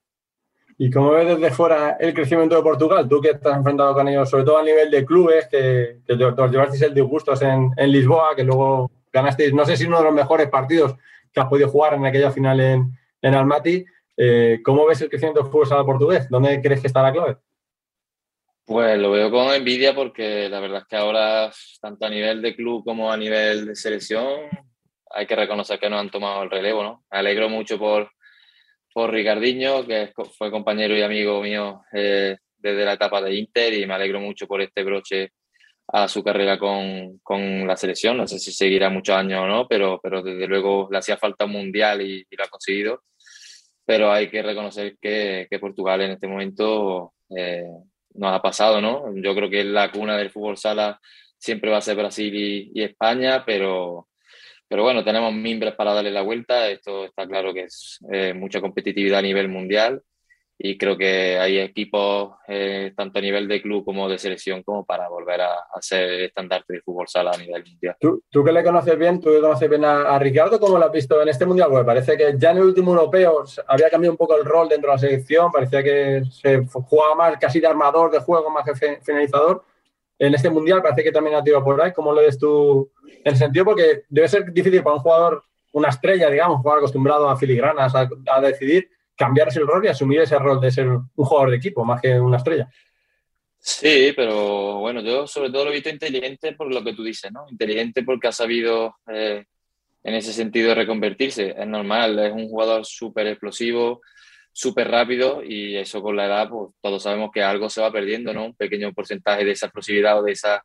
¿Y 0.80 0.90
cómo 0.90 1.12
ves 1.12 1.28
desde 1.28 1.52
fuera 1.52 1.98
el 2.00 2.14
crecimiento 2.14 2.56
de 2.56 2.62
Portugal? 2.62 3.08
Tú 3.10 3.20
que 3.20 3.32
estás 3.32 3.58
enfrentado 3.58 3.94
con 3.94 4.08
ellos, 4.08 4.30
sobre 4.30 4.44
todo 4.44 4.60
a 4.60 4.64
nivel 4.64 4.90
de 4.90 5.06
clubes, 5.06 5.48
que, 5.48 6.00
que 6.06 6.14
os 6.14 6.52
llevasteis 6.52 6.84
el 6.84 6.94
disgustos 6.94 7.42
en, 7.42 7.72
en 7.76 7.92
Lisboa, 7.92 8.36
que 8.36 8.44
luego 8.44 8.92
ganasteis, 9.12 9.54
no 9.54 9.66
sé 9.66 9.76
si 9.76 9.86
uno 9.86 9.98
de 9.98 10.06
los 10.06 10.14
mejores 10.14 10.50
partidos 10.50 10.96
que 11.34 11.40
has 11.40 11.48
podido 11.48 11.70
jugar 11.70 11.96
en 11.96 12.06
aquella 12.06 12.32
final 12.32 12.60
en, 12.60 12.98
en 13.28 13.36
Almaty. 13.36 13.86
Eh, 14.16 14.60
¿Cómo 14.64 14.86
ves 14.86 15.02
el 15.02 15.10
crecimiento 15.10 15.42
del 15.42 15.52
fútbol 15.52 15.68
sala 15.68 15.84
portugués? 15.84 16.28
¿Dónde 16.30 16.62
crees 16.62 16.82
que 16.82 16.88
está 16.88 17.04
la 17.04 17.12
clave? 17.12 17.38
Pues 18.66 18.98
lo 18.98 19.12
veo 19.12 19.32
con 19.32 19.54
envidia 19.54 19.94
porque 19.96 20.50
la 20.50 20.60
verdad 20.60 20.80
es 20.80 20.88
que 20.88 20.96
ahora, 20.96 21.52
tanto 21.80 22.06
a 22.06 22.10
nivel 22.10 22.42
de 22.42 22.56
club 22.56 22.84
como 22.84 23.12
a 23.12 23.18
nivel 23.18 23.68
de 23.68 23.76
selección, 23.76 24.50
hay 25.12 25.26
que 25.26 25.36
reconocer 25.36 25.80
que 25.80 25.90
nos 25.90 26.02
han 26.02 26.12
tomado 26.12 26.44
el 26.44 26.50
relevo, 26.50 26.84
¿no? 26.84 27.06
Me 27.12 27.20
alegro 27.20 27.48
mucho 27.48 27.78
por, 27.78 28.12
por 28.94 29.12
Ricardinho, 29.12 29.86
que 29.86 30.12
fue 30.38 30.52
compañero 30.52 30.98
y 30.98 31.02
amigo 31.02 31.42
mío 31.42 31.82
eh, 31.94 32.38
desde 32.58 32.84
la 32.84 32.94
etapa 32.94 33.22
de 33.22 33.36
Inter, 33.36 33.74
y 33.74 33.86
me 33.86 33.94
alegro 33.94 34.20
mucho 34.20 34.48
por 34.48 34.62
este 34.62 34.84
broche 34.84 35.32
a 35.90 36.08
su 36.08 36.24
carrera 36.24 36.60
con, 36.60 37.20
con, 37.24 37.66
la 37.66 37.78
selección. 37.78 38.18
No 38.18 38.28
sé 38.28 38.40
si 38.40 38.52
seguirá 38.52 38.90
muchos 38.90 39.16
años 39.16 39.42
o 39.42 39.48
no, 39.48 39.68
pero, 39.68 40.00
pero 40.02 40.22
desde 40.22 40.48
luego 40.48 40.90
le 40.92 40.98
hacía 40.98 41.18
falta 41.18 41.46
un 41.46 41.52
mundial 41.52 42.02
y, 42.02 42.26
lo 42.30 42.44
ha 42.44 42.48
conseguido. 42.48 43.04
Pero 43.88 44.12
hay 44.12 44.30
que 44.30 44.44
reconocer 44.44 44.98
que, 45.00 45.48
que 45.50 45.60
Portugal 45.60 46.02
en 46.02 46.12
este 46.12 46.28
momento 46.28 47.14
eh, 47.36 47.64
nos 48.16 48.34
ha 48.34 48.42
pasado, 48.42 48.82
¿no? 48.82 49.16
Yo 49.16 49.34
creo 49.34 49.50
que 49.50 49.64
la 49.64 49.90
cuna 49.92 50.18
del 50.18 50.30
fútbol 50.30 50.58
sala 50.58 51.00
siempre 51.38 51.72
va 51.72 51.78
a 51.78 51.82
ser 51.82 51.96
Brasil 51.96 52.36
y, 52.36 52.72
y 52.76 52.84
España, 52.84 53.46
pero, 53.46 54.10
pero 54.68 54.84
bueno, 54.84 55.06
tenemos 55.06 55.34
mimbres 55.34 55.74
para 55.76 55.94
darle 55.94 56.12
la 56.12 56.22
vuelta. 56.22 56.68
Esto 56.70 57.06
está 57.06 57.26
claro 57.26 57.54
que 57.54 57.62
es 57.62 58.00
eh, 58.12 58.34
mucha 58.34 58.60
competitividad 58.60 59.20
a 59.20 59.22
nivel 59.22 59.48
mundial 59.48 60.04
y 60.60 60.78
creo 60.78 60.98
que 60.98 61.38
hay 61.38 61.60
equipos 61.60 62.32
eh, 62.48 62.92
tanto 62.96 63.20
a 63.20 63.22
nivel 63.22 63.48
de 63.48 63.62
club 63.62 63.86
como 63.86 64.10
de 64.10 64.18
selección 64.18 64.64
como 64.64 64.84
para 64.84 65.08
volver 65.08 65.42
a, 65.42 65.56
ser 65.82 66.22
estandarte 66.22 66.74
de 66.74 66.82
fútbol 66.82 67.08
sala 67.08 67.32
a 67.32 67.38
nivel 67.38 67.64
mundial. 67.64 67.96
¿Tú, 68.00 68.24
tú 68.30 68.44
que 68.44 68.52
le 68.52 68.64
conoces 68.64 68.98
bien, 68.98 69.22
tú 69.22 69.30
que 69.30 69.40
conoces 69.40 69.70
bien 69.70 69.86
a, 69.86 70.18
Ricardo, 70.18 70.60
¿cómo 70.60 70.80
lo 70.80 70.86
has 70.86 70.92
visto 70.92 71.22
en 71.22 71.30
este 71.30 71.46
mundial? 71.46 71.70
Pues 71.70 71.86
parece 71.86 72.18
que 72.18 72.34
ya 72.38 72.52
en 72.52 72.58
el 72.58 72.64
último 72.64 72.92
europeo 72.92 73.44
había 73.68 73.90
cambiado 73.90 74.14
un 74.14 74.18
poco 74.18 74.36
el 74.36 74.46
rol 74.46 74.68
dentro 74.68 74.90
de 74.90 74.96
la 74.96 75.00
selección, 75.00 75.52
parecía 75.52 75.84
que 75.84 76.24
se 76.32 76.66
jugaba 76.66 77.14
más 77.14 77.38
casi 77.38 77.60
de 77.60 77.68
armador 77.68 78.10
de 78.10 78.20
juego 78.20 78.50
más 78.50 78.66
que 78.66 79.00
finalizador. 79.04 79.64
En 80.18 80.34
este 80.34 80.50
mundial 80.50 80.82
parece 80.82 81.04
que 81.04 81.12
también 81.12 81.36
ha 81.36 81.44
tirado 81.44 81.64
por 81.64 81.80
ahí. 81.80 81.94
¿Cómo 81.94 82.12
lo 82.12 82.22
ves 82.22 82.40
tú 82.40 82.90
en 83.06 83.34
el 83.34 83.38
sentido? 83.38 83.66
Porque 83.66 84.06
debe 84.10 84.28
ser 84.28 84.52
difícil 84.52 84.82
para 84.82 84.96
un 84.96 85.02
jugador, 85.04 85.44
una 85.74 85.90
estrella, 85.90 86.32
digamos, 86.32 86.58
jugador 86.58 86.80
acostumbrado 86.80 87.30
a 87.30 87.38
filigranas, 87.38 87.94
a 87.94 88.42
decidir 88.42 88.90
cambiarse 89.18 89.60
el 89.60 89.68
rol 89.68 89.84
y 89.86 89.90
asumir 89.90 90.22
ese 90.22 90.38
rol 90.38 90.62
de 90.62 90.72
ser 90.72 90.88
un 90.88 91.10
jugador 91.16 91.52
de 91.52 91.58
equipo 91.58 91.84
más 91.84 92.02
que 92.02 92.20
una 92.20 92.38
estrella. 92.38 92.70
Sí, 93.60 94.14
pero 94.16 94.80
bueno, 94.80 95.02
yo 95.02 95.28
sobre 95.28 95.50
todo 95.50 95.66
lo 95.66 95.72
he 95.72 95.74
visto 95.74 95.90
inteligente 95.90 96.54
por 96.54 96.72
lo 96.74 96.84
que 96.84 96.94
tú 96.94 97.04
dices, 97.04 97.32
¿no? 97.32 97.46
Inteligente 97.50 98.04
porque 98.04 98.28
ha 98.28 98.32
sabido 98.32 98.96
eh, 99.08 99.44
en 100.04 100.14
ese 100.14 100.32
sentido 100.32 100.74
reconvertirse. 100.74 101.56
Es 101.58 101.68
normal, 101.68 102.18
es 102.20 102.32
un 102.32 102.48
jugador 102.48 102.86
súper 102.86 103.28
explosivo, 103.28 104.02
súper 104.54 104.90
rápido 104.90 105.44
y 105.44 105.76
eso 105.76 106.02
con 106.02 106.16
la 106.16 106.28
edad, 106.28 106.50
pues 106.50 106.72
todos 106.82 107.04
sabemos 107.04 107.30
que 107.34 107.44
algo 107.44 107.70
se 107.70 107.82
va 107.82 107.92
perdiendo, 107.92 108.34
¿no? 108.34 108.46
Un 108.46 108.56
pequeño 108.56 108.94
porcentaje 108.94 109.44
de 109.44 109.52
esa 109.52 109.66
explosividad 109.66 110.20
o 110.20 110.24
de 110.24 110.32
esa 110.32 110.64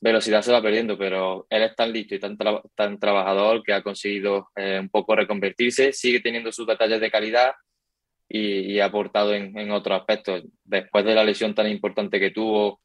velocidad 0.00 0.42
se 0.42 0.52
va 0.52 0.62
perdiendo, 0.62 0.96
pero 0.96 1.46
él 1.50 1.62
es 1.62 1.74
tan 1.74 1.92
listo 1.92 2.14
y 2.14 2.20
tan, 2.20 2.36
trabajador 2.98 3.62
que 3.62 3.72
ha 3.72 3.82
conseguido 3.82 4.48
eh, 4.56 4.78
un 4.80 4.88
poco 4.88 5.14
reconvertirse, 5.14 5.92
sigue 5.92 6.20
teniendo 6.20 6.52
sus 6.52 6.66
batallas 6.66 7.00
de 7.00 7.10
calidad, 7.10 7.52
y, 8.28 8.78
ha 8.80 8.86
aportado 8.86 9.34
en, 9.34 9.56
en, 9.58 9.70
otros 9.70 10.00
aspectos. 10.00 10.44
Después 10.64 11.04
de 11.04 11.14
la 11.14 11.24
lesión 11.24 11.54
tan 11.54 11.68
importante 11.68 12.20
que 12.20 12.30
tuvo, 12.30 12.80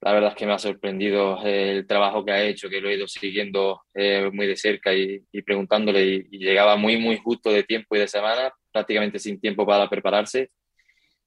la 0.00 0.12
verdad 0.12 0.30
es 0.30 0.36
que 0.36 0.46
me 0.46 0.52
ha 0.52 0.58
sorprendido 0.58 1.38
el 1.42 1.86
trabajo 1.86 2.24
que 2.24 2.32
ha 2.32 2.42
hecho, 2.42 2.68
que 2.68 2.80
lo 2.80 2.88
he 2.88 2.96
ido 2.96 3.08
siguiendo 3.08 3.82
eh, 3.94 4.30
muy 4.32 4.46
de 4.46 4.56
cerca 4.56 4.92
y, 4.94 5.20
preguntándole 5.44 6.26
y, 6.30 6.38
llegaba 6.38 6.76
muy, 6.76 6.98
muy 6.98 7.16
justo 7.16 7.50
de 7.50 7.64
tiempo 7.64 7.96
y 7.96 8.00
de 8.00 8.08
semana, 8.08 8.52
prácticamente 8.70 9.18
sin 9.18 9.40
tiempo 9.40 9.66
para 9.66 9.88
prepararse. 9.88 10.50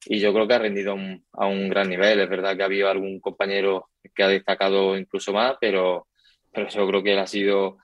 Y 0.06 0.18
yo 0.20 0.32
creo 0.32 0.48
que 0.48 0.54
ha 0.54 0.58
rendido 0.58 0.96
a 1.32 1.46
un 1.46 1.68
gran 1.68 1.90
nivel. 1.90 2.20
Es 2.20 2.28
verdad 2.30 2.56
que 2.56 2.62
ha 2.62 2.66
habido 2.66 2.88
algún 2.88 3.20
compañero 3.20 3.90
que 4.14 4.22
ha 4.22 4.28
destacado 4.28 4.96
incluso 4.96 5.32
más, 5.32 5.56
pero, 5.60 6.06
pero 6.52 6.68
yo 6.68 6.86
creo 6.88 7.02
que 7.02 7.12
él 7.12 7.18
ha 7.18 7.26
sido 7.26 7.78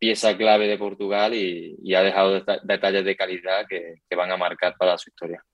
pieza 0.00 0.34
clave 0.34 0.66
de 0.66 0.78
Portugal 0.78 1.34
y, 1.34 1.94
ha 1.94 2.02
dejado 2.02 2.42
detalles 2.62 3.04
de 3.04 3.16
calidad 3.16 3.66
que, 3.68 4.16
van 4.16 4.32
a 4.32 4.36
marcar 4.38 4.74
para 4.78 4.96
su 4.96 5.10
historia. 5.10 5.44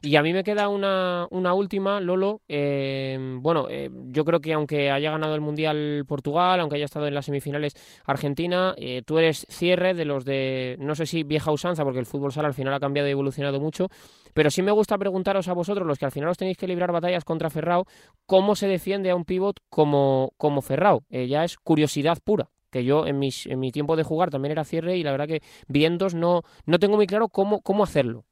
Y 0.00 0.14
a 0.14 0.22
mí 0.22 0.32
me 0.32 0.44
queda 0.44 0.68
una, 0.68 1.26
última, 1.28 2.00
Lolo. 2.00 2.40
Eh, 2.48 3.18
bueno, 3.40 3.66
eh, 3.68 3.90
yo 4.06 4.24
creo 4.24 4.40
que 4.40 4.52
aunque 4.52 4.92
haya 4.92 5.10
ganado 5.10 5.34
el 5.34 5.40
Mundial 5.40 6.04
Portugal, 6.06 6.60
aunque 6.60 6.76
haya 6.76 6.84
estado 6.84 7.08
en 7.08 7.14
las 7.14 7.26
semifinales 7.26 7.74
Argentina, 8.04 8.74
eh, 8.78 9.02
tú 9.04 9.18
eres 9.18 9.44
cierre 9.48 9.92
de 9.92 10.04
los 10.04 10.24
de, 10.24 10.76
no 10.78 10.94
sé 10.94 11.04
si 11.06 11.24
vieja 11.24 11.50
usanza, 11.50 11.82
porque 11.82 11.98
el 11.98 12.06
fútbol 12.06 12.32
sala 12.32 12.46
al 12.46 12.54
final 12.54 12.72
ha 12.74 12.80
cambiado 12.80 13.08
y 13.08 13.12
evolucionado 13.12 13.58
mucho, 13.58 13.88
pero 14.34 14.50
sí 14.50 14.62
me 14.62 14.70
gusta 14.70 14.98
preguntaros 14.98 15.48
a 15.48 15.52
vosotros, 15.52 15.84
los 15.84 15.98
que 15.98 16.04
al 16.04 16.12
final 16.12 16.28
os 16.28 16.38
tenéis 16.38 16.56
que 16.56 16.68
librar 16.68 16.92
batallas 16.92 17.24
contra 17.24 17.50
Ferrao, 17.50 17.86
¿cómo 18.24 18.54
se 18.54 18.68
defiende 18.68 19.10
a 19.10 19.16
un 19.16 19.24
pivot 19.24 19.58
como, 19.68 20.32
como 20.36 20.62
Ferrao? 20.62 21.02
ya 21.10 21.42
es 21.42 21.56
curiosidad 21.56 22.18
pura 22.24 22.50
que 22.70 22.84
yo 22.84 23.06
en, 23.06 23.18
mis, 23.18 23.46
en 23.46 23.60
mi 23.60 23.72
tiempo 23.72 23.96
de 23.96 24.02
jugar 24.02 24.30
también 24.30 24.52
era 24.52 24.64
cierre 24.64 24.96
y 24.96 25.02
la 25.02 25.12
verdad 25.12 25.28
que 25.28 25.42
vientos 25.68 26.14
no, 26.14 26.42
no 26.66 26.78
tengo 26.78 26.96
muy 26.96 27.06
claro 27.06 27.28
cómo, 27.28 27.60
cómo 27.60 27.84
hacerlo. 27.84 28.24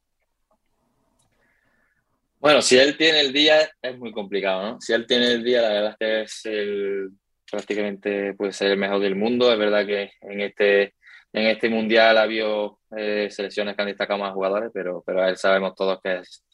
Bueno, 2.41 2.63
si 2.63 2.79
él 2.79 2.97
tiene 2.97 3.21
el 3.21 3.33
día 3.33 3.69
es 3.83 3.99
muy 3.99 4.13
complicado. 4.13 4.79
Si 4.81 4.93
él 4.93 5.07
tiene 5.07 5.33
el 5.33 5.43
día, 5.43 5.63
la 5.63 5.69
verdad 5.71 5.97
es 5.99 5.99
que 5.99 6.23
es 6.23 7.11
prácticamente 7.51 8.35
puede 8.35 8.53
ser 8.53 8.71
el 8.71 8.79
mejor 8.79 9.01
del 9.01 9.17
mundo. 9.17 9.53
Es 9.53 9.59
verdad 9.59 9.85
que 9.85 10.13
en 10.21 10.41
este, 10.41 10.95
en 11.33 11.47
este 11.47 11.69
mundial 11.69 12.17
ha 12.17 12.23
habido 12.23 12.79
eh, 12.97 13.29
selecciones 13.31 13.75
que 13.75 13.83
han 13.83 13.89
destacado 13.89 14.21
más 14.21 14.35
jugadores, 14.35 14.71
pero, 14.73 15.03
pero 15.05 15.27
él 15.27 15.37
sabemos 15.37 15.75
todos 15.75 16.01
que 16.03 16.19
es 16.19 16.45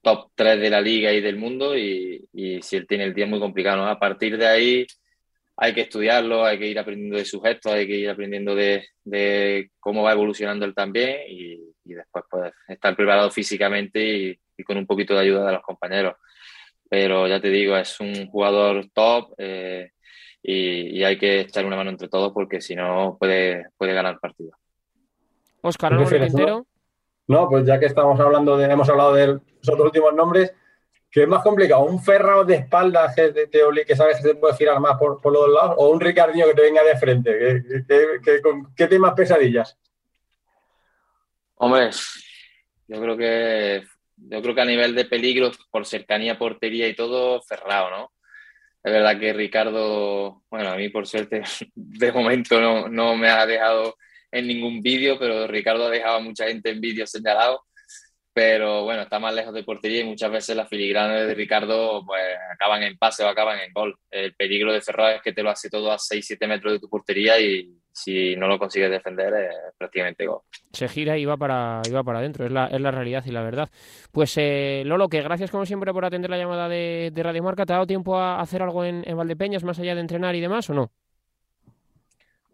top 0.00 0.30
3 0.34 0.60
de 0.60 0.70
la 0.70 0.80
liga 0.80 1.12
y 1.12 1.20
del 1.20 1.36
mundo 1.36 1.76
y, 1.76 2.24
y 2.32 2.62
si 2.62 2.76
él 2.76 2.86
tiene 2.86 3.04
el 3.04 3.12
día 3.14 3.24
es 3.24 3.30
muy 3.30 3.40
complicado. 3.40 3.84
A 3.84 3.98
partir 3.98 4.38
de 4.38 4.46
ahí 4.46 4.86
hay 5.56 5.72
que 5.72 5.82
estudiarlo, 5.82 6.44
hay 6.44 6.58
que 6.58 6.66
ir 6.66 6.78
aprendiendo 6.78 7.16
de 7.16 7.24
sus 7.24 7.42
gestos, 7.42 7.72
hay 7.72 7.86
que 7.86 7.96
ir 7.96 8.10
aprendiendo 8.10 8.54
de, 8.54 9.70
cómo 9.80 10.02
va 10.02 10.12
evolucionando 10.12 10.66
él 10.66 10.74
también 10.74 11.20
y, 11.28 11.60
después 11.84 12.24
pues 12.28 12.52
estar 12.68 12.94
preparado 12.96 13.30
físicamente 13.30 14.00
y, 14.58 14.64
con 14.64 14.76
un 14.76 14.86
poquito 14.86 15.14
de 15.14 15.20
ayuda 15.20 15.46
de 15.46 15.52
los 15.52 15.62
compañeros. 15.62 16.16
Pero 16.88 17.26
ya 17.26 17.40
te 17.40 17.48
digo, 17.48 17.76
es 17.76 17.98
un 18.00 18.26
jugador 18.28 18.86
top 18.92 19.34
eh, 19.38 19.90
y, 20.42 21.02
hay 21.02 21.16
que 21.18 21.40
echar 21.40 21.64
una 21.64 21.76
mano 21.76 21.90
entre 21.90 22.08
todos 22.08 22.32
porque 22.32 22.60
si 22.60 22.74
no 22.74 23.16
puede, 23.18 23.66
puede 23.78 23.94
ganar 23.94 24.20
partido. 24.20 24.52
Oscar, 25.62 25.94
¿algo 25.94 26.66
No, 27.28 27.48
pues 27.48 27.66
ya 27.66 27.80
que 27.80 27.86
estamos 27.86 28.20
hablando 28.20 28.56
de, 28.58 28.70
hemos 28.70 28.88
hablado 28.88 29.14
de 29.14 29.26
dos 29.62 29.80
últimos 29.80 30.14
nombres, 30.14 30.54
¿Qué 31.16 31.22
es 31.22 31.28
más 31.28 31.42
complicado? 31.42 31.82
¿Un 31.82 31.98
Ferrao 31.98 32.44
de 32.44 32.56
espaldas 32.56 33.16
que, 33.16 33.32
que 33.86 33.96
sabes 33.96 34.18
que 34.18 34.22
se 34.22 34.34
puede 34.34 34.54
girar 34.54 34.78
más 34.80 34.98
por, 34.98 35.18
los 35.24 35.46
dos 35.46 35.48
lados? 35.48 35.74
¿O 35.78 35.88
un 35.88 35.98
Ricardinho 35.98 36.46
que 36.46 36.52
te 36.52 36.60
venga 36.60 36.84
de 36.84 36.98
frente? 36.98 37.64
¿Qué, 38.76 38.86
temas 38.86 39.14
pesadillas? 39.14 39.78
Hombre, 41.54 41.88
yo 42.86 43.00
creo 43.00 43.16
que 43.16 43.82
yo 44.14 44.42
creo 44.42 44.54
que 44.54 44.60
a 44.60 44.66
nivel 44.66 44.94
de 44.94 45.06
peligro, 45.06 45.52
por 45.70 45.86
cercanía, 45.86 46.36
portería 46.36 46.86
y 46.86 46.94
todo, 46.94 47.40
Ferrao, 47.40 47.88
¿no? 47.88 48.12
Es 48.84 48.92
verdad 48.92 49.18
que 49.18 49.32
Ricardo, 49.32 50.42
bueno, 50.50 50.68
a 50.68 50.76
mí 50.76 50.90
por 50.90 51.06
suerte, 51.06 51.44
de 51.74 52.12
momento 52.12 52.60
no, 52.60 52.88
no 52.88 53.16
me 53.16 53.30
ha 53.30 53.46
dejado 53.46 53.96
en 54.30 54.48
ningún 54.48 54.82
vídeo, 54.82 55.18
pero 55.18 55.46
Ricardo 55.46 55.86
ha 55.86 55.90
dejado 55.90 56.18
a 56.18 56.20
mucha 56.20 56.46
gente 56.46 56.68
en 56.68 56.80
vídeo 56.82 57.06
señalado 57.06 57.65
pero 58.36 58.84
bueno, 58.84 59.00
está 59.00 59.18
más 59.18 59.34
lejos 59.34 59.54
de 59.54 59.62
portería 59.62 60.02
y 60.02 60.04
muchas 60.04 60.30
veces 60.30 60.54
las 60.54 60.68
filigranas 60.68 61.26
de 61.26 61.34
Ricardo 61.34 62.04
pues 62.04 62.20
acaban 62.52 62.82
en 62.82 62.98
pase 62.98 63.24
o 63.24 63.28
acaban 63.28 63.60
en 63.60 63.72
gol. 63.72 63.96
El 64.10 64.34
peligro 64.34 64.74
de 64.74 64.82
Ferrari 64.82 65.16
es 65.16 65.22
que 65.22 65.32
te 65.32 65.42
lo 65.42 65.48
hace 65.48 65.70
todo 65.70 65.90
a 65.90 65.96
6-7 65.96 66.46
metros 66.46 66.74
de 66.74 66.78
tu 66.78 66.86
portería 66.86 67.40
y 67.40 67.80
si 67.90 68.36
no 68.36 68.46
lo 68.46 68.58
consigues 68.58 68.90
defender 68.90 69.32
es 69.32 69.56
prácticamente 69.78 70.26
gol. 70.26 70.40
Se 70.70 70.86
gira 70.86 71.16
y 71.16 71.24
va 71.24 71.38
para, 71.38 71.80
iba 71.88 72.04
para 72.04 72.18
adentro, 72.18 72.44
es 72.44 72.52
la, 72.52 72.66
es 72.66 72.78
la 72.78 72.90
realidad 72.90 73.24
y 73.24 73.30
la 73.30 73.42
verdad. 73.42 73.70
Pues 74.12 74.34
eh, 74.36 74.82
Lolo, 74.84 75.08
que 75.08 75.22
gracias 75.22 75.50
como 75.50 75.64
siempre 75.64 75.94
por 75.94 76.04
atender 76.04 76.30
la 76.30 76.36
llamada 76.36 76.68
de, 76.68 77.10
de 77.14 77.22
Radio 77.22 77.42
Marca. 77.42 77.64
¿Te 77.64 77.72
ha 77.72 77.76
dado 77.76 77.86
tiempo 77.86 78.18
a 78.18 78.42
hacer 78.42 78.60
algo 78.60 78.84
en 78.84 79.16
Valdepeñas 79.16 79.64
más 79.64 79.78
allá 79.78 79.94
de 79.94 80.02
entrenar 80.02 80.34
y 80.34 80.42
demás 80.42 80.68
o 80.68 80.74
no? 80.74 80.92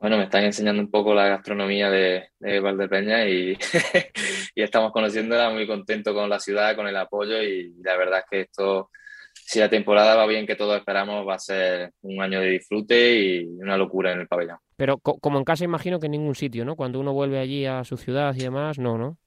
Bueno, 0.03 0.17
me 0.17 0.25
están 0.25 0.43
enseñando 0.43 0.83
un 0.83 0.91
poco 0.91 1.15
la 1.15 1.29
gastronomía 1.29 1.89
de, 1.89 2.31
de 2.41 2.59
Valdepeña 2.59 3.25
y, 3.29 3.53
y, 4.57 4.61
estamos 4.61 4.91
conociéndola, 4.91 5.51
muy 5.51 5.65
contento 5.65 6.13
con 6.13 6.29
la 6.29 6.41
ciudad, 6.41 6.75
con 6.75 6.89
el 6.89 6.97
apoyo 6.97 7.41
y 7.41 7.73
la 7.85 7.97
verdad 7.97 8.19
es 8.19 8.25
que 8.29 8.41
esto, 8.41 8.91
si 9.33 9.61
la 9.61 9.71
temporada 9.71 10.17
va 10.17 10.27
bien, 10.27 10.45
que 10.45 10.57
todos 10.57 10.77
esperamos, 10.77 11.25
va 11.27 11.37
a 11.37 11.39
ser 11.39 11.93
un 12.03 12.21
año 12.21 12.41
de 12.41 12.49
disfrute 12.49 13.15
y 13.15 13.45
una 13.45 13.77
locura 13.77 14.11
en 14.11 14.23
el 14.23 14.27
pabellón. 14.27 14.59
Pero 14.77 14.99
como 14.99 15.39
en 15.39 15.45
casa 15.45 15.63
imagino 15.63 16.01
que 16.01 16.07
en 16.07 16.13
ningún 16.13 16.35
sitio, 16.35 16.65
¿no? 16.65 16.75
Cuando 16.75 16.99
uno 16.99 17.13
vuelve 17.13 17.39
allí 17.39 17.65
a 17.65 17.85
su 17.85 17.97
ciudad 17.97 18.35
y 18.35 18.41
demás, 18.41 18.81
no, 18.81 18.99
¿no? 18.99 19.19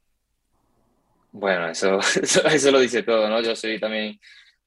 Bueno, 1.31 1.69
eso, 1.69 1.99
eso, 2.21 2.45
eso 2.45 2.71
lo 2.71 2.81
dice 2.81 3.01
todo, 3.01 3.29
¿no? 3.29 3.41
Yo 3.41 3.55
soy 3.55 3.79
también 3.79 4.19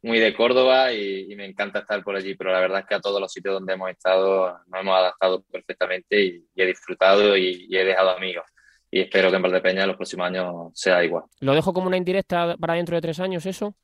muy 0.03 0.19
de 0.19 0.35
Córdoba 0.35 0.93
y, 0.93 1.35
me 1.37 1.47
encanta 1.47 1.81
estar 1.81 2.03
por 2.03 2.17
allí, 2.17 2.35
pero 2.35 2.53
la 2.53 2.61
verdad 2.61 2.81
es 2.81 2.87
que 2.87 2.95
a 2.95 3.01
todos 3.01 3.21
los 3.21 3.33
sitios 3.33 3.55
donde 3.55 3.73
hemos 3.73 3.91
estado 3.91 4.59
nos 4.67 4.81
hemos 4.81 4.97
adaptado 4.97 5.43
perfectamente 5.51 6.25
y, 6.25 6.47
he 6.55 6.67
disfrutado 6.67 7.37
y, 7.37 7.69
he 7.71 7.85
dejado 7.85 8.11
amigos. 8.11 8.45
Y 8.91 9.01
espero 9.01 9.31
que 9.31 9.37
en 9.37 9.43
Valdepeña 9.43 9.87
los 9.87 9.97
próximos 9.97 10.27
años 10.27 10.71
sea 10.75 11.05
igual. 11.05 11.25
¿Lo 11.41 11.55
dejo 11.55 11.73
como 11.73 11.89
una 11.89 11.97
indirecta 11.97 12.57
para 12.59 12.75
dentro 12.75 12.97
de 12.97 13.03
tres 13.03 13.21
años 13.21 13.45
eso? 13.45 13.75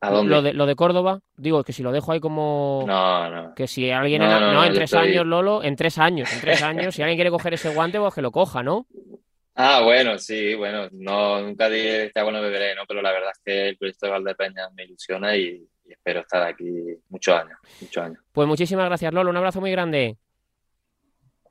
¿A 0.00 0.10
dónde? 0.10 0.30
Lo 0.30 0.42
de, 0.42 0.52
lo 0.52 0.66
de 0.66 0.76
Córdoba, 0.76 1.20
digo 1.34 1.64
que 1.64 1.72
si 1.72 1.82
lo 1.82 1.90
dejo 1.90 2.12
ahí 2.12 2.20
como. 2.20 2.84
No, 2.86 3.30
no. 3.30 3.54
Que 3.54 3.66
si 3.66 3.90
alguien. 3.90 4.20
No, 4.20 4.64
en, 4.64 4.74
tres 4.74 4.92
años, 4.92 5.24
Lolo, 5.24 5.62
en 5.62 5.76
tres 5.76 5.96
años, 5.96 6.30
en 6.30 6.40
tres 6.40 6.62
años, 6.62 6.94
si 6.94 7.00
alguien 7.00 7.16
quiere 7.16 7.30
coger 7.30 7.54
ese 7.54 7.74
guante, 7.74 7.98
pues 7.98 8.12
que 8.12 8.20
lo 8.20 8.30
coja, 8.30 8.62
¿no? 8.62 8.86
Ah, 9.56 9.82
bueno, 9.82 10.18
sí, 10.18 10.54
bueno, 10.54 10.88
no, 10.90 11.40
nunca 11.40 11.68
dije 11.70 12.06
este 12.06 12.18
agua 12.18 12.32
no 12.32 12.42
beberé, 12.42 12.74
¿no? 12.74 12.82
Pero 12.88 13.00
la 13.00 13.12
verdad 13.12 13.30
es 13.32 13.40
que 13.44 13.68
el 13.68 13.76
proyecto 13.76 14.06
de 14.06 14.12
Valdepeña 14.12 14.68
me 14.74 14.84
ilusiona 14.84 15.36
y, 15.36 15.64
espero 15.86 16.20
estar 16.20 16.42
aquí 16.42 16.64
muchos 17.08 17.34
años, 17.34 17.58
muchos 17.80 18.02
años. 18.02 18.18
Pues 18.32 18.48
muchísimas 18.48 18.86
gracias, 18.86 19.12
Lolo, 19.12 19.30
un 19.30 19.36
abrazo 19.36 19.60
muy 19.60 19.70
grande. 19.70 20.16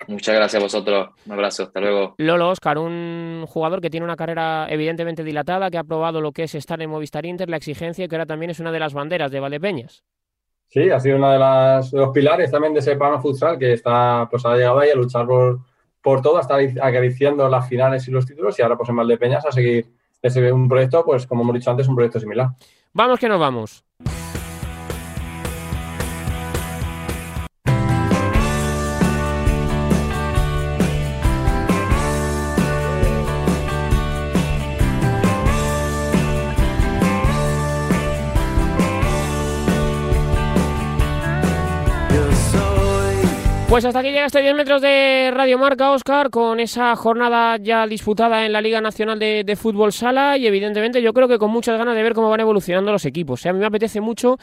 Muchas 0.07 0.35
gracias 0.35 0.59
a 0.59 0.63
vosotros, 0.63 1.09
un 1.25 1.31
abrazo, 1.31 1.63
hasta 1.63 1.79
luego. 1.79 2.15
Lolo 2.17 2.49
Oscar, 2.49 2.77
un 2.77 3.45
jugador 3.47 3.79
que 3.79 3.89
tiene 3.89 4.03
una 4.03 4.17
carrera 4.17 4.67
evidentemente 4.69 5.23
dilatada, 5.23 5.71
que 5.71 5.77
ha 5.77 5.83
probado 5.85 6.19
lo 6.19 6.33
que 6.33 6.43
es 6.43 6.55
estar 6.55 6.81
en 6.81 6.89
Movistar 6.89 7.25
Inter, 7.25 7.49
la 7.49 7.55
exigencia, 7.55 8.05
que 8.09 8.15
ahora 8.15 8.25
también 8.25 8.49
es 8.49 8.59
una 8.59 8.73
de 8.73 8.79
las 8.79 8.93
banderas 8.93 9.31
de 9.31 9.39
Valdepeñas. 9.39 10.03
Sí, 10.67 10.89
ha 10.89 10.99
sido 10.99 11.17
uno 11.17 11.31
de, 11.31 11.39
las, 11.39 11.93
los 11.93 12.09
pilares 12.09 12.51
también 12.51 12.73
de 12.73 12.81
ese 12.81 12.97
plano 12.97 13.21
futsal 13.21 13.57
que 13.57 13.73
está, 13.73 14.27
pues 14.29 14.43
ha 14.45 14.55
llegado 14.55 14.79
ahí 14.79 14.89
a 14.89 14.95
luchar 14.95 15.25
por 15.25 15.59
por 16.03 16.21
todo, 16.21 16.37
hasta 16.37 16.55
acariciando 16.55 17.47
las 17.49 17.67
finales 17.67 18.07
y 18.07 18.11
los 18.11 18.25
títulos 18.25 18.59
y 18.59 18.61
ahora 18.61 18.77
pues 18.77 18.89
en 18.89 18.97
Valdepeñas 18.97 19.45
a 19.45 19.51
seguir 19.51 19.87
ese, 20.21 20.51
un 20.51 20.67
proyecto, 20.67 21.03
pues 21.03 21.25
como 21.25 21.43
hemos 21.43 21.55
dicho 21.55 21.71
antes, 21.71 21.87
un 21.87 21.95
proyecto 21.95 22.19
similar. 22.19 22.49
Vamos 22.93 23.19
que 23.19 23.29
nos 23.29 23.39
vamos. 23.39 23.83
Pues 43.73 43.85
hasta 43.85 44.01
aquí 44.01 44.11
llega 44.11 44.27
este 44.27 44.39
10 44.39 44.53
metros 44.53 44.83
de 44.83 45.31
Radio 45.33 45.57
Marca, 45.57 45.89
Oscar, 45.89 46.29
con 46.29 46.59
esa 46.59 46.95
jornada 46.95 47.57
ya 47.57 47.87
disputada 47.87 48.45
en 48.45 48.53
la 48.53 48.61
Liga 48.61 48.81
Nacional 48.81 49.17
de, 49.17 49.57
Fútbol 49.59 49.91
Sala 49.91 50.37
y 50.37 50.45
evidentemente 50.45 51.01
yo 51.01 51.11
creo 51.11 51.27
que 51.27 51.39
con 51.39 51.49
muchas 51.49 51.79
ganas 51.79 51.95
de 51.95 52.03
ver 52.03 52.13
cómo 52.13 52.29
van 52.29 52.41
evolucionando 52.41 52.91
los 52.91 53.03
equipos. 53.05 53.43
¿eh? 53.43 53.49
A 53.49 53.53
mí 53.53 53.57
me 53.57 53.65
apetece 53.65 53.99
mucho 53.99 54.37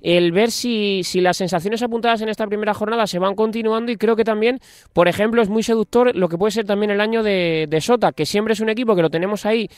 el 0.00 0.32
ver 0.32 0.50
si, 0.50 1.02
si 1.04 1.20
las 1.20 1.36
sensaciones 1.36 1.82
apuntadas 1.82 2.20
en 2.22 2.28
esta 2.28 2.46
primera 2.46 2.74
jornada 2.74 3.06
se 3.06 3.18
van 3.18 3.34
continuando 3.34 3.92
y 3.92 3.96
creo 3.96 4.16
que 4.16 4.24
también, 4.24 4.60
por 4.92 5.08
ejemplo, 5.08 5.42
es 5.42 5.48
muy 5.48 5.62
seductor 5.62 6.14
lo 6.14 6.28
que 6.28 6.38
puede 6.38 6.52
ser 6.52 6.66
también 6.66 6.90
el 6.90 7.00
año 7.00 7.22
de, 7.22 7.66
de 7.68 7.80
Sota, 7.80 8.12
que 8.12 8.26
siempre 8.26 8.54
es 8.54 8.60
un 8.60 8.68
equipo 8.68 8.94
que 8.94 9.02
lo 9.02 9.10
tenemos 9.10 9.46
ahí 9.46 9.68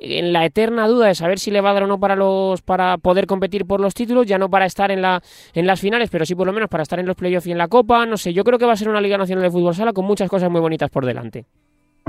en 0.00 0.32
la 0.32 0.44
eterna 0.44 0.88
duda 0.88 1.08
de 1.08 1.14
saber 1.14 1.38
si 1.38 1.50
le 1.50 1.60
va 1.60 1.70
a 1.70 1.74
dar 1.74 1.84
o 1.84 1.86
no 1.86 2.00
para 2.00 2.16
los 2.16 2.62
para 2.62 2.98
poder 2.98 3.26
competir 3.26 3.66
por 3.66 3.80
los 3.80 3.94
títulos, 3.94 4.26
ya 4.26 4.38
no 4.38 4.48
para 4.48 4.66
estar 4.66 4.90
en 4.90 5.02
la 5.02 5.22
en 5.54 5.66
las 5.66 5.80
finales, 5.80 6.08
pero 6.10 6.24
sí 6.24 6.34
por 6.34 6.46
lo 6.46 6.52
menos 6.52 6.68
para 6.68 6.82
estar 6.82 6.98
en 6.98 7.06
los 7.06 7.16
playoffs 7.16 7.46
y 7.46 7.52
en 7.52 7.58
la 7.58 7.68
Copa, 7.68 8.06
no 8.06 8.16
sé, 8.16 8.32
yo 8.32 8.44
creo 8.44 8.58
que 8.58 8.66
va 8.66 8.72
a 8.72 8.76
ser 8.76 8.88
una 8.88 9.00
Liga 9.00 9.18
Nacional 9.18 9.44
de 9.44 9.50
Fútbol 9.50 9.74
Sala 9.74 9.92
con 9.92 10.04
muchas 10.04 10.28
cosas 10.28 10.50
muy 10.50 10.60
bonitas 10.60 10.90
por 10.90 11.04
delante. 11.04 11.46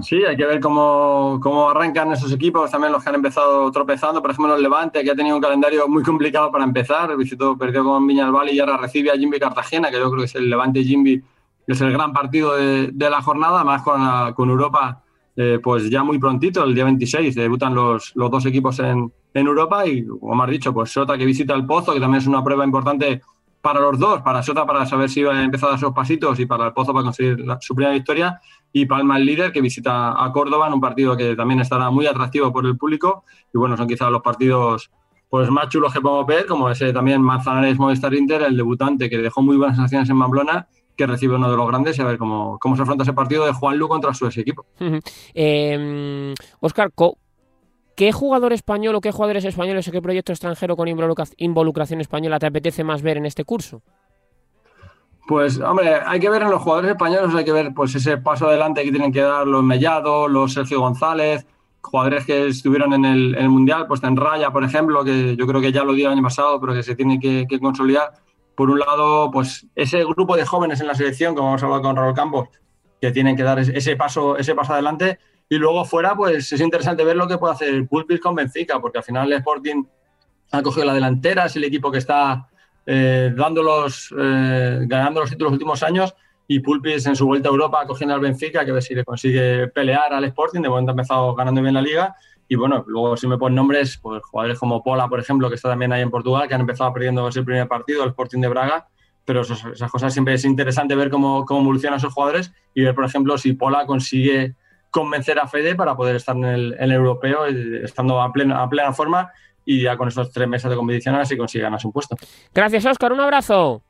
Sí, 0.02 0.24
hay 0.24 0.36
que 0.36 0.46
ver 0.46 0.60
cómo, 0.60 1.40
cómo, 1.42 1.70
arrancan 1.70 2.12
esos 2.12 2.32
equipos, 2.32 2.70
también 2.72 2.92
los 2.92 3.04
que 3.04 3.10
han 3.10 3.16
empezado 3.16 3.72
tropezando. 3.72 4.22
Por 4.22 4.32
ejemplo, 4.32 4.56
el 4.56 4.62
Levante, 4.62 5.04
que 5.04 5.12
ha 5.12 5.16
tenido 5.16 5.36
un 5.36 5.42
calendario 5.42 5.88
muy 5.88 6.04
complicado 6.04 6.52
para 6.52 6.64
empezar. 6.64 7.16
Visitó, 7.18 7.58
perdió 7.58 7.84
con 7.84 8.06
Viñalbal 8.08 8.50
y 8.50 8.60
ahora 8.60 8.78
recibe 8.78 9.12
a 9.12 9.16
Jimby 9.16 9.40
Cartagena, 9.40 9.90
que 9.90 9.98
yo 9.98 10.10
creo 10.10 10.22
que 10.22 10.26
es 10.26 10.36
el 10.36 10.50
Levante 10.50 10.84
Jimby, 10.84 11.22
que 11.66 11.74
es 11.74 11.82
el 11.82 11.92
gran 11.92 12.14
partido 12.14 12.56
de, 12.56 12.90
de 12.92 13.10
la 13.10 13.22
jornada, 13.22 13.58
además 13.58 13.82
con, 13.84 14.34
con 14.34 14.50
Europa, 14.50 15.04
eh, 15.36 15.60
pues 15.64 15.90
ya 15.90 16.04
muy 16.04 16.20
prontito, 16.20 16.64
el 16.64 16.76
día 16.76 16.84
26, 16.84 17.36
debutan 17.36 17.74
los, 17.74 18.12
los 18.16 18.30
dos 18.30 18.46
equipos 18.46 18.80
en, 18.80 19.12
en 19.34 19.48
Europa 19.48 19.88
y, 19.88 20.06
como 20.06 20.44
has 20.44 20.50
dicho, 20.50 20.74
pues 20.74 20.92
Sota 20.92 21.18
que 21.18 21.26
visita 21.26 21.54
el 21.54 21.66
Pozo, 21.66 21.94
que 21.94 22.00
también 22.00 22.22
es 22.22 22.28
una 22.28 22.44
prueba 22.44 22.66
importante 22.66 23.22
para 23.62 23.80
los 23.80 24.00
dos, 24.00 24.22
para 24.22 24.42
Sota 24.44 24.66
para 24.66 24.86
saber 24.86 25.10
si 25.10 25.22
iba 25.22 25.34
a 25.34 25.44
empezar 25.44 25.72
a 25.72 25.76
esos 25.76 25.94
pasitos 25.94 26.40
y 26.40 26.46
para 26.46 26.68
el 26.68 26.74
Pozo 26.74 26.94
para 26.94 27.04
conseguir 27.04 27.46
su 27.60 27.76
primera 27.76 27.94
victoria 27.94 28.42
y 28.74 28.86
Palma 28.86 29.18
el 29.18 29.26
líder 29.26 29.52
que 29.52 29.62
visita 29.62 30.24
a 30.24 30.32
Córdoba 30.32 30.68
en 30.68 30.74
un 30.74 30.82
partido 30.82 31.16
que 31.16 31.36
también 31.36 31.60
estará 31.60 31.90
muy 31.90 32.08
atractivo 32.08 32.52
por 32.52 32.66
el 32.66 32.78
público 32.78 33.24
y 33.54 33.58
bueno, 33.58 33.78
son 33.78 33.88
quizás 33.88 34.10
los 34.12 34.22
partidos 34.22 34.92
pues 35.30 35.50
más 35.50 35.70
chulos 35.70 35.94
que 35.94 36.02
podemos 36.02 36.28
ver, 36.28 36.46
como 36.46 36.70
ese 36.70 36.92
también 36.92 37.22
Manzanares 37.22 37.78
Movistar 37.78 38.14
Inter, 38.14 38.42
el 38.42 38.58
debutante 38.58 39.10
que 39.10 39.18
dejó 39.18 39.42
muy 39.42 39.56
buenas 39.56 39.78
sensaciones 39.78 40.10
en 40.10 40.20
Pamplona 40.20 40.68
que 40.98 41.08
recibe 41.08 41.36
uno 41.36 41.50
de 41.50 41.56
los 41.56 41.68
grandes 41.68 41.98
y 41.98 42.02
a 42.02 42.06
ver 42.06 42.18
cómo, 42.18 42.60
cómo 42.60 42.76
se 42.76 42.82
afronta 42.82 43.04
ese 43.04 43.14
partido 43.14 43.46
de 43.46 43.54
Juan 43.54 43.78
Lu 43.78 43.88
contra 43.88 44.14
su 44.14 44.26
ex 44.26 44.38
equipo. 44.38 44.66
Oscar, 46.60 46.92
¿qué 48.02 48.12
jugador 48.12 48.52
español 48.52 48.96
o 48.96 49.00
qué 49.00 49.12
jugadores 49.12 49.46
españoles 49.46 49.88
o 49.88 49.92
qué 49.92 50.02
proyecto 50.02 50.32
extranjero 50.32 50.76
con 50.76 50.88
involucración 50.88 52.02
española 52.02 52.40
te 52.40 52.48
apetece 52.48 52.84
más 52.84 53.04
ver 53.04 53.18
en 53.18 53.28
este 53.28 53.46
curso? 53.46 53.84
Pues, 55.28 55.60
hombre, 55.60 56.00
hay 56.04 56.20
que 56.20 56.28
ver 56.28 56.42
en 56.42 56.50
los 56.50 56.64
jugadores 56.64 56.90
españoles, 56.90 57.36
hay 57.36 57.46
que 57.46 57.52
ver 57.52 57.76
pues 57.76 57.94
ese 57.94 58.18
paso 58.18 58.48
adelante 58.48 58.84
que 58.84 58.90
tienen 58.90 59.12
que 59.12 59.22
dar 59.22 59.46
los 59.46 59.62
Mellado, 59.62 60.28
los 60.28 60.52
Sergio 60.52 60.80
González, 60.80 61.46
jugadores 61.82 62.26
que 62.26 62.48
estuvieron 62.48 62.92
en 62.94 63.06
el, 63.06 63.50
Mundial, 63.50 63.86
pues 63.86 64.02
en 64.02 64.18
Raya, 64.18 64.50
por 64.50 64.64
ejemplo, 64.64 65.04
que 65.04 65.36
yo 65.36 65.46
creo 65.46 65.62
que 65.62 65.72
ya 65.72 65.84
lo 65.84 65.94
dio 65.94 66.08
el 66.08 66.14
año 66.14 66.24
pasado, 66.24 66.60
pero 66.60 66.74
que 66.74 66.82
se 66.82 66.96
tiene 66.96 67.20
que 67.20 67.60
consolidar 67.60 68.14
por 68.56 68.72
un 68.72 68.80
lado, 68.80 69.30
pues 69.30 69.68
ese 69.76 70.04
grupo 70.06 70.36
de 70.36 70.48
jóvenes 70.48 70.82
en 70.82 70.88
la 70.88 70.96
selección, 70.96 71.36
como 71.36 71.50
hemos 71.50 71.62
hablado 71.62 71.84
con 71.84 71.96
Raúl 71.96 72.16
Campos, 72.16 72.50
que 73.00 73.12
tienen 73.12 73.36
que 73.36 73.44
dar 73.44 73.60
ese 73.60 73.96
paso, 73.96 74.38
ese 74.38 74.56
paso 74.56 74.74
adelante. 74.74 75.20
Y 75.52 75.58
luego 75.58 75.84
fuera, 75.84 76.16
pues 76.16 76.50
es 76.54 76.62
interesante 76.62 77.04
ver 77.04 77.18
lo 77.18 77.28
que 77.28 77.38
puede 77.38 77.54
hacer 77.54 77.74
el 77.74 77.86
Pulpis 77.86 78.22
con 78.22 78.34
Benfica, 78.36 78.80
porque 78.80 79.00
al 79.00 79.04
final 79.04 79.28
el 79.28 79.40
Sporting 79.40 79.84
ha 80.50 80.62
cogido 80.62 80.86
la 80.86 80.94
delantera, 80.94 81.48
es 81.48 81.58
el 81.58 81.66
equipo 81.66 81.92
que 81.92 81.98
está 81.98 82.48
eh, 82.86 83.34
dando 83.36 83.62
los, 83.62 84.16
eh, 84.18 84.80
ganando 84.84 85.20
los 85.20 85.30
títulos 85.30 85.52
los 85.52 85.58
últimos 85.58 85.84
años. 85.84 86.16
Y 86.48 86.62
Pulpis 86.62 87.06
en 87.06 87.18
su 87.18 87.26
vuelta 87.26 87.50
a 87.50 87.52
Europa 87.52 87.86
cogiendo 87.86 88.16
al 88.16 88.22
Benfica, 88.22 88.64
que 88.64 88.72
a 88.72 88.76
ver 88.76 88.82
si 88.82 88.96
le 88.96 89.04
consigue 89.04 89.68
pelear 89.68 90.14
al 90.14 90.24
Sporting. 90.24 90.62
De 90.62 90.70
momento 90.70 90.92
ha 90.92 90.94
empezado 90.94 91.36
ganando 91.36 91.62
bien 91.62 91.74
la 91.74 91.82
liga 91.82 92.16
y 92.48 92.56
bueno, 92.56 92.86
luego 92.88 93.18
si 93.18 93.28
me 93.28 93.38
ponen 93.38 93.58
nombres, 93.58 93.98
pues 94.02 94.24
jugadores 94.24 94.58
como 94.58 94.82
Pola, 94.82 95.10
por 95.10 95.20
ejemplo, 95.20 95.50
que 95.50 95.56
está 95.56 95.68
también 95.68 95.92
ahí 95.92 96.02
en 96.02 96.10
Portugal, 96.12 96.48
que 96.48 96.54
han 96.54 96.62
empezado 96.62 96.94
perdiendo 96.94 97.28
ese 97.28 97.44
primer 97.44 97.68
partido, 97.68 98.04
el 98.04 98.12
Sporting 98.12 98.40
de 98.40 98.48
Braga, 98.48 98.88
pero 99.26 99.42
esas 99.42 99.92
cosas 99.92 100.14
siempre 100.14 100.36
es 100.36 100.46
interesante 100.46 100.96
ver 100.96 101.10
cómo, 101.10 101.44
cómo 101.46 101.60
evolucionan 101.60 101.98
esos 101.98 102.14
jugadores 102.14 102.54
y 102.74 102.84
ver, 102.84 102.96
por 102.96 103.04
ejemplo, 103.04 103.38
si 103.38 103.52
Pola 103.52 103.86
consigue 103.86 104.56
convencer 104.92 105.40
a 105.40 105.48
Fede 105.48 105.76
para 105.76 105.96
poder 105.96 106.18
estar 106.18 106.36
en 106.36 106.46
el, 106.46 106.92
europeo, 106.92 107.48
eh, 107.48 107.82
estando 107.84 108.22
a 108.22 108.32
plena, 108.32 108.62
a 108.62 108.70
plena 108.70 108.94
forma 108.94 109.32
y 109.66 109.82
ya 109.82 109.98
con 109.98 110.08
esos 110.08 110.32
tres 110.32 110.48
meses 110.48 110.70
de 110.70 110.76
competición 110.76 111.16
así 111.16 111.38
consigue 111.38 111.64
ganarse 111.64 111.88
un 111.88 111.94
puesto. 111.94 112.16
Gracias, 112.54 112.86
Oscar. 112.86 113.14
Un 113.14 113.22
abrazo. 113.22 113.82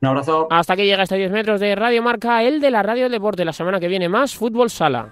Un 0.00 0.08
abrazo. 0.08 0.48
Hasta 0.50 0.76
que 0.76 0.86
llega 0.86 1.02
este 1.02 1.16
10 1.16 1.32
metros 1.32 1.60
de 1.60 1.74
Radio 1.74 2.02
Marca, 2.02 2.42
el 2.42 2.60
de 2.60 2.70
la 2.70 2.82
Radio 2.82 3.08
Deporte. 3.08 3.44
La 3.44 3.52
semana 3.52 3.80
que 3.80 3.88
viene 3.88 4.08
más 4.08 4.34
Fútbol 4.34 4.70
Sala. 4.70 5.08